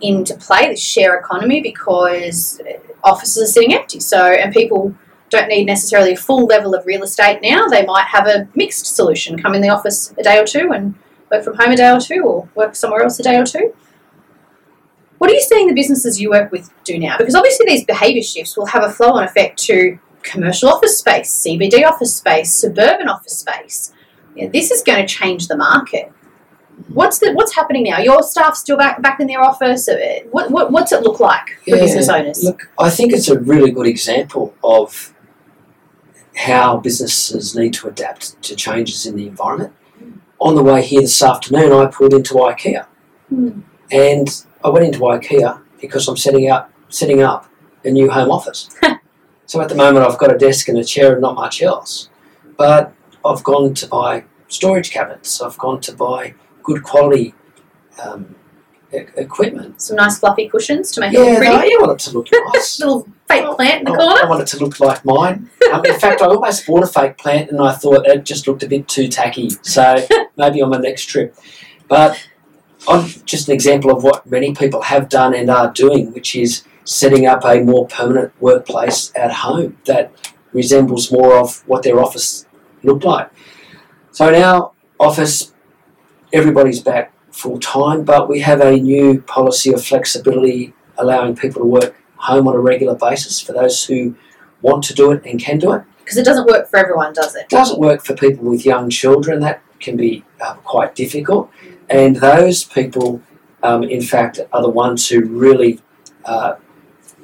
into 0.00 0.34
play, 0.34 0.66
this 0.66 0.82
share 0.82 1.16
economy, 1.16 1.60
because 1.60 2.60
offices 3.04 3.48
are 3.48 3.52
sitting 3.52 3.72
empty. 3.72 4.00
So, 4.00 4.20
and 4.20 4.52
people 4.52 4.92
don't 5.28 5.48
need 5.48 5.66
necessarily 5.66 6.14
a 6.14 6.16
full 6.16 6.46
level 6.46 6.74
of 6.74 6.84
real 6.84 7.04
estate 7.04 7.38
now. 7.42 7.68
They 7.68 7.86
might 7.86 8.06
have 8.06 8.26
a 8.26 8.48
mixed 8.56 8.86
solution: 8.86 9.40
come 9.40 9.54
in 9.54 9.62
the 9.62 9.68
office 9.68 10.12
a 10.18 10.24
day 10.24 10.38
or 10.40 10.44
two 10.44 10.72
and 10.72 10.96
work 11.30 11.44
from 11.44 11.56
home 11.56 11.70
a 11.70 11.76
day 11.76 11.90
or 11.92 12.00
two, 12.00 12.24
or 12.24 12.48
work 12.56 12.74
somewhere 12.74 13.02
else 13.02 13.20
a 13.20 13.22
day 13.22 13.38
or 13.38 13.46
two. 13.46 13.72
What 15.20 15.28
are 15.30 15.34
you 15.34 15.42
seeing 15.42 15.66
the 15.68 15.74
businesses 15.74 16.18
you 16.18 16.30
work 16.30 16.50
with 16.50 16.70
do 16.82 16.98
now? 16.98 17.18
Because 17.18 17.34
obviously 17.34 17.66
these 17.66 17.84
behaviour 17.84 18.22
shifts 18.22 18.56
will 18.56 18.64
have 18.64 18.82
a 18.82 18.88
flow-on 18.90 19.22
effect 19.22 19.58
to 19.64 19.98
commercial 20.22 20.70
office 20.70 20.96
space, 20.96 21.44
CBD 21.46 21.84
office 21.86 22.16
space, 22.16 22.54
suburban 22.54 23.06
office 23.06 23.36
space. 23.36 23.92
Yeah, 24.34 24.48
this 24.48 24.70
is 24.70 24.82
going 24.82 25.06
to 25.06 25.06
change 25.06 25.48
the 25.48 25.58
market. 25.58 26.10
What's 26.88 27.18
the 27.18 27.34
what's 27.34 27.54
happening 27.54 27.82
now? 27.82 27.98
Your 27.98 28.22
staff 28.22 28.56
still 28.56 28.78
back 28.78 29.02
back 29.02 29.20
in 29.20 29.26
their 29.26 29.42
office. 29.42 29.90
What, 30.30 30.50
what 30.50 30.72
what's 30.72 30.90
it 30.90 31.02
look 31.02 31.20
like 31.20 31.48
for 31.64 31.70
Yeah, 31.76 31.80
business 31.80 32.08
owners? 32.08 32.42
Look, 32.42 32.70
I 32.78 32.88
think 32.88 33.12
it's 33.12 33.28
a 33.28 33.38
really 33.38 33.72
good 33.72 33.86
example 33.86 34.54
of 34.64 35.12
how 36.34 36.78
businesses 36.78 37.54
need 37.54 37.74
to 37.74 37.88
adapt 37.88 38.40
to 38.44 38.56
changes 38.56 39.04
in 39.04 39.16
the 39.16 39.26
environment. 39.26 39.74
On 40.38 40.54
the 40.54 40.62
way 40.62 40.80
here 40.82 41.02
this 41.02 41.22
afternoon, 41.22 41.72
I 41.72 41.84
pulled 41.88 42.14
into 42.14 42.32
IKEA, 42.36 42.86
Hmm. 43.28 43.60
and 43.92 44.26
I 44.64 44.68
went 44.68 44.84
into 44.86 44.98
IKEA 45.00 45.60
because 45.80 46.06
I'm 46.08 46.16
setting 46.16 46.48
out 46.48 46.70
setting 46.88 47.22
up 47.22 47.46
a 47.84 47.90
new 47.90 48.10
home 48.10 48.30
office. 48.30 48.68
so 49.46 49.60
at 49.60 49.68
the 49.68 49.74
moment, 49.74 50.04
I've 50.06 50.18
got 50.18 50.34
a 50.34 50.38
desk 50.38 50.68
and 50.68 50.78
a 50.78 50.84
chair 50.84 51.12
and 51.12 51.20
not 51.22 51.34
much 51.34 51.62
else. 51.62 52.08
But 52.56 52.92
I've 53.24 53.42
gone 53.42 53.74
to 53.74 53.86
buy 53.86 54.24
storage 54.48 54.90
cabinets. 54.90 55.40
I've 55.40 55.56
gone 55.58 55.80
to 55.82 55.92
buy 55.92 56.34
good 56.62 56.82
quality 56.82 57.34
um, 58.04 58.34
e- 58.92 58.98
equipment. 59.16 59.80
Some 59.80 59.96
nice 59.96 60.18
fluffy 60.18 60.48
cushions 60.48 60.90
to 60.92 61.00
make 61.00 61.14
it 61.14 61.16
pretty. 61.16 61.32
Yeah, 61.46 61.50
look 61.50 61.56
I 61.56 61.60
pretty. 61.60 61.76
want 61.78 61.92
it 61.92 62.04
to 62.10 62.18
look 62.18 62.28
nice. 62.54 62.80
Little 62.80 63.08
fake 63.28 63.46
plant 63.56 63.78
in 63.78 63.84
the 63.84 63.92
I- 63.92 63.96
corner. 63.96 64.20
I 64.24 64.28
want 64.28 64.42
it 64.42 64.46
to 64.48 64.58
look 64.58 64.78
like 64.80 65.04
mine. 65.04 65.48
Um, 65.72 65.84
in 65.86 65.98
fact, 65.98 66.20
I 66.20 66.26
almost 66.26 66.66
bought 66.66 66.82
a 66.82 66.86
fake 66.86 67.16
plant 67.16 67.50
and 67.50 67.60
I 67.62 67.72
thought 67.72 68.06
it 68.06 68.24
just 68.24 68.46
looked 68.46 68.62
a 68.62 68.68
bit 68.68 68.88
too 68.88 69.08
tacky. 69.08 69.50
So 69.62 69.96
maybe 70.36 70.60
on 70.60 70.68
my 70.70 70.78
next 70.78 71.06
trip. 71.06 71.34
But 71.88 72.22
Just 73.24 73.48
an 73.48 73.54
example 73.54 73.90
of 73.94 74.02
what 74.02 74.26
many 74.26 74.54
people 74.54 74.82
have 74.82 75.08
done 75.08 75.34
and 75.34 75.50
are 75.50 75.72
doing, 75.72 76.12
which 76.12 76.34
is 76.34 76.64
setting 76.84 77.26
up 77.26 77.44
a 77.44 77.60
more 77.60 77.86
permanent 77.86 78.32
workplace 78.40 79.12
at 79.14 79.30
home 79.30 79.78
that 79.86 80.12
resembles 80.52 81.12
more 81.12 81.36
of 81.38 81.66
what 81.68 81.82
their 81.82 82.00
office 82.00 82.46
looked 82.82 83.04
like. 83.04 83.30
So 84.10 84.28
in 84.28 84.42
our 84.42 84.72
office, 84.98 85.52
everybody's 86.32 86.80
back 86.80 87.12
full 87.30 87.60
time, 87.60 88.02
but 88.04 88.28
we 88.28 88.40
have 88.40 88.60
a 88.60 88.76
new 88.76 89.20
policy 89.22 89.72
of 89.72 89.84
flexibility 89.84 90.74
allowing 90.98 91.36
people 91.36 91.62
to 91.62 91.66
work 91.68 91.96
home 92.16 92.48
on 92.48 92.54
a 92.54 92.58
regular 92.58 92.94
basis 92.94 93.40
for 93.40 93.52
those 93.52 93.84
who 93.84 94.16
want 94.62 94.82
to 94.84 94.94
do 94.94 95.12
it 95.12 95.24
and 95.24 95.40
can 95.40 95.58
do 95.58 95.72
it. 95.72 95.82
Because 95.98 96.16
it 96.16 96.24
doesn't 96.24 96.46
work 96.46 96.68
for 96.68 96.78
everyone, 96.78 97.12
does 97.12 97.36
it? 97.36 97.42
It 97.42 97.48
doesn't 97.50 97.78
work 97.78 98.04
for 98.04 98.14
people 98.16 98.44
with 98.44 98.66
young 98.66 98.90
children, 98.90 99.40
that 99.40 99.62
can 99.80 99.96
be 99.96 100.24
uh, 100.40 100.54
quite 100.54 100.94
difficult. 100.94 101.50
And 101.88 102.16
those 102.16 102.64
people, 102.64 103.20
um, 103.62 103.82
in 103.82 104.02
fact, 104.02 104.40
are 104.52 104.62
the 104.62 104.70
ones 104.70 105.08
who 105.08 105.24
really 105.24 105.80
uh, 106.24 106.54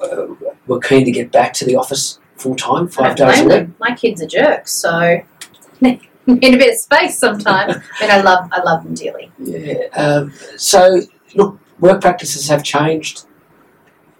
uh, 0.03 0.27
were 0.67 0.81
keen 0.81 1.05
to 1.05 1.13
get 1.13 1.31
back 1.31 1.53
to 1.55 1.65
the 1.65 1.77
office 1.77 2.19
full 2.37 2.57
time, 2.57 2.89
five 2.89 3.17
days 3.17 3.41
a 3.41 3.45
week. 3.45 3.69
My 3.79 3.95
kids 3.95 4.23
are 4.23 4.27
jerks, 4.27 4.73
so 4.73 5.21
need 5.81 6.01
a 6.27 6.59
bit 6.59 6.75
of 6.75 6.79
space 6.79 7.19
sometimes. 7.19 7.77
and 8.03 8.11
I 8.11 8.21
love 8.21 8.49
I 8.53 8.63
love 8.63 8.85
them 8.85 8.95
dearly. 8.95 9.31
Yeah. 9.39 9.87
Um, 9.95 10.33
so, 10.57 11.03
look, 11.35 11.59
work 11.79 12.01
practices 12.01 12.49
have 12.49 12.63
changed 12.65 13.27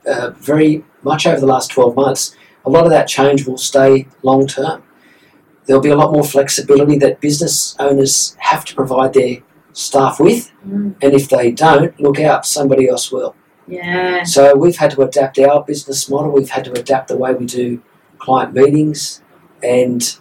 uh, 0.07 0.31
very 0.31 0.85
much 1.03 1.27
over 1.27 1.41
the 1.41 1.47
last 1.47 1.71
12 1.71 1.97
months. 1.97 2.37
A 2.65 2.71
lot 2.71 2.85
of 2.85 2.91
that 2.91 3.09
change 3.09 3.47
will 3.47 3.59
stay 3.59 4.07
long 4.23 4.47
term. 4.47 4.83
There'll 5.67 5.83
be 5.83 5.91
a 5.91 5.97
lot 5.97 6.13
more 6.13 6.25
flexibility 6.25 6.97
that 6.99 7.21
business 7.21 7.77
owners 7.79 8.37
have 8.39 8.65
to 8.67 8.75
provide 8.75 9.13
their 9.15 9.39
staff 9.73 10.19
with, 10.21 10.53
Mm. 10.67 10.95
and 11.03 11.13
if 11.13 11.29
they 11.29 11.51
don't, 11.51 11.99
look 12.01 12.19
out, 12.21 12.47
somebody 12.47 12.89
else 12.89 13.13
will. 13.13 13.35
Yeah. 13.69 14.23
So 14.23 14.55
we've 14.57 14.77
had 14.77 14.93
to 14.93 15.03
adapt 15.03 15.39
our 15.39 15.63
business 15.65 16.09
model. 16.09 16.31
We've 16.31 16.49
had 16.51 16.65
to 16.67 16.73
adapt 16.73 17.09
the 17.09 17.17
way 17.17 17.35
we 17.35 17.47
do 17.47 17.83
client 18.19 18.55
meetings, 18.55 19.23
and 19.63 20.17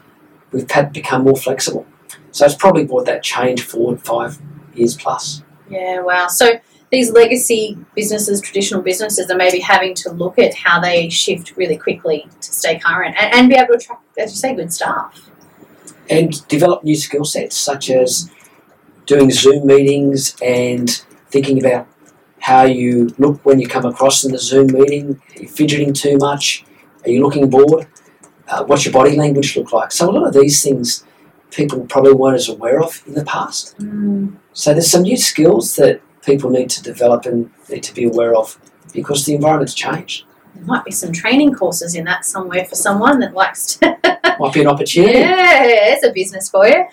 we've 0.51 0.69
had 0.69 0.93
to 0.93 0.99
become 0.99 1.23
more 1.23 1.38
flexible. 1.38 1.86
So 2.31 2.45
it's 2.45 2.55
probably 2.55 2.86
brought 2.86 3.05
that 3.05 3.23
change 3.23 3.62
forward 3.62 4.01
five 4.01 4.39
years 4.73 4.95
plus. 4.95 5.43
Yeah, 5.69 6.01
wow. 6.01 6.27
So 6.27 6.60
these 6.91 7.12
legacy 7.12 7.77
businesses, 7.95 8.41
traditional 8.41 8.81
businesses, 8.81 9.29
are 9.31 9.38
maybe 9.38 9.60
having 9.60 9.93
to 9.95 10.12
look 10.12 10.38
at 10.38 10.53
how 10.53 10.79
they 10.81 11.10
shift 11.10 11.55
really 11.55 11.77
quickly 11.77 12.27
to 12.41 12.51
stay 12.51 12.77
current 12.79 13.15
and, 13.17 13.34
and 13.34 13.49
be 13.49 13.55
able 13.55 13.67
to 13.67 13.73
attract, 13.75 14.17
as 14.17 14.31
you 14.31 14.38
say, 14.38 14.53
good 14.53 14.73
staff. 14.73 15.29
And 16.10 16.48
develop 16.48 16.84
new 16.84 16.96
skill 16.96 17.26
sets 17.26 17.56
such 17.58 17.89
as 17.89 18.30
doing 19.06 19.32
Zoom 19.32 19.68
meetings 19.68 20.36
and 20.41 20.89
thinking 21.30 21.60
about 21.63 21.88
how 22.39 22.63
you 22.63 23.10
look 23.18 23.44
when 23.46 23.60
you 23.60 23.68
come 23.68 23.86
across 23.86 24.24
in 24.24 24.32
the 24.32 24.38
Zoom 24.38 24.68
meeting. 24.68 25.22
Are 25.36 25.41
you 25.41 25.48
fidgeting 25.48 25.94
too 25.94 26.18
much? 26.18 26.63
Are 27.04 27.10
you 27.10 27.24
looking 27.24 27.50
bored? 27.50 27.88
Uh, 28.48 28.63
what's 28.65 28.86
your 28.86 28.94
body 28.94 29.15
language 29.15 29.58
look 29.58 29.72
like? 29.72 29.91
So 29.91 30.10
a 30.10 30.12
lot 30.12 30.28
of 30.28 30.34
these 30.34 30.63
things 30.63 31.04
people 31.52 31.86
probably 31.88 32.13
weren't 32.13 32.36
as 32.36 32.50
aware 32.50 32.82
of 32.82 33.02
in 33.08 33.13
the 33.13 33.24
past. 33.24 33.78
Mm. 33.80 34.36
So 34.54 34.74
there's 34.74 34.91
some 34.91 35.04
new 35.04 35.18
skills 35.18 35.76
that 35.78 36.02
people 36.24 36.50
need 36.50 36.70
to 36.72 36.84
develop 36.84 37.26
and 37.26 37.50
need 37.70 37.84
to 37.84 37.94
be 37.94 38.04
aware 38.04 38.36
of 38.36 38.60
because 38.94 39.26
the 39.26 39.36
environment's 39.36 39.74
changed. 39.74 40.26
There 40.56 40.65
might 40.65 40.86
be 40.86 40.91
some 40.91 41.12
training 41.12 41.54
courses 41.54 41.96
in 41.96 42.06
that 42.06 42.26
somewhere 42.26 42.65
for 42.65 42.76
someone 42.76 43.20
that 43.20 43.34
likes 43.34 43.78
to. 43.78 43.98
Might 44.39 44.54
be 44.54 44.62
an 44.62 44.68
opportunity. 44.68 45.20
yeah, 45.20 45.94
it's 45.94 46.06
a 46.06 46.12
business 46.12 46.50
for 46.50 46.68
you. 46.68 46.86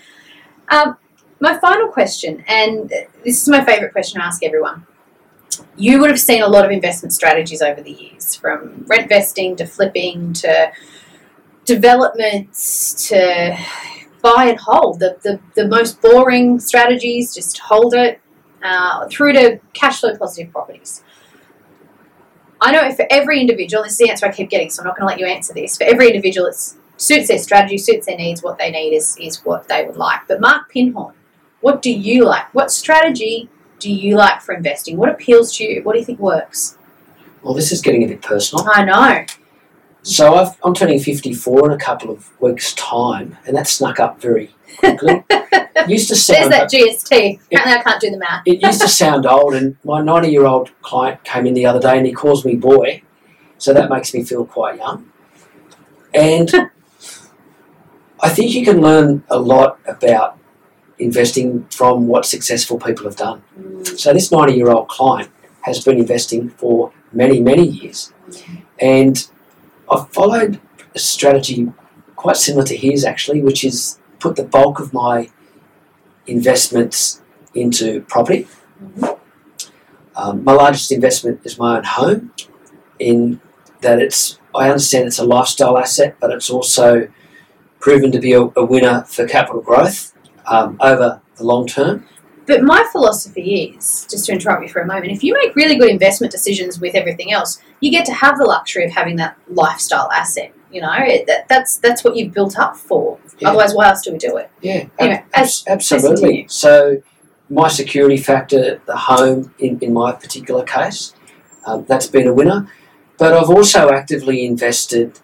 Um, 0.68 0.96
my 1.40 1.58
final 1.58 1.88
question, 1.88 2.44
and 2.46 2.88
this 3.24 3.42
is 3.42 3.48
my 3.48 3.64
favourite 3.64 3.92
question 3.92 4.20
to 4.20 4.26
ask 4.26 4.44
everyone. 4.44 4.86
You 5.76 6.00
would 6.00 6.08
have 6.08 6.20
seen 6.20 6.42
a 6.42 6.48
lot 6.48 6.64
of 6.64 6.70
investment 6.70 7.12
strategies 7.12 7.60
over 7.60 7.82
the 7.82 7.90
years, 7.90 8.34
from 8.34 8.84
rent 8.86 9.08
vesting 9.08 9.56
to 9.56 9.66
flipping 9.66 10.32
to 10.34 10.72
developments 11.64 13.08
to 13.08 13.58
buy 14.22 14.46
and 14.46 14.58
hold. 14.58 15.00
The, 15.00 15.18
the, 15.22 15.40
the 15.54 15.68
most 15.68 16.00
boring 16.00 16.60
strategies, 16.60 17.34
just 17.34 17.58
hold 17.58 17.94
it, 17.94 18.20
uh, 18.62 19.08
through 19.08 19.32
to 19.34 19.60
cash 19.72 20.00
flow 20.00 20.16
positive 20.16 20.52
properties. 20.52 21.02
I 22.62 22.70
know 22.70 22.92
for 22.94 23.04
every 23.10 23.40
individual, 23.40 23.82
this 23.82 23.92
is 23.92 23.98
the 23.98 24.08
answer 24.08 24.24
I 24.24 24.30
keep 24.30 24.48
getting, 24.48 24.70
so 24.70 24.82
I'm 24.82 24.86
not 24.86 24.96
going 24.96 25.08
to 25.08 25.12
let 25.12 25.18
you 25.18 25.26
answer 25.26 25.52
this. 25.52 25.76
For 25.76 25.82
every 25.82 26.06
individual, 26.06 26.46
it 26.46 26.54
suits 26.96 27.26
their 27.26 27.38
strategy, 27.38 27.76
suits 27.76 28.06
their 28.06 28.16
needs, 28.16 28.40
what 28.40 28.56
they 28.56 28.70
need 28.70 28.94
is, 28.94 29.16
is 29.20 29.44
what 29.44 29.66
they 29.66 29.84
would 29.84 29.96
like. 29.96 30.20
But 30.28 30.40
Mark 30.40 30.68
Pinhorn, 30.68 31.14
what 31.60 31.82
do 31.82 31.92
you 31.92 32.24
like? 32.24 32.54
What 32.54 32.70
strategy 32.70 33.50
do 33.80 33.92
you 33.92 34.16
like 34.16 34.40
for 34.40 34.54
investing? 34.54 34.96
What 34.96 35.08
appeals 35.08 35.56
to 35.56 35.64
you? 35.64 35.82
What 35.82 35.94
do 35.94 35.98
you 35.98 36.04
think 36.04 36.20
works? 36.20 36.78
Well, 37.42 37.54
this 37.54 37.72
is 37.72 37.80
getting 37.80 38.04
a 38.04 38.06
bit 38.06 38.22
personal. 38.22 38.64
I 38.70 38.84
know. 38.84 39.24
So 40.02 40.34
I've, 40.34 40.56
I'm 40.64 40.74
turning 40.74 40.98
54 40.98 41.66
in 41.66 41.72
a 41.72 41.78
couple 41.78 42.10
of 42.10 42.40
weeks' 42.40 42.74
time, 42.74 43.36
and 43.46 43.56
that 43.56 43.68
snuck 43.68 44.00
up 44.00 44.20
very 44.20 44.54
quickly. 44.78 45.24
It 45.30 45.88
used 45.88 46.08
to 46.08 46.16
sound. 46.16 46.52
There's 46.52 46.70
that 46.70 46.70
GST. 46.70 47.40
Apparently, 47.52 47.72
I 47.72 47.82
can't 47.82 48.00
do 48.00 48.10
the 48.10 48.18
math. 48.18 48.42
it 48.44 48.62
used 48.62 48.80
to 48.80 48.88
sound 49.02 49.26
old, 49.26 49.54
and 49.54 49.76
my 49.84 50.02
90 50.02 50.28
year 50.28 50.44
old 50.44 50.70
client 50.82 51.22
came 51.22 51.46
in 51.46 51.54
the 51.54 51.66
other 51.66 51.80
day 51.80 51.96
and 51.96 52.06
he 52.06 52.12
calls 52.12 52.44
me 52.44 52.56
boy, 52.56 53.02
so 53.58 53.72
that 53.72 53.90
makes 53.90 54.12
me 54.12 54.24
feel 54.24 54.44
quite 54.44 54.78
young. 54.78 55.10
And 56.12 56.50
I 58.20 58.28
think 58.28 58.52
you 58.54 58.64
can 58.64 58.80
learn 58.80 59.22
a 59.30 59.38
lot 59.38 59.78
about 59.86 60.38
investing 60.98 61.64
from 61.70 62.06
what 62.06 62.26
successful 62.26 62.78
people 62.78 63.04
have 63.04 63.16
done. 63.16 63.42
Mm. 63.58 63.98
So 63.98 64.12
this 64.12 64.30
90 64.32 64.54
year 64.54 64.70
old 64.70 64.88
client 64.88 65.30
has 65.62 65.82
been 65.84 65.98
investing 65.98 66.48
for 66.50 66.92
many, 67.12 67.40
many 67.40 67.66
years. 67.66 68.12
Mm. 68.28 68.62
And 68.78 69.28
I've 69.90 70.08
followed 70.10 70.60
a 70.94 70.98
strategy 70.98 71.72
quite 72.16 72.36
similar 72.36 72.64
to 72.66 72.76
his 72.76 73.04
actually, 73.04 73.42
which 73.42 73.64
is 73.64 73.98
put 74.18 74.36
the 74.36 74.44
bulk 74.44 74.78
of 74.78 74.92
my 74.92 75.30
investments 76.26 77.20
into 77.54 78.02
property. 78.02 78.46
Um, 80.14 80.44
my 80.44 80.52
largest 80.52 80.92
investment 80.92 81.40
is 81.44 81.58
my 81.58 81.78
own 81.78 81.84
home, 81.84 82.32
in 82.98 83.40
that 83.80 83.98
it's, 83.98 84.38
I 84.54 84.68
understand 84.68 85.06
it's 85.06 85.18
a 85.18 85.24
lifestyle 85.24 85.78
asset, 85.78 86.16
but 86.20 86.30
it's 86.30 86.50
also 86.50 87.08
proven 87.80 88.12
to 88.12 88.20
be 88.20 88.32
a, 88.32 88.42
a 88.54 88.64
winner 88.64 89.02
for 89.08 89.26
capital 89.26 89.60
growth 89.60 90.14
um, 90.46 90.76
over 90.80 91.20
the 91.36 91.44
long 91.44 91.66
term. 91.66 92.06
But 92.46 92.62
my 92.62 92.84
philosophy 92.90 93.76
is, 93.76 94.06
just 94.10 94.26
to 94.26 94.32
interrupt 94.32 94.62
you 94.62 94.68
for 94.68 94.80
a 94.80 94.86
moment, 94.86 95.12
if 95.12 95.22
you 95.22 95.34
make 95.34 95.54
really 95.54 95.76
good 95.76 95.90
investment 95.90 96.32
decisions 96.32 96.80
with 96.80 96.94
everything 96.94 97.32
else, 97.32 97.60
you 97.80 97.90
get 97.90 98.04
to 98.06 98.12
have 98.12 98.36
the 98.38 98.44
luxury 98.44 98.84
of 98.84 98.90
having 98.90 99.16
that 99.16 99.36
lifestyle 99.48 100.10
asset. 100.10 100.52
You 100.72 100.80
know, 100.80 100.92
it, 100.98 101.26
that, 101.26 101.48
that's 101.48 101.76
that's 101.76 102.02
what 102.02 102.16
you've 102.16 102.32
built 102.32 102.58
up 102.58 102.76
for. 102.76 103.18
Yeah. 103.38 103.48
Otherwise, 103.48 103.74
why 103.74 103.88
else 103.88 104.02
do 104.02 104.12
we 104.12 104.18
do 104.18 104.36
it? 104.38 104.50
Yeah, 104.60 104.86
Anyway, 104.98 105.24
ab- 105.34 105.42
abs- 105.44 105.64
absolutely. 105.68 106.16
continue. 106.16 106.48
So, 106.48 107.02
my 107.50 107.68
security 107.68 108.16
factor, 108.16 108.80
the 108.86 108.96
home, 108.96 109.54
in, 109.58 109.78
in 109.80 109.92
my 109.92 110.12
particular 110.12 110.64
case, 110.64 111.14
um, 111.66 111.84
that's 111.86 112.06
been 112.06 112.26
a 112.26 112.32
winner. 112.32 112.68
But 113.18 113.34
I've 113.34 113.50
also 113.50 113.90
actively 113.90 114.46
invested 114.46 115.20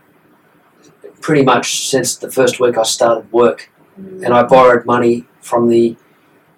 pretty 1.21 1.43
much 1.43 1.89
since 1.89 2.17
the 2.17 2.31
first 2.31 2.61
week 2.61 2.77
I 2.79 2.83
started 2.83 3.33
work, 3.33 3.71
and 3.97 4.27
I 4.27 4.43
borrowed 4.45 4.87
money 4.87 5.25
from 5.41 5.69
the 5.69 5.97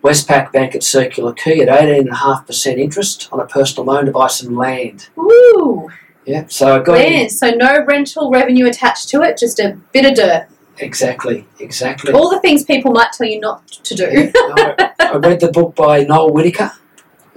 Westpac 0.02 0.52
Bank 0.52 0.74
at 0.74 0.82
Circular 0.82 1.32
Quay 1.32 1.60
at 1.60 1.68
18.5% 1.68 2.78
interest 2.78 3.28
on 3.32 3.40
a 3.40 3.46
personal 3.46 3.84
loan 3.84 4.06
to 4.06 4.12
buy 4.12 4.28
some 4.28 4.56
land. 4.56 5.08
Ooh, 5.18 5.90
Yeah, 6.24 6.44
so 6.48 6.76
I 6.80 6.82
got 6.82 6.92
land. 6.98 7.32
So 7.32 7.50
no 7.50 7.84
rental 7.84 8.30
revenue 8.30 8.66
attached 8.66 9.08
to 9.10 9.22
it, 9.22 9.36
just 9.38 9.58
a 9.60 9.76
bit 9.92 10.06
of 10.06 10.14
dirt. 10.14 10.46
exactly, 10.78 11.46
exactly. 11.58 12.12
All 12.14 12.30
the 12.30 12.40
things 12.40 12.64
people 12.64 12.92
might 12.92 13.12
tell 13.12 13.26
you 13.26 13.40
not 13.40 13.66
to 13.68 13.94
do. 13.94 14.04
Yeah, 14.10 14.30
I, 14.34 14.90
I 15.00 15.16
read 15.16 15.40
the 15.40 15.52
book 15.52 15.74
by 15.74 16.04
Noel 16.04 16.32
Whittaker, 16.32 16.72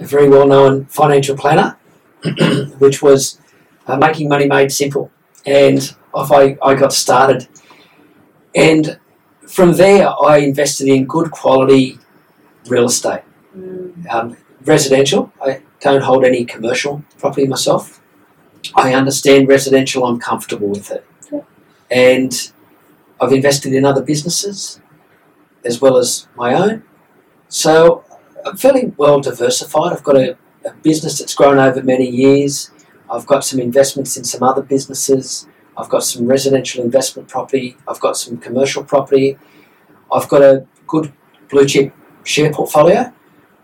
a 0.00 0.06
very 0.06 0.28
well 0.28 0.46
known 0.46 0.86
financial 0.86 1.36
planner, 1.36 1.76
which 2.78 3.02
was 3.02 3.38
uh, 3.86 3.96
Making 3.98 4.28
Money 4.30 4.46
Made 4.46 4.72
Simple. 4.72 5.10
And 5.44 5.94
off 6.14 6.32
I, 6.32 6.56
I 6.62 6.74
got 6.74 6.94
started. 6.94 7.46
And 8.54 8.98
from 9.46 9.72
there, 9.74 10.08
I 10.24 10.38
invested 10.38 10.88
in 10.88 11.04
good 11.04 11.30
quality 11.30 11.98
real 12.68 12.86
estate, 12.86 13.22
Mm, 13.56 14.10
um, 14.10 14.36
residential. 14.64 15.32
I 15.40 15.62
don't 15.80 16.02
hold 16.02 16.24
any 16.24 16.44
commercial 16.44 17.04
property 17.18 17.46
myself. 17.46 18.00
I 18.74 18.94
understand 18.94 19.46
residential, 19.48 20.04
I'm 20.04 20.18
comfortable 20.18 20.68
with 20.68 20.90
it. 20.90 21.04
Yeah. 21.30 21.42
And 21.90 22.50
I've 23.20 23.32
invested 23.32 23.72
in 23.74 23.84
other 23.84 24.02
businesses 24.02 24.80
as 25.64 25.80
well 25.80 25.96
as 25.96 26.26
my 26.36 26.54
own. 26.54 26.82
So 27.48 28.04
I'm 28.44 28.56
fairly 28.56 28.92
well 28.96 29.20
diversified. 29.20 29.92
I've 29.92 30.02
got 30.02 30.16
a, 30.16 30.36
a 30.64 30.72
business 30.82 31.18
that's 31.18 31.34
grown 31.34 31.58
over 31.58 31.82
many 31.82 32.08
years. 32.08 32.70
I've 33.10 33.26
got 33.26 33.44
some 33.44 33.60
investments 33.60 34.16
in 34.16 34.24
some 34.24 34.42
other 34.42 34.62
businesses. 34.62 35.46
I've 35.76 35.88
got 35.88 36.02
some 36.02 36.26
residential 36.26 36.82
investment 36.82 37.28
property. 37.28 37.76
I've 37.86 38.00
got 38.00 38.16
some 38.16 38.38
commercial 38.38 38.82
property. 38.82 39.38
I've 40.12 40.28
got 40.28 40.42
a 40.42 40.66
good 40.86 41.12
blue 41.50 41.66
chip 41.66 41.92
share 42.24 42.52
portfolio, 42.52 43.12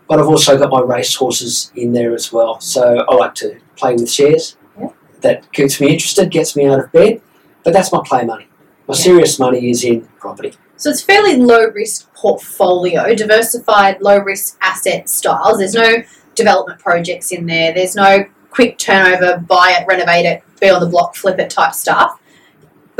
but 0.07 0.19
I've 0.19 0.27
also 0.27 0.57
got 0.57 0.71
my 0.71 0.81
race 0.81 1.15
horses 1.15 1.71
in 1.75 1.93
there 1.93 2.13
as 2.13 2.31
well. 2.31 2.59
So 2.59 3.05
I 3.07 3.15
like 3.15 3.35
to 3.35 3.59
play 3.75 3.93
with 3.93 4.09
shares. 4.09 4.57
Yeah. 4.79 4.89
That 5.21 5.51
keeps 5.53 5.79
me 5.81 5.87
interested, 5.93 6.31
gets 6.31 6.55
me 6.55 6.67
out 6.67 6.79
of 6.79 6.91
bed, 6.91 7.21
but 7.63 7.73
that's 7.73 7.91
my 7.91 8.01
play 8.05 8.25
money. 8.25 8.47
My 8.87 8.95
Yeah. 8.95 9.03
serious 9.03 9.39
money 9.39 9.69
is 9.69 9.83
in 9.83 10.07
property. 10.19 10.53
So 10.77 10.89
it's 10.89 11.01
fairly 11.01 11.37
low 11.37 11.65
risk 11.67 12.11
portfolio, 12.15 13.13
diversified 13.13 14.01
low 14.01 14.17
risk 14.17 14.57
asset 14.61 15.09
styles. 15.09 15.59
There's 15.59 15.75
no 15.75 16.03
development 16.35 16.79
projects 16.79 17.31
in 17.31 17.45
there. 17.45 17.73
There's 17.73 17.95
no 17.95 18.25
quick 18.49 18.77
turnover, 18.77 19.37
buy 19.37 19.77
it, 19.79 19.85
renovate 19.87 20.25
it, 20.25 20.43
be 20.59 20.69
on 20.69 20.81
the 20.81 20.87
block, 20.87 21.15
flip 21.15 21.39
it 21.39 21.49
type 21.49 21.73
stuff. 21.73 22.19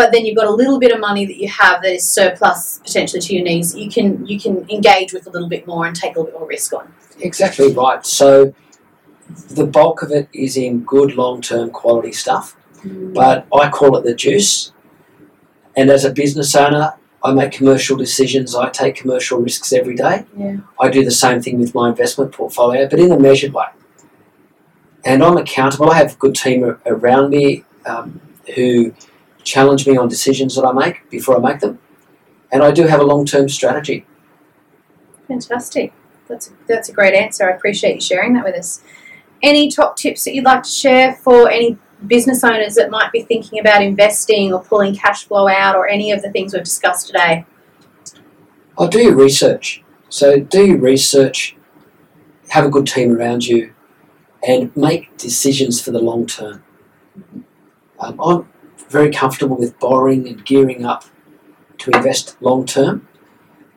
But 0.02 0.12
then 0.12 0.26
you've 0.26 0.36
got 0.36 0.48
a 0.48 0.52
little 0.52 0.80
bit 0.80 0.92
of 0.92 1.00
money 1.00 1.28
that 1.28 1.38
you 1.38 1.48
have 1.48 1.84
that 1.84 1.94
is 1.94 2.10
surplus 2.10 2.80
potentially 2.84 3.22
to 3.22 3.36
your 3.36 3.44
needs. 3.44 3.76
You 3.76 3.88
can 3.88 4.26
you 4.26 4.40
can 4.40 4.68
engage 4.68 5.14
with 5.14 5.28
a 5.28 5.30
little 5.30 5.48
bit 5.48 5.68
more 5.68 5.86
and 5.86 5.96
take 5.96 6.16
a 6.16 6.20
little 6.20 6.32
bit 6.32 6.40
more 6.40 6.48
risk 6.48 6.74
on. 6.74 6.92
Exactly 7.20 7.72
right. 7.72 8.04
So 8.04 8.56
the 9.50 9.68
bulk 9.68 10.02
of 10.02 10.10
it 10.10 10.28
is 10.34 10.58
in 10.58 10.80
good 10.86 11.14
long 11.14 11.40
term 11.40 11.70
quality 11.70 12.14
stuff, 12.14 12.56
but 13.14 13.46
I 13.54 13.70
call 13.70 13.96
it 13.96 14.04
the 14.04 14.16
juice. 14.16 14.72
And 15.76 15.92
as 15.92 16.04
a 16.04 16.12
business 16.12 16.56
owner, 16.56 16.96
I 17.24 17.32
make 17.34 17.52
commercial 17.52 17.96
decisions. 17.96 18.56
I 18.56 18.70
take 18.70 18.96
commercial 18.96 19.38
risks 19.38 19.72
every 19.72 19.96
day. 19.96 20.26
Yeah. 20.36 20.58
I 20.80 20.90
do 20.90 21.06
the 21.06 21.12
same 21.12 21.44
thing 21.44 21.60
with 21.60 21.76
my 21.76 21.90
investment 21.90 22.32
portfolio, 22.32 22.90
but 22.90 23.00
in 23.00 23.12
a 23.12 23.20
measured 23.20 23.54
way. 23.54 23.68
and 25.06 25.24
I'm 25.24 25.38
accountable. 25.38 25.92
I 25.92 25.98
have 25.98 26.14
a 26.14 26.18
good 26.18 26.34
team 26.34 26.76
around 26.88 27.30
me 27.30 27.66
um, 27.86 28.20
who 28.56 28.96
challenge 29.44 29.88
me 29.88 29.98
on 29.98 30.08
decisions 30.08 30.56
that 30.56 30.66
I 30.66 30.72
make 30.72 31.10
before 31.10 31.38
I 31.38 31.52
make 31.52 31.62
them, 31.62 31.80
and 32.52 32.64
I 32.64 32.72
do 32.72 32.88
have 32.88 33.00
a 33.00 33.04
long-term 33.04 33.50
strategy. 33.50 34.06
Fantastic. 35.28 35.94
That's 36.28 36.52
that's 36.68 36.90
a 36.90 36.94
great 36.94 37.14
answer. 37.14 37.50
I 37.50 37.56
appreciate 37.56 37.96
you 37.96 38.02
sharing 38.02 38.34
that 38.34 38.44
with 38.44 38.56
us. 38.56 38.82
Any 39.44 39.70
top 39.72 39.98
tips 39.98 40.24
that 40.24 40.36
you'd 40.36 40.46
like 40.46 40.64
to 40.64 40.70
share 40.70 41.16
for 41.16 41.50
any 41.50 41.78
business 42.08 42.44
owners 42.44 42.76
that 42.76 42.90
might 42.90 43.12
be 43.12 43.22
thinking 43.22 43.60
about 43.60 43.84
investing 43.84 44.54
or 44.54 44.64
pulling 44.64 44.96
cash 44.96 45.26
flow 45.26 45.48
out 45.48 45.76
or 45.76 45.88
any 45.88 46.12
of 46.12 46.22
the 46.22 46.32
things 46.32 46.54
we've 46.54 46.64
discussed 46.64 47.08
today? 47.08 47.46
I'll 48.78 48.88
do 48.88 49.00
your 49.00 49.16
research. 49.16 49.84
So 50.10 50.40
do 50.40 50.66
your 50.66 50.78
research, 50.78 51.56
have 52.50 52.66
a 52.66 52.70
good 52.70 52.88
team 52.88 53.16
around 53.16 53.46
you, 53.46 53.74
and 54.46 54.76
make 54.76 55.16
decisions 55.18 55.82
for 55.82 55.92
the 55.92 56.00
long 56.00 56.26
term. 56.26 56.64
Um, 58.00 58.20
I'm 58.20 58.51
very 58.92 59.12
comfortable 59.12 59.56
with 59.56 59.80
borrowing 59.80 60.28
and 60.28 60.46
gearing 60.46 60.86
up 60.86 61.06
to 61.80 61.92
invest 61.92 62.36
long 62.42 62.66
term, 62.66 63.08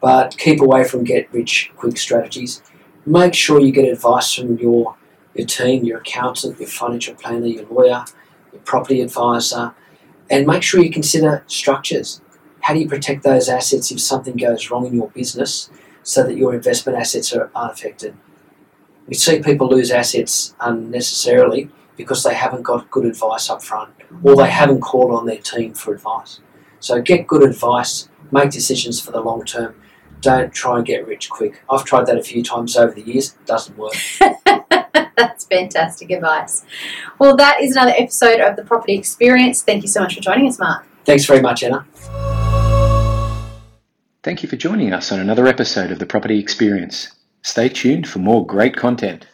but 0.01 0.37
keep 0.37 0.61
away 0.61 0.85
from 0.85 1.05
get 1.05 1.33
rich 1.33 1.71
quick 1.77 1.97
strategies. 1.97 2.63
Make 3.07 3.35
sure 3.35 3.61
you 3.61 3.73
get 3.73 3.91
advice 3.91 4.35
from 4.35 4.59
your 4.59 4.97
your 5.35 5.47
team, 5.47 5.85
your 5.85 5.99
accountant, 5.99 6.61
your 6.61 6.69
financial 6.69 7.15
planner, 7.15 7.47
your 7.47 7.67
lawyer, 7.67 8.05
your 8.53 8.63
property 8.63 9.01
advisor, 9.01 9.75
and 10.31 10.47
make 10.47 10.63
sure 10.63 10.83
you 10.83 10.91
consider 10.91 11.43
structures. 11.47 12.21
How 12.61 12.73
do 12.75 12.81
you 12.81 12.89
protect 12.89 13.25
those 13.25 13.49
assets 13.49 13.91
if 13.91 14.01
something 14.01 14.37
goes 14.37 14.71
wrong 14.71 14.87
in 14.87 14.95
your 14.95 15.11
business 15.11 15.71
so 16.03 16.23
that 16.23 16.37
your 16.37 16.55
investment 16.55 16.99
assets 16.99 17.35
are 17.35 17.51
unaffected? 17.55 18.17
We 19.09 19.15
see 19.15 19.43
people 19.43 19.69
lose 19.69 19.91
assets 19.91 20.55
unnecessarily 20.61 21.69
because 21.97 22.23
they 22.23 22.35
haven't 22.35 22.63
got 22.63 22.91
good 22.91 23.05
advice 23.05 23.49
up 23.51 23.63
front 23.63 23.95
or 24.23 24.37
they 24.37 24.51
haven't 24.51 24.81
called 24.81 25.13
on 25.13 25.27
their 25.27 25.39
team 25.39 25.75
for 25.75 25.95
advice. 25.95 26.41
So 26.81 27.01
get 27.01 27.27
good 27.27 27.43
advice, 27.43 28.09
make 28.31 28.51
decisions 28.51 29.01
for 29.01 29.11
the 29.11 29.21
long 29.21 29.45
term. 29.45 29.75
Don't 30.21 30.53
try 30.53 30.79
and 30.79 30.87
get 30.87 31.07
rich 31.07 31.29
quick. 31.29 31.63
I've 31.71 31.85
tried 31.85 32.07
that 32.07 32.19
a 32.19 32.23
few 32.23 32.43
times 32.43 32.77
over 32.77 32.95
the 32.95 33.03
years, 33.03 33.35
it 33.41 33.47
doesn't 33.47 33.77
work. 33.77 33.95
That's 35.17 35.45
fantastic 35.45 36.11
advice. 36.11 36.65
Well, 37.19 37.37
that 37.37 37.61
is 37.61 37.73
another 37.73 37.95
episode 37.97 38.41
of 38.41 38.57
the 38.57 38.65
Property 38.65 38.95
Experience. 38.95 39.63
Thank 39.63 39.83
you 39.83 39.89
so 39.89 40.01
much 40.01 40.15
for 40.15 40.21
joining 40.21 40.49
us, 40.49 40.59
Mark. 40.59 40.87
Thanks 41.05 41.25
very 41.27 41.41
much, 41.43 41.63
Anna. 41.63 41.87
Thank 44.23 44.43
you 44.43 44.49
for 44.49 44.57
joining 44.57 44.93
us 44.93 45.13
on 45.13 45.21
another 45.21 45.47
episode 45.47 45.91
of 45.91 45.99
the 45.99 46.07
Property 46.07 46.39
Experience. 46.39 47.13
Stay 47.43 47.69
tuned 47.69 48.09
for 48.09 48.21
more 48.21 48.47
great 48.47 48.75
content. 48.75 49.27